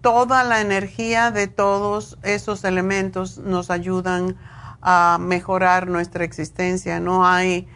[0.00, 4.36] toda la energía de todos esos elementos nos ayudan
[4.82, 7.00] a mejorar nuestra existencia.
[7.00, 7.66] No hay,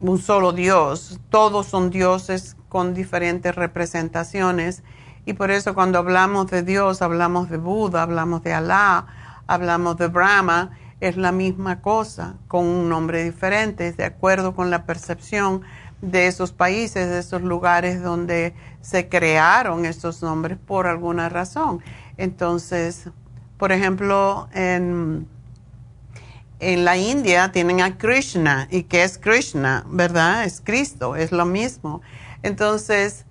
[0.00, 4.82] un solo Dios, todos son dioses con diferentes representaciones
[5.24, 9.06] y por eso cuando hablamos de Dios, hablamos de Buda, hablamos de Alá,
[9.46, 10.70] hablamos de Brahma,
[11.00, 15.62] es la misma cosa, con un nombre diferente, de acuerdo con la percepción
[16.00, 21.82] de esos países, de esos lugares donde se crearon estos nombres por alguna razón.
[22.16, 23.10] Entonces,
[23.58, 25.26] por ejemplo, en,
[26.60, 28.68] en la India tienen a Krishna.
[28.70, 29.84] ¿Y qué es Krishna?
[29.88, 30.44] ¿Verdad?
[30.44, 32.02] Es Cristo, es lo mismo.
[32.42, 33.24] Entonces,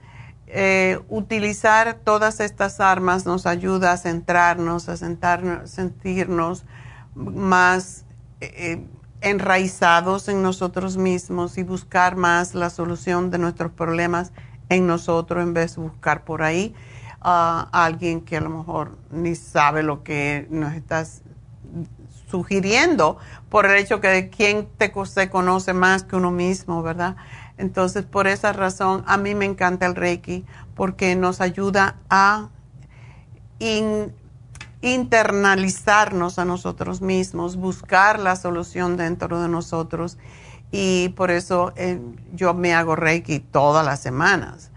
[0.48, 6.66] eh, utilizar todas estas armas nos ayuda a centrarnos, a sentirnos
[7.16, 8.06] más
[8.42, 8.86] eh,
[9.22, 14.32] enraizados en nosotros mismos y buscar más la solución de nuestros problemas
[14.70, 16.76] en nosotros en vez de buscar por ahí
[17.22, 21.24] a alguien que a lo mejor ni sabe lo que nos estás
[22.30, 23.18] sugiriendo
[23.50, 27.16] por el hecho que de quién te se conoce más que uno mismo, ¿verdad?
[27.58, 32.50] Entonces, por esa razón, a mí me encanta el Reiki porque nos ayuda a
[34.86, 40.20] internalizarnos a nosotros mismos, buscar la solución dentro de nosotros.
[40.72, 42.00] Y por eso eh,
[42.34, 44.72] yo me hago Reiki todas las semanas,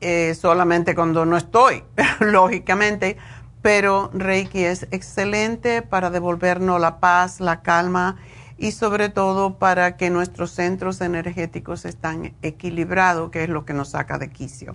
[0.00, 1.84] eh, solamente cuando no estoy,
[2.20, 3.16] lógicamente.
[3.62, 8.16] Pero Reiki es excelente para devolvernos la paz, la calma
[8.58, 13.90] y sobre todo para que nuestros centros energéticos estén equilibrados, que es lo que nos
[13.90, 14.74] saca de quicio.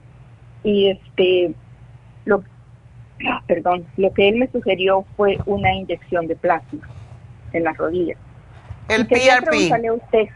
[0.64, 1.54] y este,
[2.24, 2.42] lo,
[3.30, 6.88] ah, perdón, lo que él me sugirió fue una inyección de plasma
[7.52, 8.18] en las rodillas.
[8.88, 9.92] El PRP.
[9.92, 10.28] usted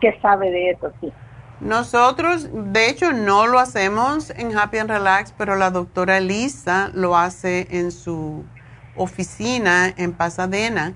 [0.00, 1.12] qué sabe de eso, sí.
[1.60, 7.16] Nosotros, de hecho, no lo hacemos en Happy and Relax, pero la doctora Lisa lo
[7.16, 8.44] hace en su
[8.94, 10.94] oficina en Pasadena.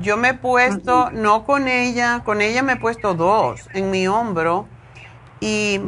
[0.00, 4.08] Yo me he puesto, no con ella, con ella me he puesto dos en mi
[4.08, 4.66] hombro
[5.40, 5.78] y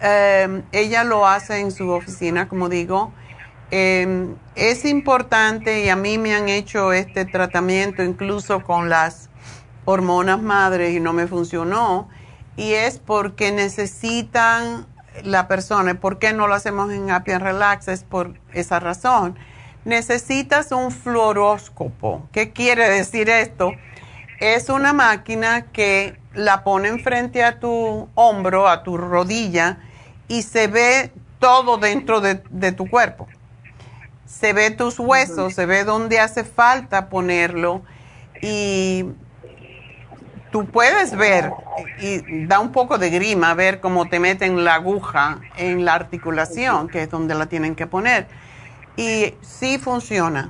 [0.00, 3.12] em, ella lo hace en su oficina, como digo.
[3.70, 9.30] Em, es importante y a mí me han hecho este tratamiento incluso con las
[9.86, 12.08] hormonas madres y no me funcionó
[12.56, 14.86] y es porque necesitan
[15.22, 15.94] la persona.
[15.94, 17.88] ¿Por qué no lo hacemos en Happy and Relax?
[17.88, 19.38] Es por esa razón.
[19.84, 22.28] Necesitas un fluoróscopo.
[22.32, 23.72] ¿Qué quiere decir esto?
[24.40, 29.78] Es una máquina que la ponen frente a tu hombro, a tu rodilla,
[30.28, 33.28] y se ve todo dentro de, de tu cuerpo.
[34.26, 37.82] Se ve tus huesos, se ve dónde hace falta ponerlo
[38.42, 39.06] y
[40.56, 41.52] tú puedes ver,
[42.00, 46.88] y da un poco de grima ver cómo te meten la aguja en la articulación,
[46.88, 48.26] que es donde la tienen que poner.
[48.96, 50.48] Y sí funciona.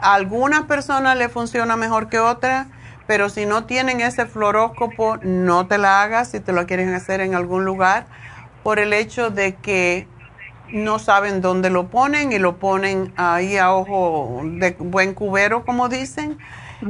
[0.00, 2.66] A algunas personas le funciona mejor que otras,
[3.06, 7.20] pero si no tienen ese fluoróscopo, no te la hagas si te lo quieren hacer
[7.20, 8.06] en algún lugar,
[8.62, 10.08] por el hecho de que
[10.70, 15.90] no saben dónde lo ponen y lo ponen ahí a ojo de buen cubero, como
[15.90, 16.38] dicen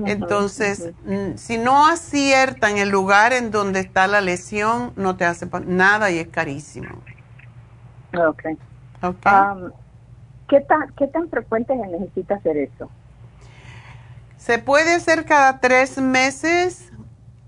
[0.06, 5.46] entonces, mm, si no aciertan el lugar en donde está la lesión, no te hace
[5.66, 6.88] nada y es carísimo.
[8.16, 8.44] Ok.
[9.02, 9.32] okay.
[10.48, 12.90] ¿qué, tan, ¿Qué tan frecuente se necesita hacer eso?
[14.36, 16.90] Se puede hacer cada tres meses.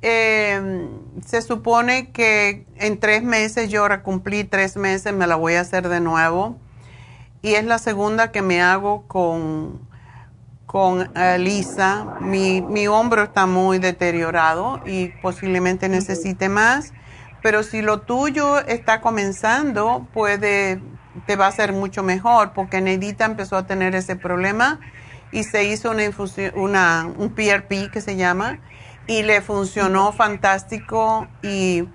[0.02, 0.88] Em,
[1.24, 5.62] se supone que en tres meses, yo ahora cumplí tres meses, me la voy a
[5.62, 6.58] hacer de nuevo.
[7.40, 9.80] Y es la segunda que me hago con
[10.74, 12.16] con eh, Lisa.
[12.18, 16.92] Mi, mi hombro está muy deteriorado y posiblemente necesite más,
[17.42, 20.80] pero si lo tuyo está comenzando, puede,
[21.26, 24.80] te va a ser mucho mejor, porque Neidita empezó a tener ese problema
[25.30, 28.58] y se hizo una infusión, una, un PRP que se llama,
[29.06, 31.88] y le funcionó fantástico y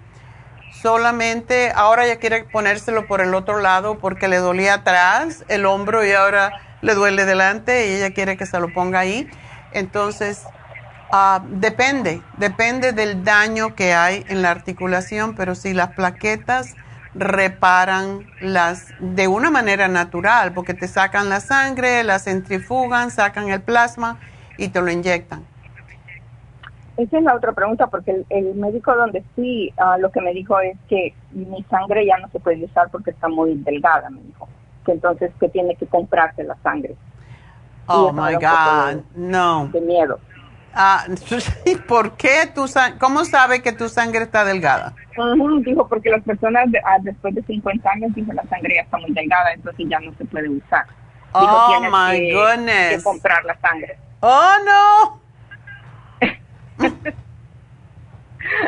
[0.82, 6.06] solamente ahora ya quiere ponérselo por el otro lado porque le dolía atrás el hombro
[6.06, 9.30] y ahora le duele delante y ella quiere que se lo ponga ahí.
[9.72, 10.46] Entonces,
[11.12, 16.76] Ah, depende, depende del daño que hay en la articulación, pero si las plaquetas
[17.16, 23.60] reparan las de una manera natural, porque te sacan la sangre, la centrifugan, sacan el
[23.60, 24.20] plasma
[24.56, 25.44] y te lo inyectan.
[26.98, 30.60] Esa es la otra pregunta, porque el, médico donde sí, ah, lo que me dijo
[30.60, 34.48] es que mi sangre ya no se puede usar porque está muy delgada, me dijo.
[34.86, 36.96] Que entonces que tiene que comprarse la sangre.
[37.88, 39.68] Oh, my God, no.
[39.68, 40.20] De miedo.
[40.74, 41.06] Ah,
[41.88, 42.66] ¿Por qué tu
[43.00, 44.94] cómo sabe que tu sangre está delgada?
[45.64, 49.12] dijo, porque las personas ah, después de 50 años, dijo, la sangre ya está muy
[49.12, 50.86] delgada, entonces ya no se puede usar.
[51.34, 52.98] oh, my goodness.
[52.98, 53.98] Que comprar la sangre.
[54.22, 55.20] Oh, no.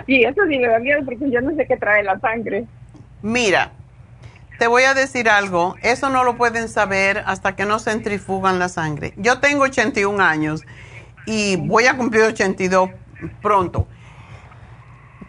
[0.07, 2.65] y eso sí me da miedo porque yo no sé qué trae la sangre.
[3.21, 3.71] Mira,
[4.61, 8.69] te voy a decir algo, eso no lo pueden saber hasta que no centrifugan la
[8.69, 9.11] sangre.
[9.17, 10.61] Yo tengo 81 años
[11.25, 12.91] y voy a cumplir 82
[13.41, 13.87] pronto.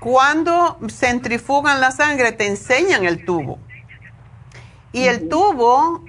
[0.00, 3.58] Cuando centrifugan la sangre te enseñan el tubo.
[4.92, 6.04] Y el tubo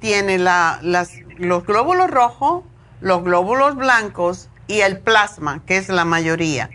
[0.00, 2.64] tiene la, las, los glóbulos rojos,
[3.00, 6.68] los glóbulos blancos y el plasma, que es la mayoría.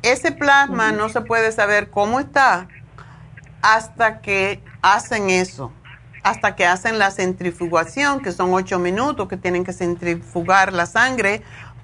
[0.00, 2.66] Ese plasma no se puede saber cómo está
[3.60, 5.72] hasta que hacen eso,
[6.22, 11.42] hasta que hacen la centrifugación, que son ocho minutos que tienen que centrifugar la sangre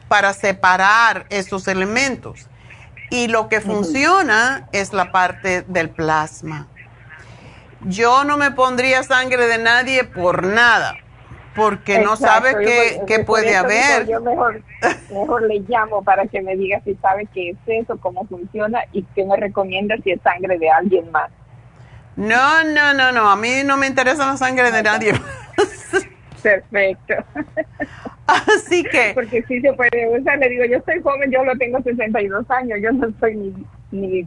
[0.08, 2.48] para separar esos elementos.
[3.10, 6.68] Y lo que funciona es la parte del plasma.
[7.86, 10.96] Yo no me pondría sangre de nadie por nada,
[11.56, 12.54] porque no sabe
[13.06, 14.06] qué, puede haber.
[14.06, 14.62] Yo mejor,
[15.10, 19.04] mejor le llamo para que me diga si sabe qué es eso, cómo funciona y
[19.14, 21.30] qué me recomienda si es sangre de alguien más.
[22.20, 25.14] No, no, no, no, a mí no me interesa la sangre de nadie.
[26.42, 27.14] Perfecto.
[28.26, 29.12] Así que...
[29.14, 32.78] Porque sí se puede usar, le digo, yo soy joven, yo lo tengo 62 años,
[32.82, 34.26] yo no soy ni, ni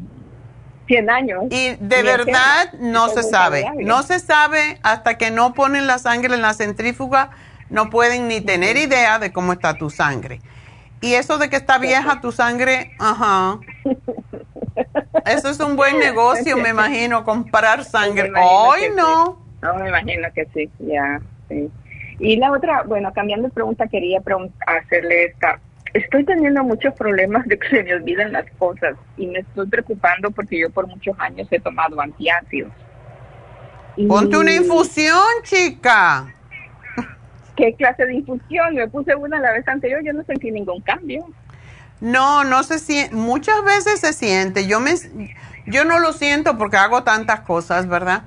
[0.87, 1.43] 100 años.
[1.51, 6.33] Y de verdad no se sabe, no se sabe hasta que no ponen la sangre
[6.33, 7.29] en la centrífuga,
[7.69, 10.41] no pueden ni tener idea de cómo está tu sangre.
[10.99, 13.59] Y eso de que está vieja tu sangre, ajá.
[15.25, 18.31] Eso es un buen negocio, me imagino, comprar sangre.
[18.35, 19.43] Hoy no.
[19.61, 21.69] No, me imagino que sí, ya, sí.
[22.19, 24.21] Y la otra, bueno, cambiando de pregunta, quería
[24.67, 25.59] hacerle esta.
[25.93, 30.31] Estoy teniendo muchos problemas de que se me olvidan las cosas y me estoy preocupando
[30.31, 32.71] porque yo por muchos años he tomado antiácidos.
[34.07, 36.33] Ponte una infusión, chica.
[37.55, 38.73] ¿Qué clase de infusión?
[38.73, 41.27] Me puse una la vez anterior, yo no sentí ningún cambio.
[42.03, 44.67] No, no se siente, muchas veces se siente.
[44.67, 44.93] Yo me,
[45.65, 48.23] yo no lo siento porque hago tantas cosas, ¿verdad?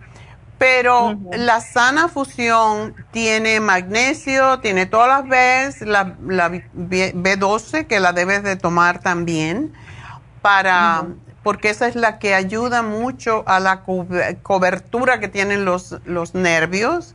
[0.56, 8.14] Pero la sana fusión tiene magnesio, tiene todas las B, la, la B12 que la
[8.14, 9.74] debes de tomar también
[10.40, 11.04] para
[11.42, 13.82] porque esa es la que ayuda mucho a la
[14.42, 17.14] cobertura que tienen los, los nervios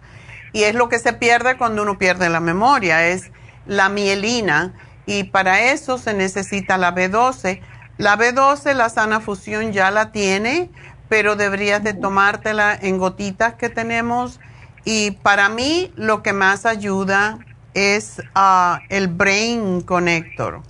[0.53, 3.31] y es lo que se pierde cuando uno pierde la memoria, es
[3.65, 4.73] la mielina
[5.05, 7.61] y para eso se necesita la B12.
[7.97, 10.69] La B12, la sana fusión ya la tiene,
[11.09, 14.39] pero deberías de tomártela en gotitas que tenemos.
[14.85, 17.39] Y para mí lo que más ayuda
[17.73, 20.61] es ah, el Brain Connector.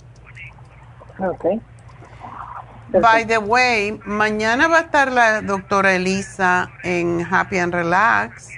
[1.18, 1.44] Ok.
[3.00, 8.50] By the way, mañana va a estar la doctora Elisa en Happy and Relax.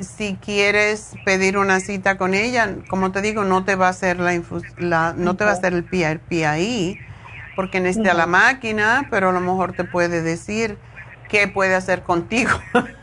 [0.00, 4.20] Si quieres pedir una cita con ella, como te digo, no te va a hacer
[4.20, 4.40] la,
[4.78, 5.84] la no te va a hacer el
[6.46, 6.98] ahí,
[7.56, 10.78] porque necesita la máquina, pero a lo mejor te puede decir
[11.28, 12.50] qué puede hacer contigo.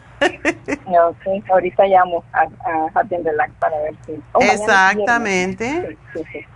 [1.50, 4.14] ahorita llamo a, a Relax para ver si...
[4.34, 5.98] Oh, Exactamente,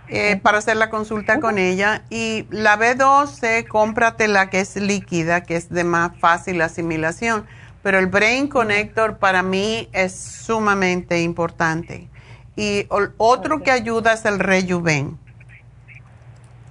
[0.08, 2.02] eh, para hacer la consulta con ella.
[2.10, 7.46] Y la B12, cómprate la que es líquida, que es de más fácil asimilación.
[7.82, 12.08] Pero el Brain Connector para mí es sumamente importante.
[12.56, 12.86] Y
[13.16, 15.18] otro que ayuda es el Rejuven.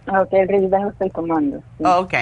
[0.08, 1.64] Ok, el lo estoy tomando.
[1.80, 2.14] Ok.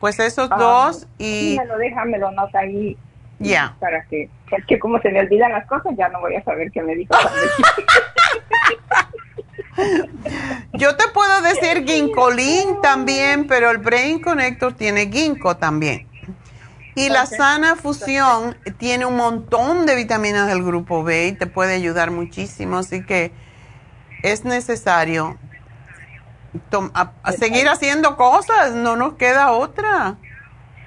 [0.00, 1.56] Pues esos ah, dos y...
[1.58, 2.96] me lo deja, me lo nota ahí.
[3.38, 3.76] Ya.
[3.80, 6.82] Para que, porque como se me olvidan las cosas, ya no voy a saber qué
[6.82, 7.14] me dijo.
[10.74, 16.06] Yo te puedo decir ginkolín también, pero el Brain Connector tiene ginkgo también.
[16.94, 21.74] Y la sana fusión tiene un montón de vitaminas del grupo B y te puede
[21.74, 23.32] ayudar muchísimo, así que
[24.22, 25.38] es necesario
[26.94, 30.16] a, seguir haciendo cosas, no nos queda otra.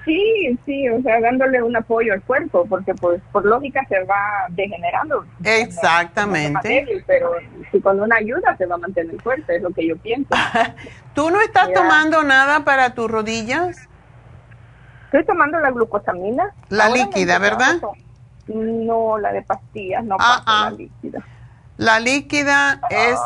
[0.04, 4.46] Sí, sí, o sea, dándole un apoyo al cuerpo, porque pues por lógica se va
[4.50, 5.26] degenerando.
[5.42, 7.02] Exactamente.
[7.08, 7.32] pero
[7.72, 10.28] si con una ayuda se va a mantener fuerte, es lo que yo pienso.
[11.14, 13.88] ¿Tú no estás tomando nada para tus rodillas?
[15.16, 16.52] Estoy tomando la glucosamina.
[16.68, 17.76] La líquida, ¿verdad?
[18.48, 20.70] No, la de pastillas, no ah, la ah.
[20.70, 21.24] líquida.
[21.78, 23.18] La líquida es...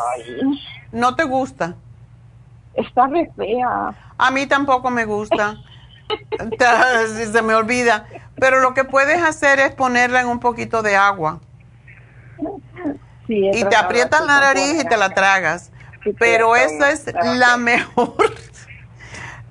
[0.93, 1.75] ¿No te gusta?
[2.75, 3.93] Está re fea.
[4.17, 5.57] A mí tampoco me gusta.
[7.31, 8.05] se me olvida.
[8.35, 11.41] Pero lo que puedes hacer es ponerla en un poquito de agua.
[13.27, 15.73] y te aprietas la nariz y te la tragas.
[16.17, 18.33] Pero esa es la mejor,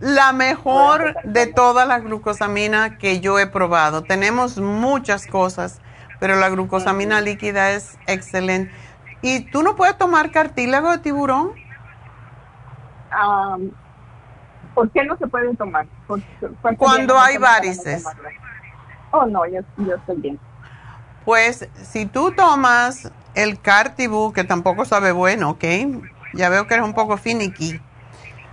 [0.01, 4.03] la mejor de todas las glucosaminas que yo he probado.
[4.03, 5.81] Tenemos muchas cosas,
[6.19, 8.73] pero la glucosamina líquida es excelente.
[9.23, 11.53] ¿Y tú no puedes tomar cartílago de tiburón?
[14.75, 15.87] ¿Por qué no se pueden tomar?
[16.79, 18.05] Cuando hay varices.
[19.11, 19.61] Oh, no, yo,
[19.95, 20.39] estoy bien.
[21.25, 25.65] Pues si tú tomas el Cartibu, que tampoco sabe bueno, ¿ok?
[26.33, 27.81] Ya veo que eres un poco finicky.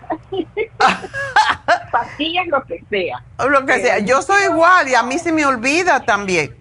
[1.92, 3.24] Pastillas, lo que sea.
[3.50, 4.00] Lo que sea.
[4.00, 6.56] Yo soy igual y a mí se me olvida también.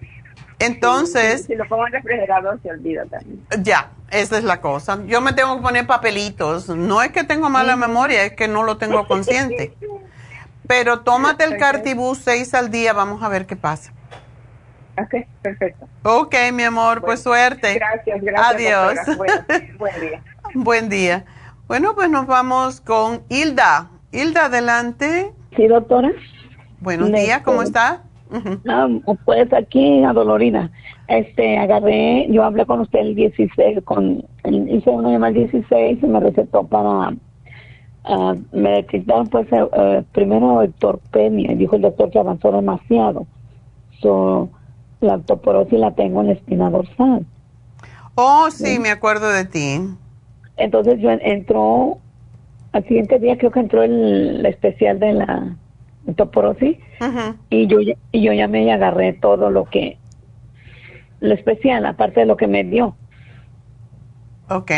[0.59, 1.44] Entonces...
[1.44, 3.44] si lo pongo en el refrigerador se olvida también.
[3.62, 4.98] Ya, esa es la cosa.
[5.06, 6.68] Yo me tengo que poner papelitos.
[6.68, 9.74] No es que tengo mala memoria, es que no lo tengo consciente.
[10.66, 13.93] Pero tómate el Cartibus 6 al día, vamos a ver qué pasa.
[14.98, 15.86] Ok, perfecto.
[16.02, 17.74] Ok, mi amor, pues suerte.
[17.74, 18.55] Gracias, gracias.
[18.55, 19.16] Adiós.
[19.78, 20.23] buen día.
[20.55, 21.24] buen día.
[21.68, 23.90] Bueno, pues nos vamos con Hilda.
[24.12, 25.32] Hilda, adelante.
[25.56, 26.12] Sí, doctora.
[26.80, 28.05] Buenos días, ¿cómo está?
[28.68, 28.86] Ah,
[29.24, 30.70] pues aquí a Dolorina.
[31.09, 36.06] Este, agarré, yo hablé con usted el 16, con, hice una llamada el 16 y
[36.06, 42.20] me recetó para, uh, me detectaron pues uh, primero el torpenia, dijo el doctor que
[42.20, 43.26] avanzó demasiado.
[44.01, 44.51] So,
[45.01, 47.26] la osteoporosis la tengo en la espina dorsal.
[48.14, 49.80] Oh, sí, me acuerdo de ti.
[50.57, 51.99] Entonces yo entró,
[52.73, 55.57] al siguiente día creo que entró el especial de la
[56.07, 56.78] osteoporosis
[57.51, 59.99] y yo y yo llamé y agarré todo lo que
[61.20, 62.97] lo especial aparte de lo que me dio.
[64.49, 64.70] Ok.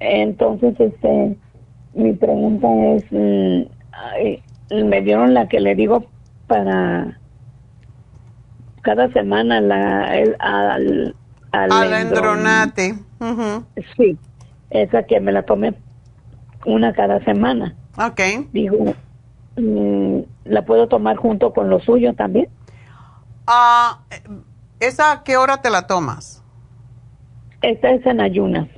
[0.00, 1.36] entonces este
[1.94, 6.06] mi pregunta es mm, me dieron la que le digo
[6.46, 7.20] para
[8.82, 11.14] cada semana la el, al,
[11.52, 12.94] al endronate.
[13.96, 14.16] sí
[14.72, 15.74] esa que me la tomé
[16.66, 18.20] una cada semana Ok.
[18.52, 18.94] dijo
[19.56, 22.48] Mm, ¿la puedo tomar junto con lo suyo también?
[23.46, 24.00] Ah,
[24.80, 26.42] ¿Esa a qué hora te la tomas?
[27.60, 28.68] Esta es en ayunas.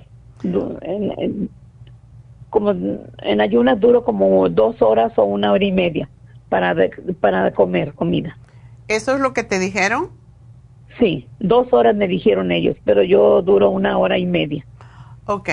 [2.50, 6.08] como en ayunas duro como dos horas o una hora y media
[6.48, 6.74] para,
[7.20, 8.36] para comer comida.
[8.88, 10.10] ¿Eso es lo que te dijeron?
[10.98, 14.64] Sí, dos horas me dijeron ellos, pero yo duro una hora y media.
[15.26, 15.50] Ok.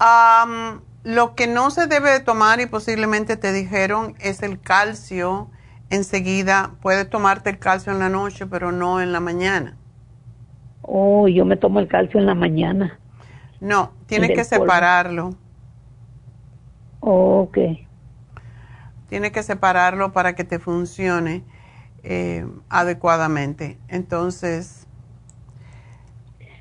[0.00, 5.50] Um, lo que no se debe de tomar y posiblemente te dijeron es el calcio.
[5.90, 9.76] Enseguida puedes tomarte el calcio en la noche, pero no en la mañana.
[10.82, 12.98] Oh, yo me tomo el calcio en la mañana.
[13.60, 15.34] No, tienes que separarlo.
[17.00, 17.58] Oh, ok.
[19.08, 21.42] Tienes que separarlo para que te funcione
[22.02, 23.78] eh, adecuadamente.
[23.88, 24.86] Entonces.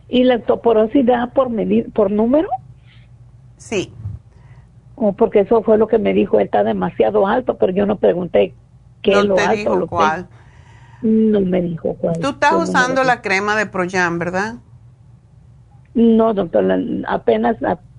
[0.07, 2.49] ¿Y la toporosidad por medir, por número?
[3.67, 3.91] Sí.
[4.95, 8.53] Oh, porque eso fue lo que me dijo, está demasiado alto, pero yo no pregunté
[9.01, 9.55] qué no lo te alto.
[9.55, 10.27] Dijo cuál.
[11.01, 12.17] No me dijo cuál.
[12.19, 14.55] Tú estás usando la crema de Proyam, ¿verdad?
[15.93, 16.65] No, doctor,
[17.07, 17.57] apenas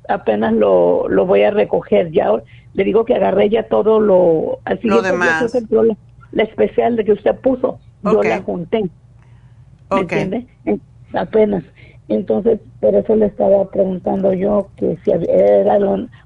[0.09, 2.11] apenas lo, lo voy a recoger.
[2.13, 2.31] Ya
[2.73, 4.61] le digo que agarré ya todo lo...
[4.65, 5.55] Al lo demás.
[5.69, 5.97] la,
[6.33, 8.89] la, especial de que usted puso, yo la junté.
[9.91, 10.47] ¿Me entiende?
[11.13, 11.63] Apenas.
[12.09, 15.79] Entonces, por eso le estaba preguntando yo que si era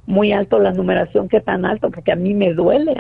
[0.07, 2.95] muy alto la numeración, que tan alto, porque a mí me duele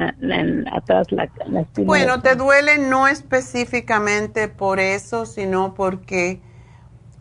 [0.72, 6.40] atrás la, la Bueno, te duele no específicamente por eso, sino porque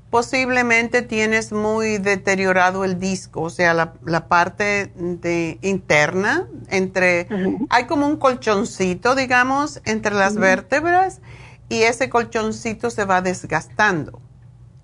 [0.10, 7.28] posiblemente tienes muy deteriorado el disco, o sea, la, la parte de interna, entre,
[7.70, 11.22] hay como un colchoncito, digamos, entre las vértebras,
[11.70, 14.20] y ese colchoncito se va desgastando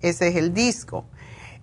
[0.00, 1.04] ese es el disco.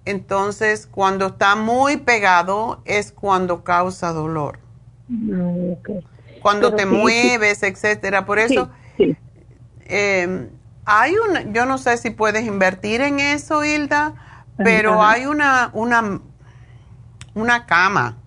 [0.05, 4.59] Entonces, cuando está muy pegado es cuando causa dolor.
[5.07, 5.73] Mm,
[6.41, 8.25] cuando te mueves, etcétera.
[8.25, 8.69] Por eso,
[9.85, 10.49] em,
[10.85, 14.13] hay una, yo no sé si puedes invertir en eso, Hilda,
[14.57, 16.21] pero hay una, una,
[17.33, 18.17] una cama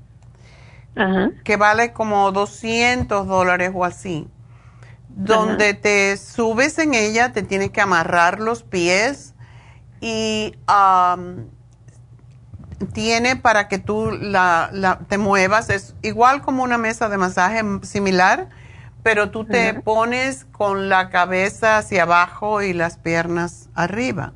[1.44, 4.26] que vale como 200 dólares o así
[5.18, 9.34] donde te subes en ella, te tienes que amarrar los pies
[10.00, 10.54] y
[12.92, 18.48] tiene para que tú la, te muevas, es igual como una mesa de masaje similar,
[19.02, 24.32] pero tú te pones con la cabeza hacia abajo y las piernas arriba.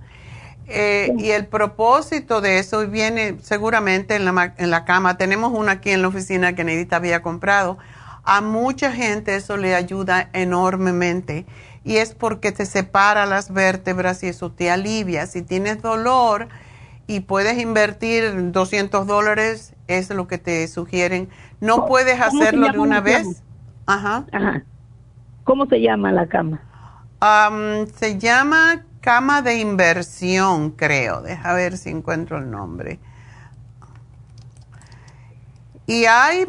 [0.66, 5.18] Eh, y el propósito de eso viene seguramente en la, en la cama.
[5.18, 7.78] Tenemos una aquí en la oficina que Nedita había comprado.
[8.24, 11.44] A mucha gente eso le ayuda enormemente
[11.84, 15.26] y es porque te separa las vértebras y eso te alivia.
[15.26, 16.48] Si tienes dolor
[17.06, 21.28] y puedes invertir 200 dólares, es lo que te sugieren.
[21.60, 23.42] No puedes hacerlo de una vez.
[23.86, 24.24] Ajá.
[25.44, 26.60] ¿Cómo se llama la cama?
[27.94, 31.22] se llama cama de inversión, creo.
[31.22, 32.98] Deja ver si encuentro el nombre.
[35.86, 36.46] Y hay,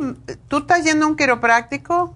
[0.47, 2.15] ¿tú estás yendo a un quiropráctico?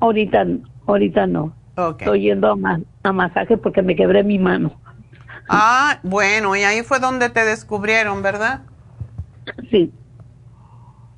[0.00, 0.44] Ahorita,
[0.86, 1.54] ahorita no.
[1.76, 4.72] Estoy yendo a, a masaje porque me quebré mi mano.
[5.48, 8.62] Ah, bueno, y ahí fue donde te descubrieron, ¿verdad?
[9.70, 9.92] Sí.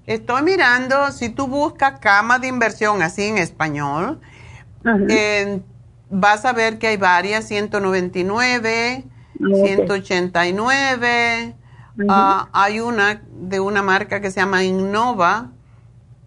[0.06, 4.20] Estoy mirando, si tú buscas cama de inversión así en español,
[6.10, 9.04] vas a ver que hay varias, 199,
[9.38, 11.54] 189,
[12.08, 15.50] ah, hay una de una marca que se llama Innova,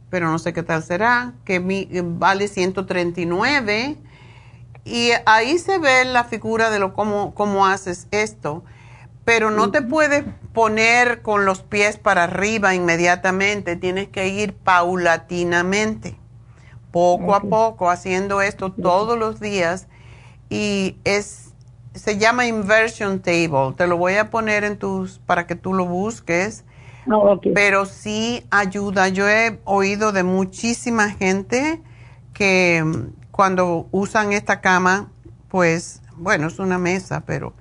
[0.10, 1.60] pero no sé qué tal será, que
[2.03, 3.97] vale 139
[4.85, 8.64] y ahí se ve la figura de lo cómo, cómo haces esto,
[9.26, 10.23] pero no te puedes
[10.53, 16.18] poner con los pies para arriba inmediatamente, tienes que ir paulatinamente,
[16.91, 19.88] poco a poco, haciendo esto todos los días
[20.49, 21.49] y es
[21.93, 23.73] se llama inversion table.
[23.76, 26.64] Te lo voy a poner en tus para que tú lo busques.
[27.53, 29.10] Pero sí ayuda.
[29.10, 31.81] Yo he oído de muchísima gente
[32.34, 32.84] que
[33.40, 35.07] cuando usan esta cama,
[35.48, 37.53] pues, bueno, es una mesa, pero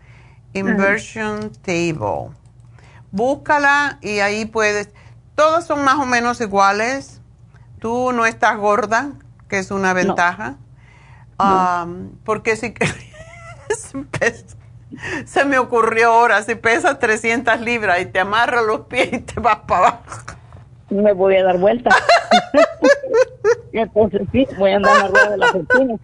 [0.52, 2.34] inversion table.
[3.12, 4.90] Búscala y ahí puedes.
[5.36, 7.20] Todas son más o menos iguales.
[7.78, 9.12] Tú no estás gorda,
[9.46, 10.56] que es una ventaja.
[11.38, 12.74] Um, porque si
[15.26, 19.38] se me ocurrió ahora, si pesas 300 libras y te amarras los pies y te
[19.38, 20.38] vas para abajo
[20.90, 21.90] me voy a dar vuelta.
[23.72, 25.94] Entonces sí, voy a andar en la rueda de la fortuna.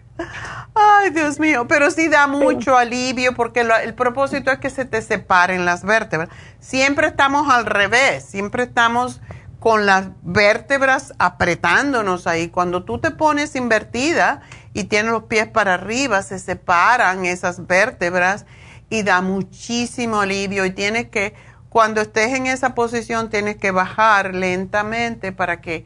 [0.73, 5.01] Ay, Dios mío, pero sí da mucho alivio porque el propósito es que se te
[5.01, 6.29] separen las vértebras.
[6.59, 9.21] Siempre estamos al revés, siempre estamos
[9.59, 12.49] con las vértebras apretándonos ahí.
[12.49, 14.41] Cuando tú te pones invertida
[14.73, 18.45] y tienes los pies para arriba, se separan esas vértebras
[18.89, 21.33] y da muchísimo alivio y tienes que
[21.69, 25.83] cuando estés en esa posición tienes que bajar lentamente para que,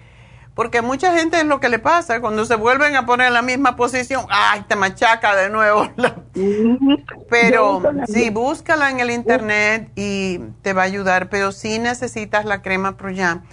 [0.59, 3.41] porque mucha gente es lo que le pasa, cuando se vuelven a poner en la
[3.41, 5.89] misma posición, ¡ay, te machaca de nuevo!
[7.29, 12.61] pero sí, búscala en el internet y te va a ayudar, pero sí necesitas la
[12.61, 13.43] crema Proyam.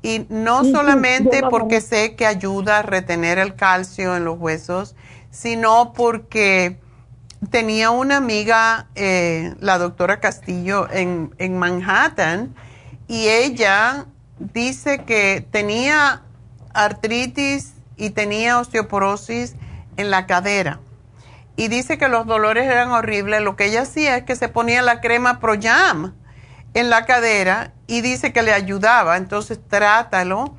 [0.00, 4.94] Y no solamente porque sé que ayuda a retener el calcio en los huesos,
[5.32, 6.78] sino porque
[7.50, 12.54] tenía una amiga, eh, la doctora Castillo, en, Manhattan,
[13.08, 14.06] y ella
[14.38, 16.20] dice que tenía
[16.74, 19.54] artritis y tenía osteoporosis
[19.96, 20.80] en la cadera.
[21.56, 23.40] Y dice que los dolores eran horribles.
[23.40, 26.14] Lo que ella hacía es que se ponía la crema Proyam
[26.74, 29.16] en la cadera y dice que le ayudaba.
[29.16, 30.56] Entonces trátalo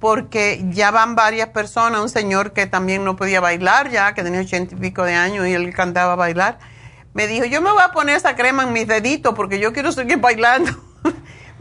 [0.00, 4.40] porque ya van varias personas, un señor que también no podía bailar ya, que tenía
[4.40, 6.58] ochenta y pico de años y él cantaba a bailar,
[7.14, 9.92] me dijo, yo me voy a poner esa crema en mis deditos porque yo quiero
[9.92, 10.72] seguir bailando.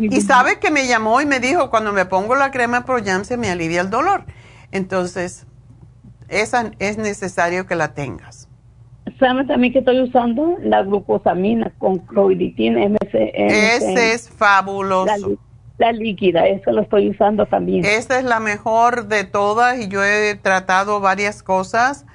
[0.09, 3.25] Y sabe que me llamó y me dijo, cuando me pongo la crema Pro Jam
[3.25, 4.23] se me alivia el dolor.
[4.71, 5.45] Entonces,
[6.29, 8.47] esa es necesario que la tengas.
[9.19, 10.57] ¿Sabes también que estoy usando?
[10.61, 13.31] La glucosamina con cloriditin MC.
[13.33, 15.37] Ese es fabuloso
[15.81, 17.83] la líquida, eso lo estoy usando también.
[17.83, 22.05] Esta es la mejor de todas y yo he tratado varias cosas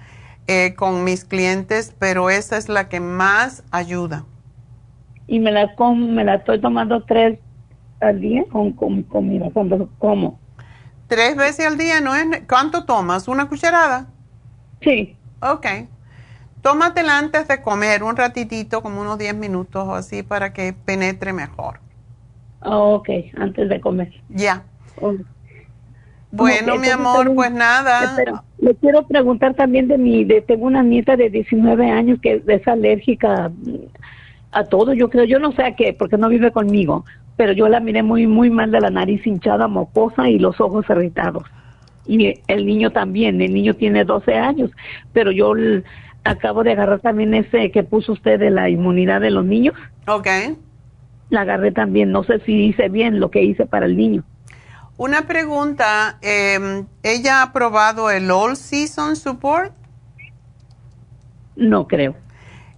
[0.47, 4.25] eh, con mis clientes, pero esa es la que más ayuda.
[5.27, 7.41] Y me la, me la estoy tomando tres
[8.01, 10.39] al día con, comida, cuando como.
[11.07, 12.01] ¿Tres veces al día?
[12.01, 13.29] no es ¿Cuánto tomas?
[13.29, 14.09] ¿Una cucharada?
[14.81, 15.17] Sí.
[15.41, 15.67] Ok.
[16.63, 21.33] Tómatela antes de comer, un ratitito, como unos 10 minutos o así, para que penetre
[21.33, 21.79] mejor.
[22.63, 24.13] Oh, ok, antes de comer.
[24.29, 24.65] Ya.
[26.33, 28.43] Bueno, mi amor, pues nada.
[28.59, 32.69] le quiero preguntar también de mi, de, tengo una nieta de 19 años que es
[32.69, 33.53] alérgica
[34.51, 37.05] a todo, yo creo, yo no sé a qué, porque no vive conmigo,
[37.37, 40.87] pero yo la miré muy, muy mal de la nariz hinchada, mocosa y los ojos
[40.89, 41.45] irritados.
[42.09, 44.71] y el niño también, el niño tiene 12 años,
[45.13, 45.55] pero yo
[46.23, 49.75] acabo de agarrar también ese que puso usted de la inmunidad de los niños.
[50.07, 50.29] Ok.
[51.31, 54.23] La agarré también, no sé si hice bien lo que hice para el niño.
[54.97, 59.73] Una pregunta, em, ¿ella ha probado el All Season Support?
[61.55, 62.15] No creo.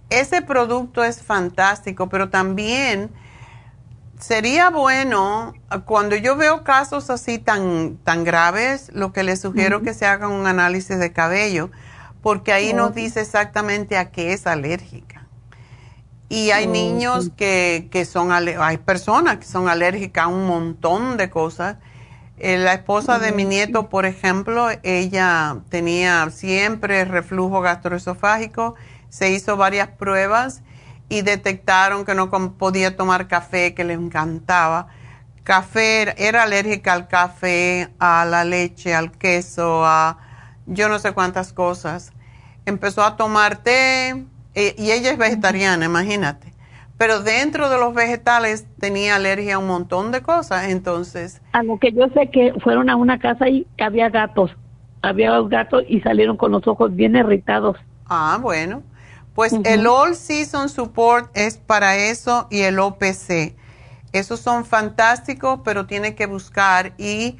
[0.09, 3.09] Ese producto es fantástico, pero también
[4.19, 5.53] sería bueno,
[5.85, 10.05] cuando yo veo casos así tan, tan graves, lo que les sugiero es que se
[10.05, 11.71] haga un análisis de cabello,
[12.21, 15.25] porque ahí nos dice exactamente a qué es alérgica.
[16.27, 21.29] Y hay niños que, que son, hay personas que son alérgicas a un montón de
[21.29, 21.77] cosas.
[22.37, 28.75] Eh, la esposa de mi nieto, por ejemplo, ella tenía siempre reflujo gastroesofágico,
[29.09, 30.61] se hizo varias pruebas
[31.09, 34.87] y detectaron que no podía tomar café, que le encantaba.
[35.43, 40.19] Café, era alérgica al café, a la leche, al queso, a
[40.67, 42.13] yo no sé cuántas cosas.
[42.65, 46.53] Empezó a tomar té e, y ella es vegetariana, imagínate.
[46.99, 51.41] Pero dentro de los vegetales tenía alergia a un montón de cosas, entonces...
[51.53, 54.51] A lo que yo sé que fueron a una casa y había gatos,
[55.01, 57.77] había gatos y salieron con los ojos bien irritados.
[58.05, 58.83] Ah, bueno.
[59.39, 63.55] Pues el All Season Support es para eso y el OPC.
[64.11, 67.37] Esos son fantásticos, pero tiene que buscar y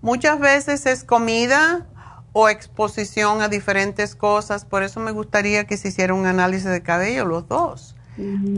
[0.00, 1.88] muchas veces es comida
[2.32, 4.64] o exposición a diferentes cosas.
[4.64, 7.96] Por eso me gustaría que se hiciera un análisis de cabello los dos,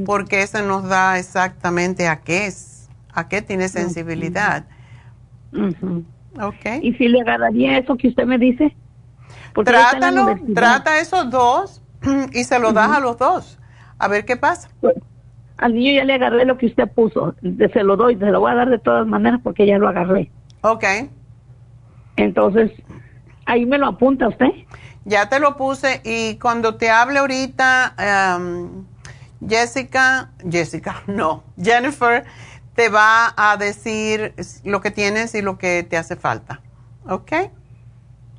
[0.05, 4.67] porque ese nos da exactamente a qué es, a qué tiene sensibilidad.
[6.39, 6.81] Okay.
[6.83, 8.77] ¿Y si le agradaría eso que usted me dice?
[9.65, 11.82] Trátalo, trata esos dos
[12.33, 13.59] y se lo das a los dos.
[13.99, 14.69] A ver qué pasa.
[14.81, 14.97] Pues,
[15.59, 17.35] al niño ya le agarré lo que usted puso.
[17.41, 20.31] Se lo doy, se lo voy a dar de todas maneras porque ya lo agarré.
[20.63, 20.85] Ok.
[22.17, 22.73] Entonces,
[23.47, 24.51] ahí me lo apunta usted.
[25.05, 28.85] Ya te lo puse y cuando te hable ahorita, em,
[29.47, 32.25] Jessica, Jessica, no, Jennifer
[32.75, 34.35] te va a decir
[34.65, 36.61] lo que tienes y lo que te hace falta.
[37.09, 37.33] ¿Ok?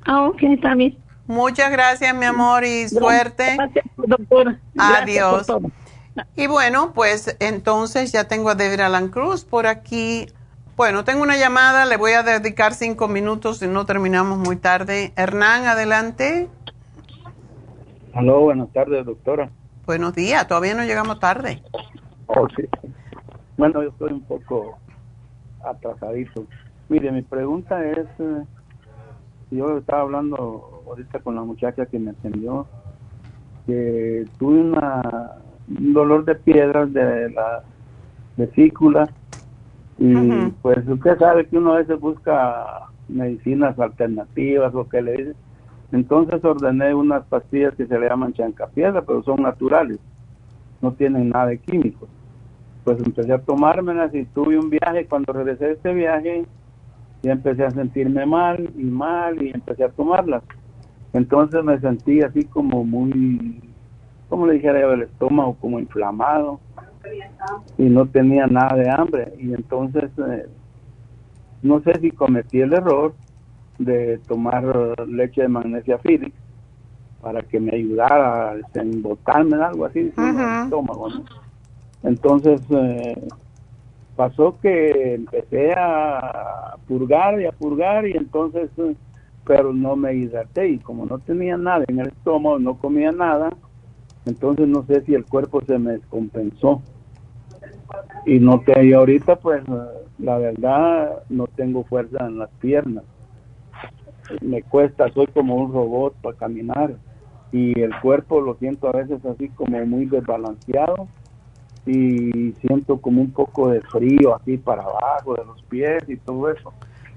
[0.06, 0.40] Ah, ok,
[0.76, 0.96] bien.
[1.26, 3.56] Muchas gracias, mi amor, y suerte.
[3.56, 4.60] Gracias, doctora.
[4.78, 5.46] Adiós.
[6.36, 10.26] Y bueno, pues entonces ya tengo a David Alan Cruz por aquí.
[10.76, 15.12] Bueno, tengo una llamada, le voy a dedicar cinco minutos si no terminamos muy tarde.
[15.16, 16.48] Hernán, adelante.
[18.12, 19.50] Aló, buenas tardes, doctora.
[19.86, 21.62] Buenos días, todavía no llegamos tarde.
[22.26, 22.64] Oh, sí.
[23.56, 24.78] Bueno, yo estoy un poco
[25.64, 26.46] atrasadito.
[26.88, 28.06] Mire, mi pregunta es,
[29.54, 32.66] yo estaba hablando ahorita con la muchacha que me atendió,
[33.66, 35.32] que tuve una,
[35.68, 37.62] un dolor de piedras de la
[38.36, 39.08] vesícula
[39.98, 40.14] y
[40.60, 45.34] pues usted sabe que uno a veces busca medicinas alternativas, lo que le dice.
[45.92, 49.98] Entonces ordené unas pastillas que se le llaman chancapiedra, pero son naturales,
[50.82, 52.08] no tienen nada de químicos.
[52.82, 55.06] Pues empecé a tomármelas y tuve un viaje.
[55.06, 56.44] Cuando regresé de este viaje,
[57.24, 60.42] ya empecé a sentirme mal y mal y empecé a tomarlas.
[61.14, 63.62] Entonces me sentí así como muy,
[64.28, 66.60] como le dijera yo, el estómago como inflamado
[67.78, 69.32] y no tenía nada de hambre.
[69.38, 70.46] Y entonces eh,
[71.62, 73.14] no sé si cometí el error
[73.78, 74.64] de tomar
[75.08, 76.36] leche de magnesia Felix
[77.22, 81.08] para que me ayudara a embotarme en algo así, el estómago.
[82.02, 83.28] Entonces eh,
[84.16, 88.94] pasó que empecé a purgar y a purgar y entonces eh,
[89.46, 93.50] pero no me hidraté y como no tenía nada en el estómago, no comía nada,
[94.24, 96.82] entonces no sé si el cuerpo se me descompensó.
[98.26, 99.62] Y no te, y ahorita pues
[100.18, 103.04] la verdad no tengo fuerza en las piernas.
[104.40, 106.94] Me cuesta, soy como un robot para caminar
[107.52, 111.08] y el cuerpo lo siento a veces así como muy desbalanceado
[111.86, 116.50] y siento como un poco de frío así para abajo de los pies y todo
[116.50, 116.72] eso.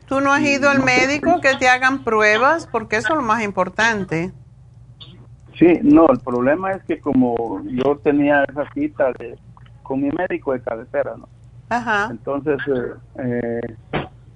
[0.08, 2.68] ¿Tú no has ido al médico que te hagan pruebas?
[2.68, 4.32] Porque eso es lo más importante.
[5.60, 9.38] Sí, no, el problema es que como yo tenía esa cita de,
[9.84, 11.28] con mi médico de cabecera, ¿no?
[11.70, 12.10] Ajá.
[12.12, 13.76] Entonces, eh, eh,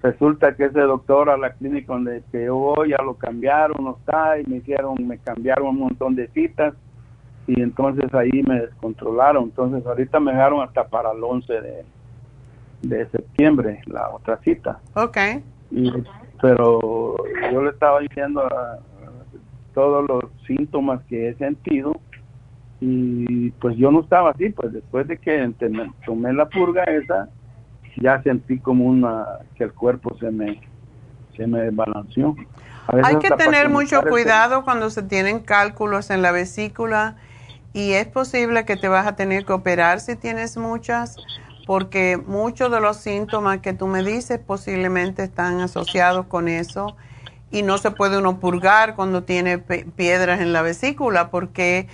[0.01, 3.97] resulta que ese doctor a la clínica donde que yo voy ya lo cambiaron, no
[3.97, 6.73] está, y me hicieron, me cambiaron un montón de citas,
[7.47, 9.45] y entonces ahí me descontrolaron.
[9.45, 11.85] Entonces, ahorita me dejaron hasta para el 11 de,
[12.81, 14.79] de septiembre, la otra cita.
[14.95, 15.17] Ok
[16.41, 17.15] pero
[17.51, 18.47] yo le estaba diciendo
[19.73, 21.95] todos los síntomas que he sentido
[22.81, 25.53] y pues yo no estaba así, pues después de que
[26.05, 27.29] tomé la purga esa,
[28.01, 29.23] ya sentí como una
[29.55, 30.59] que el cuerpo se me
[31.37, 32.35] se me desbalanceó.
[32.87, 37.15] Hay que tener mucho cuidado cuando se tienen cálculos en la vesícula
[37.73, 41.15] y es posible que te vas a tener que operar si tienes muchas,
[41.65, 46.95] porque muchos de los síntomas que tú me dices posiblemente están asociados con eso
[47.49, 51.87] y no se puede uno purgar cuando tiene piedras en la vesícula porque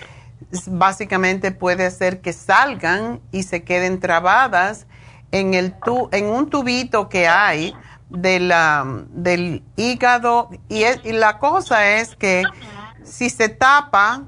[0.68, 4.88] básicamente puede hacer que salgan y se queden trabadas
[5.32, 5.76] en, el
[6.12, 7.76] en un tubito que hay
[8.10, 12.44] de la, del hígado y, y la cosa es que
[13.04, 14.24] si se tapa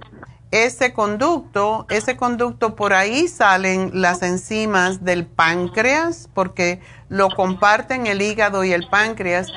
[0.52, 8.22] ese conducto, ese conducto por ahí salen las enzimas del páncreas porque lo comparten el
[8.22, 9.48] hígado y el páncreas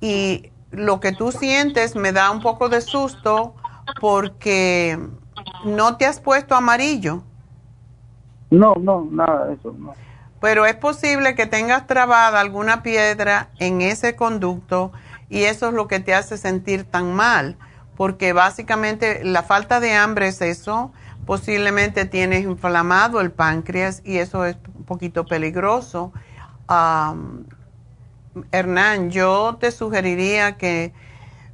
[0.00, 3.54] y lo que tú sientes me da un poco de susto
[4.00, 4.98] porque
[5.64, 7.22] no te has puesto amarillo.
[8.50, 9.94] No, no, nada de eso, no.
[10.40, 14.92] Pero es posible que tengas trabada alguna piedra en ese conducto
[15.28, 17.56] y eso es lo que te hace sentir tan mal,
[17.98, 20.92] porque básicamente la falta de hambre es eso,
[21.26, 26.12] posiblemente tienes inflamado el páncreas y eso es un poquito peligroso.
[28.52, 30.92] Hernán, yo te sugeriría que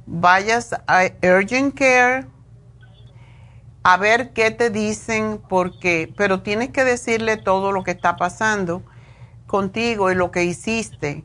[0.05, 2.27] vayas a Urgent Care
[3.81, 8.83] a ver qué te dicen, porque, pero tienes que decirle todo lo que está pasando
[9.47, 11.23] contigo y lo que hiciste.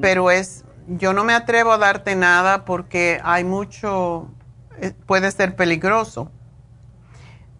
[0.00, 0.64] Pero es,
[0.98, 4.28] yo no me atrevo a darte nada porque hay mucho,
[4.80, 6.30] eh, puede ser peligroso.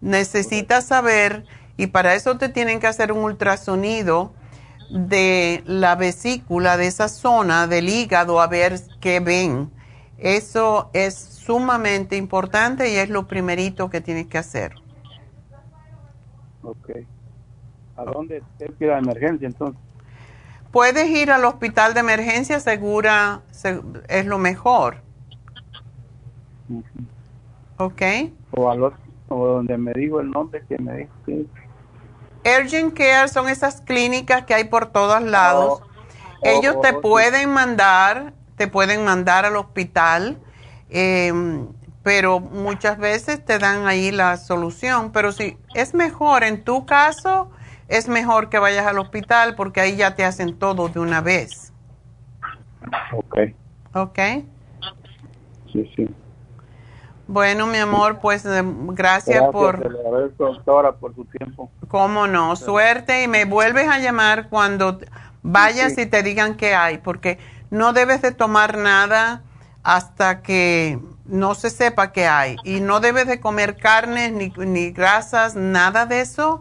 [0.01, 1.45] Necesitas saber,
[1.77, 4.33] y para eso te tienen que hacer un ultrasonido
[4.89, 9.71] de la vesícula, de esa zona del hígado, a ver qué ven.
[10.17, 14.75] Eso es sumamente importante y es lo primerito que tienes que hacer.
[16.63, 16.89] Ok.
[17.95, 18.43] ¿A dónde
[18.79, 19.81] ir a emergencia entonces?
[20.71, 23.41] Puedes ir al hospital de emergencia segura,
[24.07, 24.97] es lo mejor.
[27.77, 28.01] ¿Ok?
[28.51, 31.45] O, al otro, o donde me digo el nombre que me dijo que...
[32.43, 35.81] Urgent Care son esas clínicas que hay por todos lados.
[35.81, 35.87] Oh,
[36.41, 40.39] Ellos te oh, pueden mandar, te pueden mandar al hospital
[40.91, 41.67] Em,
[42.03, 45.11] pero muchas veces te dan ahí la solución.
[45.11, 47.49] Pero si es mejor, en tu caso,
[47.91, 51.73] es mejor que vayas al hospital porque ahí ya te hacen todo de una vez.
[53.11, 53.37] Ok.
[53.93, 54.19] Ok.
[55.71, 56.09] Sí, sí.
[57.27, 59.79] Bueno, mi amor, pues em, gracias, por...
[60.37, 61.69] doctora, por su tiempo.
[61.87, 64.99] Cómo no, suerte y me vuelves a llamar cuando
[65.41, 67.39] vayas y te digan qué hay, porque
[67.69, 69.43] no debes de tomar nada
[69.83, 72.55] hasta que no se sepa qué hay.
[72.63, 76.59] Y no debes de comer carnes ni, ni grasas, nada de eso,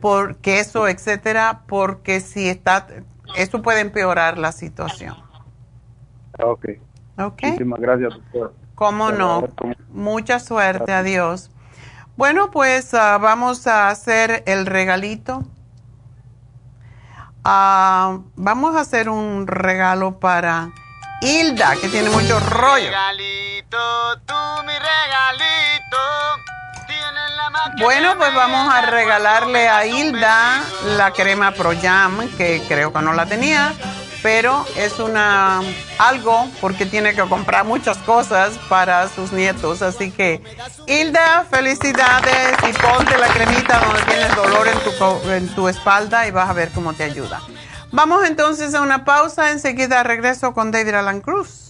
[0.00, 2.86] por queso, etcétera, porque si está,
[3.36, 5.16] eso puede empeorar la situación.
[6.42, 6.66] Ok.
[7.18, 7.42] Ok.
[7.42, 8.54] Muchísimas gracias, doctor.
[8.74, 9.48] Cómo no.
[9.90, 10.92] Mucha suerte.
[10.92, 11.50] Adiós.
[12.16, 15.44] Bueno, pues ah, vamos a hacer el regalito.
[17.44, 20.70] Ah, vamos a hacer un regalo para
[21.22, 22.86] Hilda, que tiene mucho rollo.
[22.86, 24.34] Regalito, tú,
[24.66, 25.98] mi regalito.
[27.78, 30.62] Bueno, pues vamos a regalarle a Hilda
[30.96, 33.72] la crema Pro Jam, que creo que no la tenía,
[34.22, 35.60] pero es una
[35.98, 39.82] algo porque tiene que comprar muchas cosas para sus nietos.
[39.82, 40.42] Así que,
[40.86, 46.30] Hilda, felicidades y ponte la cremita donde tienes dolor en tu, en tu espalda y
[46.30, 47.40] vas a ver cómo te ayuda.
[47.92, 51.69] Vamos entonces a una pausa, enseguida regreso con David Alan Cruz.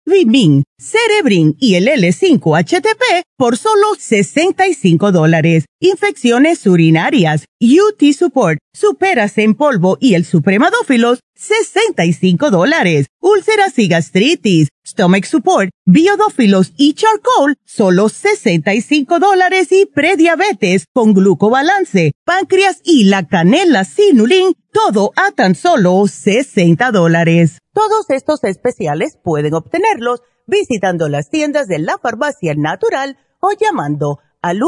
[0.11, 5.65] Vimin, Cerebrin y el L5-HTP por solo 65 dólares.
[5.79, 13.07] Infecciones urinarias, UT Support, Superas en polvo y el Supremadófilos, 65 dólares.
[13.23, 22.13] Úlceras y gastritis, Stomach Support, Biodófilos y Charcoal, solo 65 dólares y prediabetes con glucobalance,
[22.25, 27.59] páncreas y la canela sinulin, todo a tan solo 60 dólares.
[27.73, 34.61] Todos estos especiales pueden obtenerlos visitando las tiendas de la farmacia natural o llamando al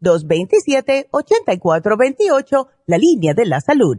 [0.00, 3.98] 1-800-227-8428, la línea de la salud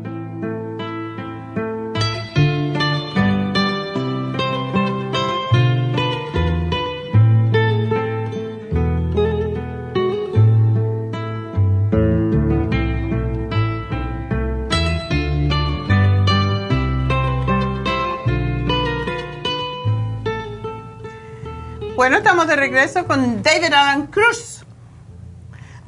[22.01, 24.65] Bueno, estamos de regreso con David Alan Cruz,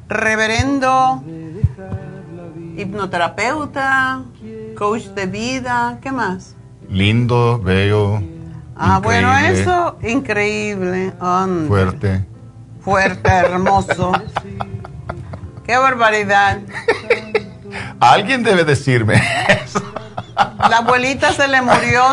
[0.08, 1.24] reverendo,
[2.76, 4.22] hipnoterapeuta,
[4.78, 6.54] coach de vida, ¿qué más?
[6.88, 8.22] Lindo, bello.
[8.76, 11.12] Ah, bueno, eso, increíble.
[11.66, 12.24] Fuerte.
[12.80, 14.12] Fuerte, hermoso.
[15.66, 16.60] Qué barbaridad.
[17.98, 19.82] Alguien debe decirme eso.
[20.70, 22.04] La abuelita se le murió.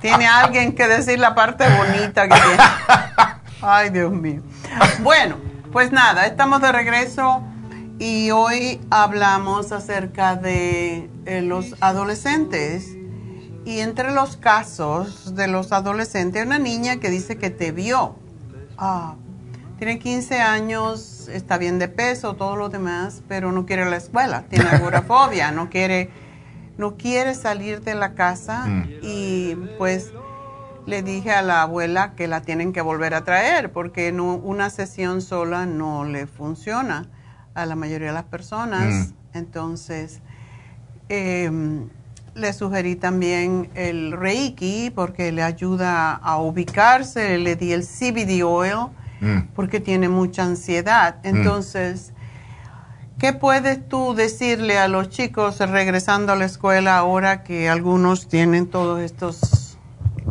[0.00, 2.62] Tiene alguien que decir la parte bonita que tiene.
[3.62, 4.42] Ay, Dios mío.
[5.00, 5.36] Bueno,
[5.72, 7.42] pues nada, estamos de regreso
[7.98, 12.96] y hoy hablamos acerca de eh, los adolescentes.
[13.66, 18.16] Y entre los casos de los adolescentes, una niña que dice que te vio.
[18.78, 19.16] Ah,
[19.78, 24.44] tiene 15 años, está bien de peso, todo lo demás, pero no quiere la escuela,
[24.48, 26.10] tiene agorafobia, no quiere
[26.80, 28.88] no quiere salir de la casa mm.
[29.02, 30.12] y pues
[30.86, 34.70] le dije a la abuela que la tienen que volver a traer porque no, una
[34.70, 37.06] sesión sola no le funciona
[37.54, 38.88] a la mayoría de las personas.
[38.88, 39.12] Mm.
[39.34, 40.20] Entonces,
[41.10, 41.88] em,
[42.34, 48.88] le sugerí también el Reiki porque le ayuda a ubicarse, le di el CBD oil
[49.20, 49.52] mm.
[49.54, 51.16] porque tiene mucha ansiedad.
[51.24, 52.14] Entonces,
[53.20, 58.66] ¿Qué puedes tú decirle a los chicos regresando a la escuela ahora que algunos tienen
[58.66, 59.76] todos estos,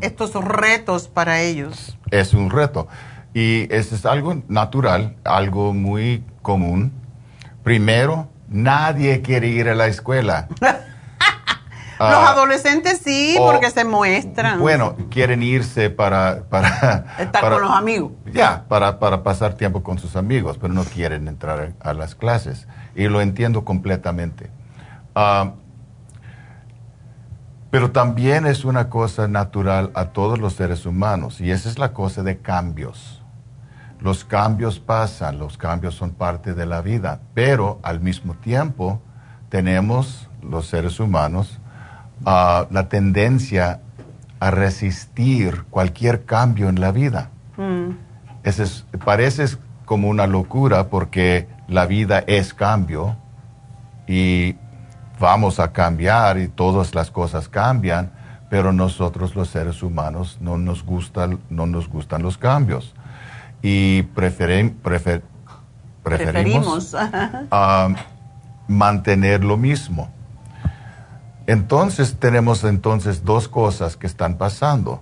[0.01, 1.95] estos retos para ellos?
[2.09, 2.87] Es un reto
[3.31, 6.91] y eso es algo natural, algo muy común.
[7.63, 10.47] Primero, nadie quiere ir a la escuela.
[11.99, 14.61] Los ah, adolescentes sí, porque se muestran.
[14.61, 16.43] Bueno, quieren irse para...
[16.49, 18.13] para Estar con los amigos.
[18.31, 22.69] Ya, para, para pasar tiempo con sus amigos, pero no quieren entrar a las clases
[22.99, 24.49] y lo entiendo completamente.
[25.15, 25.53] Ah,
[27.71, 31.93] pero también es una cosa natural a todos los seres humanos y esa es la
[31.93, 33.23] cosa de cambios.
[34.01, 39.01] Los cambios pasan, los cambios son parte de la vida, pero al mismo tiempo
[39.47, 41.59] tenemos los seres humanos
[42.25, 43.79] ah, la tendencia
[44.41, 47.29] a resistir cualquier cambio en la vida.
[47.55, 47.91] Mm.
[48.43, 49.45] es, parece
[49.89, 53.17] como una locura porque la vida es cambio
[54.05, 54.55] y
[55.19, 58.11] vamos a cambiar y todas las cosas cambian,
[58.51, 62.93] pero nosotros los seres humanos no nos gustan, no nos gustan los cambios.
[63.63, 64.71] Y preferimos
[68.67, 70.11] mantener lo mismo.
[71.47, 75.01] Entonces tenemos entonces dos cosas que están pasando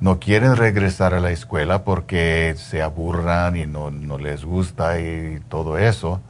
[0.00, 5.78] no quieren regresar a la escuela porque se aburran y no, les gusta y todo
[5.78, 6.20] eso.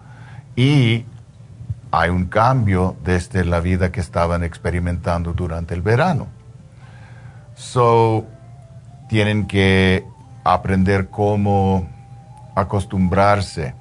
[0.57, 1.05] Y
[1.91, 6.27] hay un cambio desde la vida que estaban experimentando durante el verano.
[7.55, 8.27] So,
[9.09, 10.05] tienen que
[10.45, 11.89] aprender cómo
[12.55, 13.75] acostumbrarse.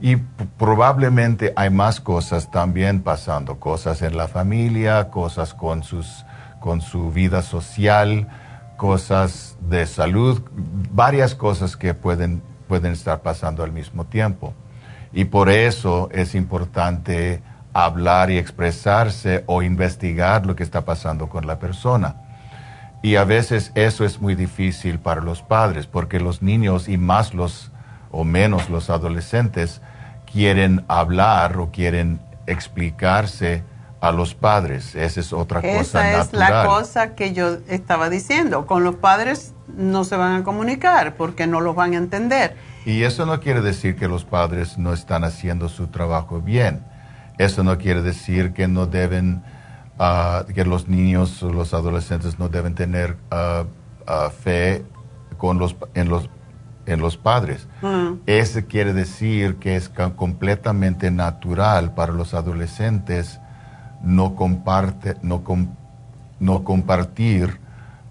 [0.00, 6.24] Y probablemente hay más cosas también pasando, cosas en la familia, cosas con, sus,
[6.60, 8.28] con su vida social
[8.78, 10.40] cosas de salud,
[10.92, 14.54] varias cosas que pueden, pueden estar pasando al mismo tiempo.
[15.12, 17.42] Y por eso es importante
[17.74, 22.22] hablar y expresarse o investigar lo que está pasando con la persona.
[23.02, 27.34] Y a veces eso es muy difícil para los padres, porque los niños y más
[27.34, 27.72] los
[28.12, 29.82] o menos los adolescentes
[30.32, 33.64] quieren hablar o quieren explicarse
[34.00, 34.94] a los padres.
[34.94, 38.66] Esa es otra cosa Esa es la cosa que yo estaba diciendo.
[38.66, 42.56] Con los padres no se van a comunicar porque no los van a entender.
[42.84, 46.84] Y eso no quiere decir que los padres no están haciendo su trabajo bien.
[47.38, 49.42] Eso no quiere decir que no deben,
[49.98, 53.64] ah, que los niños o los adolescentes no deben tener ah,
[54.06, 54.84] ah, fe
[55.36, 56.30] con los, en, los,
[56.86, 57.68] en los padres.
[57.82, 58.14] Mm.
[58.26, 63.40] Eso quiere decir que es completamente natural para los adolescentes
[64.02, 65.68] no, comparte, no, com-
[66.40, 67.60] no compartir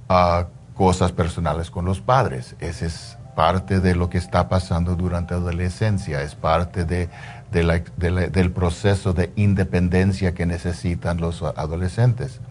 [0.09, 2.55] ah, cosas personales con los padres.
[2.59, 7.09] Ese es parte de lo que está pasando durante la adolescencia, es parte de,
[7.51, 12.41] del proceso de independencia que necesitan los adolescentes.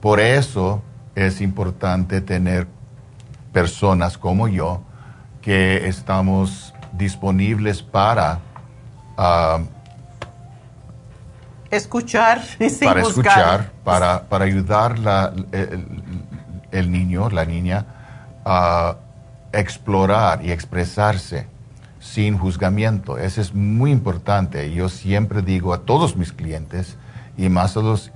[0.00, 0.82] Por eso
[1.14, 2.66] es importante tener
[3.52, 4.82] personas como yo
[5.40, 8.40] que estamos disponibles para
[9.16, 9.60] ah,
[11.70, 15.86] Escuchar y sin para escuchar, para, para ayudar la- el,
[16.70, 17.86] el niño, la niña,
[18.44, 18.96] a
[19.52, 21.46] explorar y expresarse
[22.00, 23.18] sin juzgamiento.
[23.18, 24.72] Eso es muy importante.
[24.72, 26.96] Yo siempre digo a todos mis clientes
[27.36, 28.10] y más a los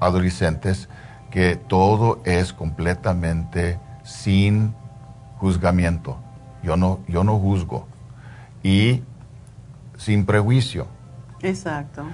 [0.00, 0.88] adolescentes
[1.30, 4.74] que todo es completamente sin
[5.38, 6.18] juzgamiento.
[6.62, 7.86] Yo no, yo no juzgo.
[8.62, 9.02] Y
[9.96, 10.86] sin prejuicio.
[11.42, 12.04] Exacto.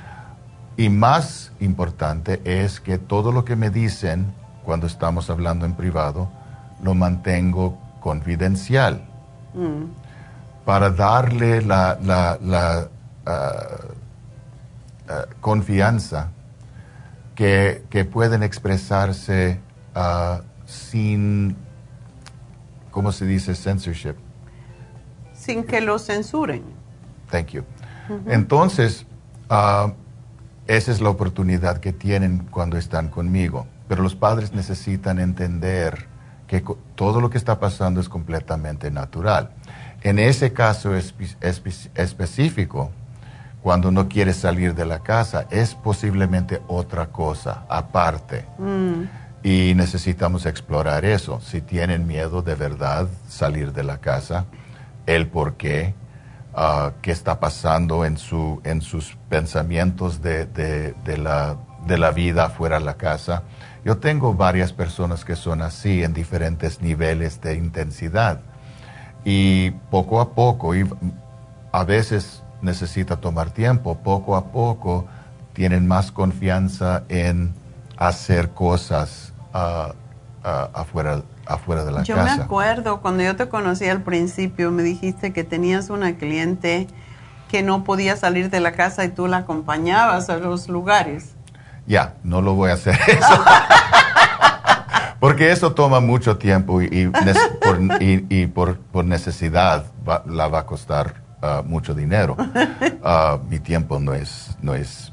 [0.76, 4.32] Y más importante es que todo lo que me dicen
[4.64, 6.28] cuando estamos hablando en privado,
[6.82, 9.02] lo mantengo confidencial
[9.54, 9.84] Mm.
[10.64, 12.88] para darle la, la- la,
[13.24, 13.78] ah,
[15.40, 16.28] confianza
[17.34, 19.60] que, que pueden expresarse
[19.94, 21.56] ah, sin,
[22.90, 23.54] ¿cómo se dice?
[23.54, 24.14] Censorship.
[25.34, 26.62] Sin que lo censuren.
[27.30, 27.62] Thank you.
[28.26, 29.06] Entonces,
[30.66, 33.66] esa es la oportunidad que tienen cuando están conmigo.
[33.88, 36.06] Pero los padres necesitan entender
[36.46, 36.64] que
[36.94, 39.50] todo lo que está pasando es completamente natural.
[40.02, 42.90] En ese caso espe- espe- específico,
[43.62, 48.44] cuando no quieres salir de la casa, es posiblemente otra cosa aparte.
[48.58, 49.04] Mm.
[49.42, 51.40] Y necesitamos explorar eso.
[51.40, 54.44] Si tienen miedo de verdad salir de la casa,
[55.06, 55.94] el por qué,
[56.56, 61.56] ah, qué está pasando en, su, en sus pensamientos de, de- la,
[61.86, 63.42] de la vida fuera de la casa.
[63.84, 68.40] Yo tengo varias personas que son así en diferentes niveles de intensidad.
[69.24, 70.88] Y poco a poco, y
[71.72, 75.06] a veces necesita tomar tiempo, poco a poco
[75.52, 77.54] tienen más confianza en
[77.96, 79.92] hacer cosas ah,
[80.42, 82.44] ah, afuera, afuera de la Yo me casa.
[82.44, 86.86] acuerdo cuando yo te conocí al principio, me dijiste que tenías una cliente
[87.48, 91.34] que no podía salir de la casa y tú la acompañabas a los lugares.
[91.86, 93.44] Ya, no lo voy a hacer eso.
[95.20, 97.10] Porque eso toma mucho tiempo y,
[97.62, 102.36] por, y- y por- por necesidad va- la va a costar ah, mucho dinero.
[103.06, 105.12] Ah, mi tiempo no es, no es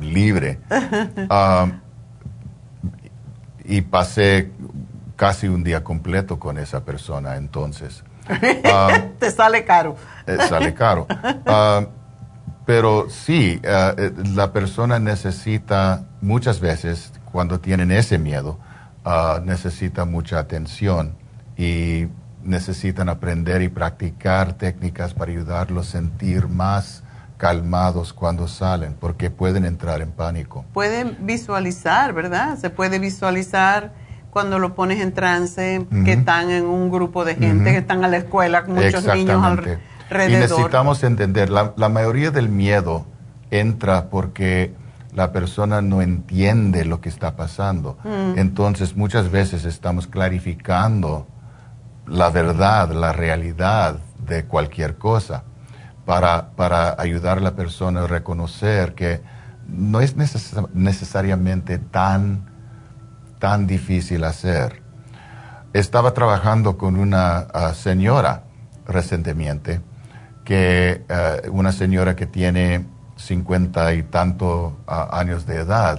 [0.00, 0.60] libre.
[1.30, 1.66] Ah,
[3.64, 4.50] y pasé
[5.22, 8.02] casi un día completo con esa persona entonces.
[8.64, 8.88] Ah,
[9.20, 9.94] te sale caro.
[10.26, 11.06] eh, sale caro.
[11.46, 11.86] Ah,
[12.66, 18.58] pero sí, eh, la persona necesita muchas veces, cuando tienen ese miedo,
[19.04, 21.14] ah, necesita mucha atención
[21.56, 22.08] y
[22.42, 27.04] necesitan aprender y practicar técnicas para ayudarlos a sentir más
[27.36, 30.64] calmados cuando salen, porque pueden entrar en pánico.
[30.72, 32.58] Pueden visualizar, ¿verdad?
[32.58, 34.01] Se puede visualizar
[34.32, 38.08] cuando lo pones en trance, que están en un grupo de gente, que están a
[38.08, 39.70] la escuela con muchos niños Exactamente.
[39.72, 40.40] Y alrededor.
[40.40, 43.04] necesitamos entender, la, la mayoría del miedo
[43.50, 44.74] entra porque
[45.14, 47.98] la persona no entiende lo que está pasando.
[48.04, 48.38] Mm.
[48.38, 51.26] Entonces muchas veces estamos clarificando
[52.06, 55.44] la verdad, la realidad de cualquier cosa
[56.06, 59.20] para, para ayudar a la persona a reconocer que
[59.68, 62.50] no es neces- necesariamente tan,
[63.42, 64.82] tan difícil hacer.
[65.72, 68.44] Estaba trabajando con una ah, señora
[68.86, 69.80] recientemente,
[70.44, 72.86] que eh, una señora que tiene
[73.16, 75.98] cincuenta y tanto ah, años de edad,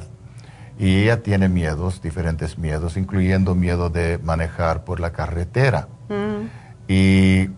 [0.80, 5.90] y ella tiene miedos, diferentes miedos, incluyendo miedo de manejar por la carretera.
[6.08, 6.48] Mm.
[6.88, 7.50] Y,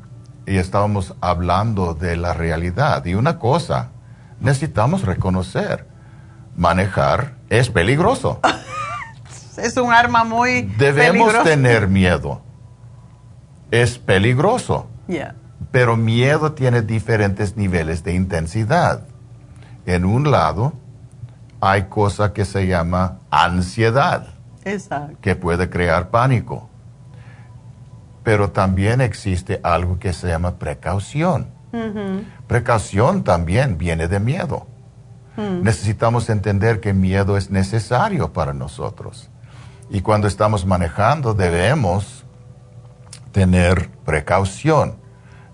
[0.48, 3.06] y estábamos hablando de la realidad.
[3.06, 3.92] Y una cosa
[4.40, 5.86] necesitamos reconocer,
[6.58, 8.40] manejar es peligroso.
[9.58, 11.44] es un arma muy Debemos peligrosa.
[11.44, 12.42] tener miedo.
[13.72, 14.88] Es peligroso.
[15.08, 15.36] Yeah.
[15.72, 19.02] Pero miedo tiene diferentes niveles de intensidad.
[19.86, 20.74] En un lado
[21.62, 24.28] hay cosa que se llama ansiedad,
[24.64, 25.18] Exacto.
[25.22, 26.70] que puede crear pánico.
[28.24, 31.48] Pero también existe algo que se llama precaución.
[32.48, 34.66] Precaución también viene de miedo.
[35.36, 35.64] Mm.
[35.64, 39.30] Necesitamos entender que miedo es necesario para nosotros.
[39.90, 42.26] Y cuando estamos manejando debemos
[43.32, 44.98] tener precaución.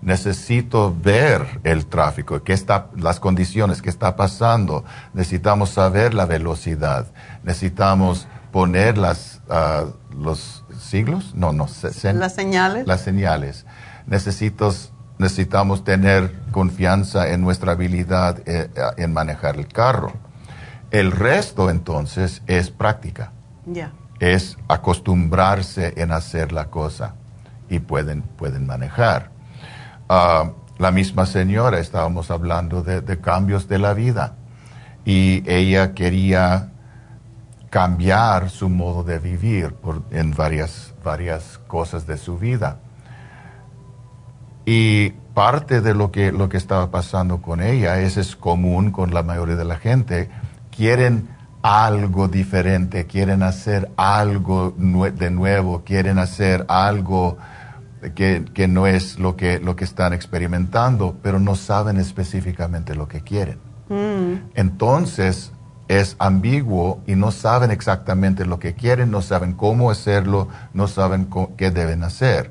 [0.00, 4.84] Necesito ver el tráfico, qué está, las condiciones que está pasando.
[5.14, 7.06] Necesitamos saber la velocidad.
[7.44, 9.84] Necesitamos poner las, ah,
[10.16, 12.86] los siglos, no, no, se- Las señales.
[12.86, 13.64] las señales.
[14.06, 20.12] Necesitos, necesitamos tener confianza en nuestra habilidad eh, en manejar el carro.
[20.90, 23.30] El resto entonces es práctica,
[23.66, 23.92] Ya.
[24.22, 27.16] Es acostumbrarse en hacer la cosa
[27.68, 29.30] y pueden, pueden manejar.
[30.08, 34.36] Ah, la misma señora, estábamos hablando de, cambios de la vida
[35.04, 36.70] y ella quería
[37.68, 39.74] cambiar su modo de vivir
[40.12, 42.78] en varias, varias cosas de su vida.
[44.64, 49.12] Y parte de lo que, lo que estaba pasando con ella, eso es común con
[49.12, 50.30] la mayoría de la gente,
[50.70, 57.38] quieren algo diferente, quieren hacer algo nue- de nuevo, quieren hacer algo
[58.14, 63.06] que, que no es lo que, lo que están experimentando, pero no saben específicamente lo
[63.06, 63.58] que quieren.
[63.88, 64.50] Mm.
[64.54, 65.52] Entonces
[65.88, 71.28] es ambiguo y no saben exactamente lo que quieren, no saben cómo hacerlo, no saben
[71.56, 72.50] qué deben hacer.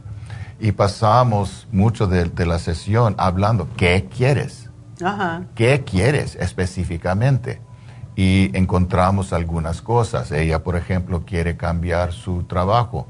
[0.60, 4.70] Y pasamos mucho de, de la sesión hablando, ¿qué quieres?
[5.04, 5.42] Ajá.
[5.56, 7.60] ¿Qué quieres específicamente?
[8.16, 10.32] Y encontramos algunas cosas.
[10.32, 13.08] Ella, por ejemplo, quiere cambiar su trabajo.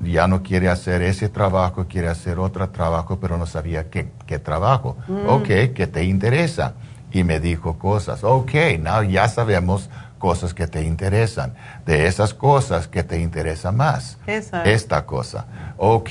[0.00, 4.38] Ya no quiere hacer ese trabajo, quiere hacer otro trabajo, pero no sabía qué, qué
[4.38, 4.96] trabajo.
[5.08, 5.28] Mm.
[5.28, 6.74] Ok, ¿qué te interesa?
[7.12, 8.24] Y me dijo cosas.
[8.24, 9.90] Ok, now ya sabemos
[10.20, 11.54] cosas que te interesan.
[11.86, 14.62] De esas cosas que te interesa más Esa.
[14.64, 15.46] esta cosa.
[15.78, 16.10] Ok,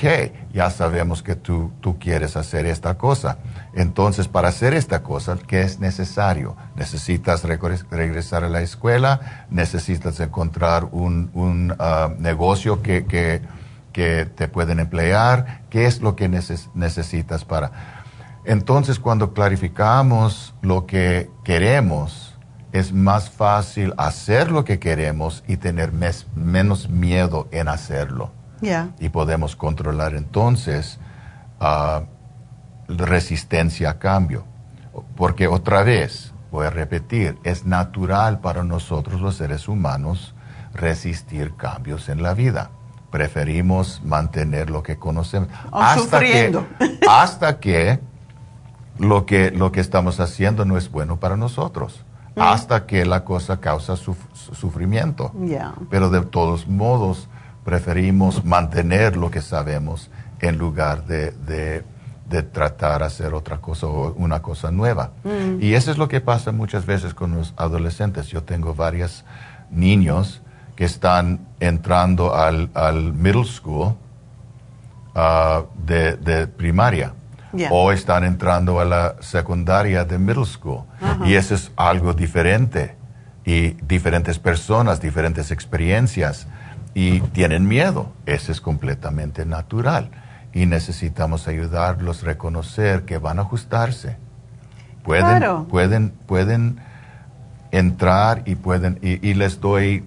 [0.52, 3.38] ya sabemos que tú, tú quieres hacer esta cosa.
[3.72, 6.56] Entonces, para hacer esta cosa, ¿qué es necesario?
[6.74, 13.40] Necesitas regres- regresar a la escuela, necesitas encontrar un, un, ah, negocio que, que,
[13.92, 17.70] que te pueden emplear, ¿qué es lo que neces- necesitas para...
[18.44, 22.29] Entonces, cuando clarificamos lo que queremos,
[22.72, 28.30] es más fácil hacer lo que queremos y tener mes- menos miedo en hacerlo.
[29.00, 30.98] Y podemos controlar entonces
[31.60, 32.02] ah,
[32.88, 34.44] resistencia a cambio.
[35.16, 40.34] Porque otra vez, voy a repetir, es natural para nosotros los seres humanos
[40.74, 42.70] resistir cambios en la vida.
[43.10, 45.48] Preferimos mantener lo que conocemos.
[45.72, 46.66] O hasta sufriendo.
[46.78, 47.98] que, hasta que
[48.98, 52.04] lo que lo que estamos haciendo no es bueno para nosotros.
[52.40, 55.32] Hasta que la cosa causa suf- sufrimiento.
[55.90, 57.28] Pero de todos modos,
[57.64, 60.10] preferimos mantener lo que sabemos
[60.40, 61.84] en lugar de, de-
[62.28, 65.10] de tratar de hacer otra cosa o una cosa nueva.
[65.24, 65.60] Mm.
[65.60, 68.28] Y eso es lo que pasa muchas veces con los adolescentes.
[68.28, 69.24] Yo tengo varios
[69.70, 70.40] niños
[70.76, 73.94] que están entrando al, al middle school
[75.14, 77.12] ah, de, de primaria
[77.70, 80.84] O están entrando a la secundaria de middle school.
[81.24, 82.96] Y eso es algo diferente.
[83.44, 86.46] Y diferentes personas, diferentes experiencias.
[86.94, 88.12] Y tienen miedo.
[88.26, 90.10] Eso es completamente natural.
[90.52, 94.16] Y necesitamos ayudarlos a reconocer que van a ajustarse.
[95.04, 95.66] Pueden, Claro.
[95.68, 96.80] pueden, pueden
[97.70, 100.04] entrar y pueden, y, y les doy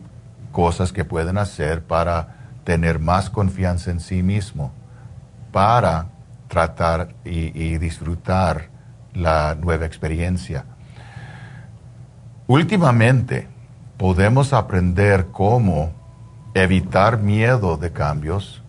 [0.52, 4.72] cosas que pueden hacer para tener más confianza en sí mismo,
[5.52, 6.08] para
[6.54, 8.70] tratar y, y disfrutar
[9.14, 10.66] la nueva experiencia.
[12.46, 13.48] Últimamente
[13.98, 15.92] podemos aprender cómo
[16.54, 18.62] evitar miedo de cambios,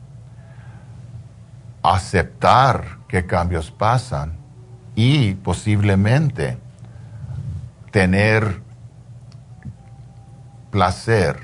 [1.82, 4.32] aceptar que cambios pasan
[4.94, 6.56] y posiblemente
[7.90, 8.62] tener
[10.70, 11.36] placer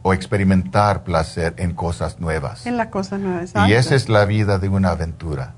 [0.00, 2.64] o experimentar placer en cosas nuevas.
[2.64, 3.52] En las cosas nuevas.
[3.68, 5.52] Y esa es la vida de una aventura.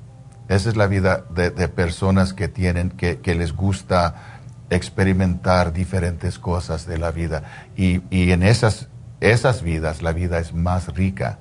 [0.49, 4.35] Esa es la vida de, personas que tienen, que les gusta
[4.71, 7.43] experimentar diferentes cosas de la vida.
[7.77, 8.89] Y, y en esas,
[9.21, 11.39] esas vidas la vida es más rica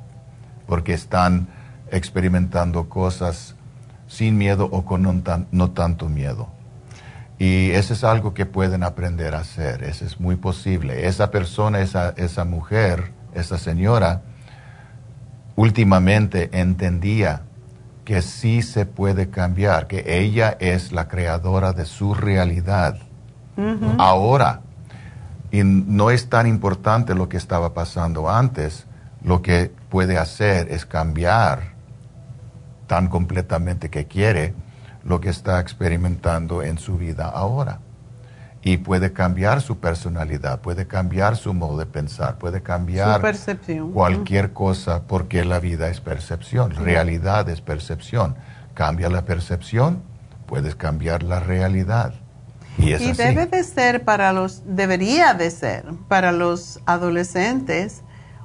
[0.68, 1.48] porque están
[1.92, 3.56] experimentando cosas
[4.08, 6.48] sin miedo o con no, tan- no tanto miedo.
[7.40, 11.08] Y eso es algo que pueden aprender a hacer, eso es muy posible.
[11.08, 14.22] Esa persona, esa, esa mujer, esa señora,
[15.56, 17.42] últimamente entendía
[18.04, 22.98] que sí se puede cambiar, que ella es la creadora de su realidad.
[23.98, 24.62] Ahora,
[25.52, 28.86] y no es tan importante lo que estaba pasando antes,
[29.24, 31.74] lo que puede hacer es cambiar
[32.88, 34.54] tan completamente que quiere
[35.04, 37.80] lo que está experimentando en su vida ahora.
[38.64, 43.22] Y puede cambiar su personalidad, puede cambiar su modo de pensar, puede cambiar
[43.94, 48.36] cualquier cosa porque la vida es percepción, realidad es percepción.
[48.74, 50.02] Cambia la percepción,
[50.46, 52.14] puedes cambiar la realidad.
[52.78, 58.02] Y, es debe de ser para los, debería de ser para los adolescentes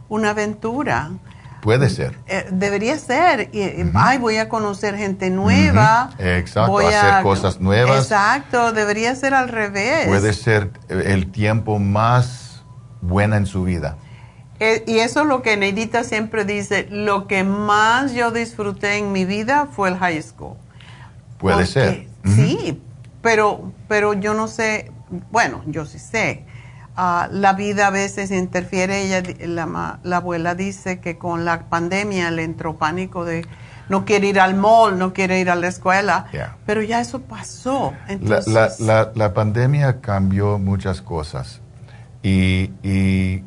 [0.08, 1.12] una aventura
[1.60, 2.16] Puede ser.
[2.26, 3.50] Eh, debería ser.
[3.94, 6.10] Ay, voy a conocer gente nueva.
[6.18, 8.04] Exacto, voy a hacer cosas nuevas.
[8.04, 10.06] Exacto, debería ser al revés.
[10.06, 12.62] Puede ser el tiempo más
[13.00, 13.96] bueno en su vida.
[14.60, 19.12] Eh, y eso es lo que Neidita siempre dice, lo que más yo disfruté en
[19.12, 20.56] mi vida fue el high school.
[21.38, 22.08] Puede ser.
[22.24, 22.80] Sí,
[23.22, 24.90] pero, pero yo no sé,
[25.30, 26.44] bueno, yo sí sé
[26.98, 29.02] la vida a veces interfiere.
[29.02, 33.46] Ella, la, la, abuela dice que con la pandemia le entró pánico de
[33.88, 36.26] no quiere ir al mall, no quiere ir a la escuela,
[36.66, 37.94] pero ya eso pasó.
[38.08, 41.60] Entonces, la, la, pandemia cambió muchas cosas
[42.22, 43.44] y, y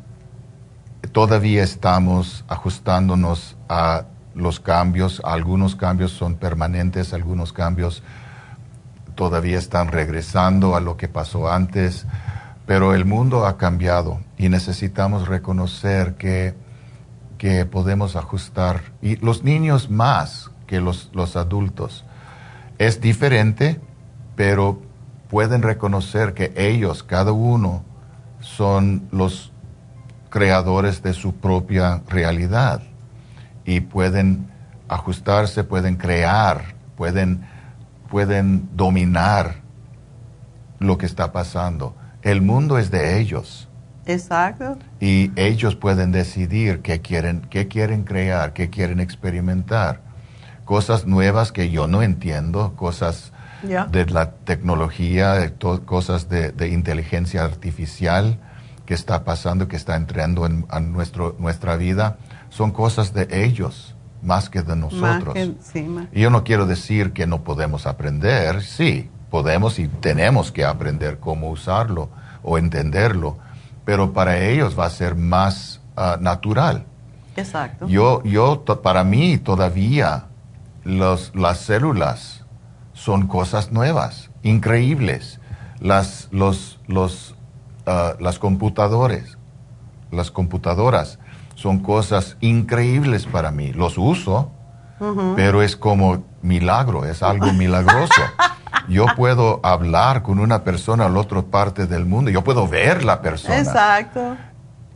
[1.12, 5.22] todavía estamos ajustándonos a los cambios.
[5.26, 8.02] Algunos cambios son permanentes, algunos cambios
[9.16, 12.08] todavía están regresando a lo que pasó antes.
[12.66, 16.54] Pero el mundo ha cambiado y necesitamos reconocer que,
[17.38, 22.06] que podemos ajustar, y los niños más que los, los adultos.
[22.78, 23.80] Es diferente,
[24.36, 24.82] pero
[25.30, 27.84] pueden reconocer que ellos, cada uno,
[28.40, 29.52] son los
[30.30, 32.82] creadores de su propia realidad
[33.66, 34.50] y pueden
[34.88, 37.46] ajustarse, pueden crear, pueden,
[38.10, 39.56] pueden dominar
[40.80, 41.96] lo que está pasando.
[42.22, 43.68] El mundo es de ellos.
[44.06, 44.78] Exacto.
[45.00, 50.02] Y ellos pueden decidir qué quieren, qué quieren crear, qué quieren experimentar.
[50.66, 53.32] Cosas nuevas que yo no entiendo, cosas
[53.64, 55.54] de la tecnología,
[55.86, 58.40] cosas de, inteligencia artificial
[58.86, 62.18] que está pasando, que está entrando en, nuestro, nuestra vida,
[62.50, 65.36] son cosas de ellos más que de nosotros.
[66.12, 71.18] Y yo no quiero decir que no podemos aprender, sí, podemos y tenemos que aprender
[71.20, 72.10] cómo usarlo
[72.44, 73.38] o entenderlo,
[73.86, 76.86] pero para ellos va a ser más ah, natural.
[77.36, 77.88] Exacto.
[77.88, 80.26] Yo, yo, para mí todavía
[80.84, 82.46] los, las células
[82.94, 85.40] son cosas nuevas, increíbles.
[85.80, 87.36] Las, los, los,
[87.88, 89.38] uh, las computadores,
[90.12, 91.18] las computadoras
[91.56, 93.72] son cosas increíbles para mí.
[93.74, 94.52] Los uso,
[95.36, 98.22] pero es como milagro, es algo milagroso.
[98.88, 103.04] yo puedo hablar con una persona en la otra parte del mundo, yo puedo ver
[103.04, 103.60] la persona.
[103.60, 104.38] Exacto.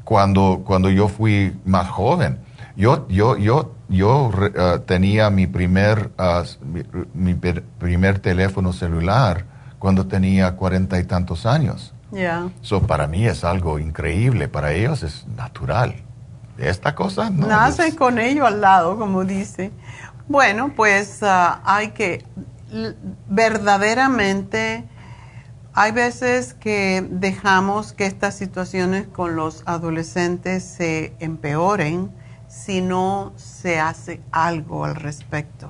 [0.03, 2.39] Cuando, cuando yo fui más joven,
[2.75, 6.43] yo, yo, yo, yo eh, tenía mi primer, ah,
[7.13, 9.45] mi, primer teléfono celular
[9.79, 11.93] cuando tenía cuarenta y tantos años.
[12.11, 12.49] Yeah.
[12.61, 15.95] So, para mí es algo increíble, para ellos es natural.
[16.57, 17.47] Esta cosa no.
[17.47, 19.71] Nacen con ello al lado, como dice.
[20.27, 22.25] Bueno, pues ah, hay que
[23.27, 24.85] verdaderamente
[25.73, 32.11] hay veces que dejamos que estas situaciones con los adolescentes se empeoren
[32.47, 35.69] si no se hace algo al respecto.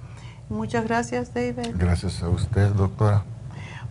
[0.49, 1.75] Muchas gracias, David.
[1.75, 3.25] Gracias a usted, doctora.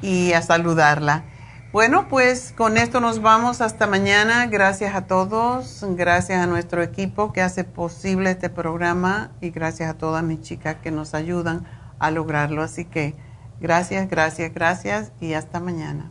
[0.02, 1.24] y a saludarla.
[1.72, 4.46] Bueno, pues con esto nos vamos hasta mañana.
[4.46, 9.94] Gracias a todos, gracias a nuestro equipo que hace posible este programa y gracias a
[9.94, 11.64] todas mis chicas que nos ayudan
[11.98, 12.62] a lograrlo.
[12.62, 13.14] Así que
[13.62, 16.10] Gracias, gracias, gracias y hasta mañana.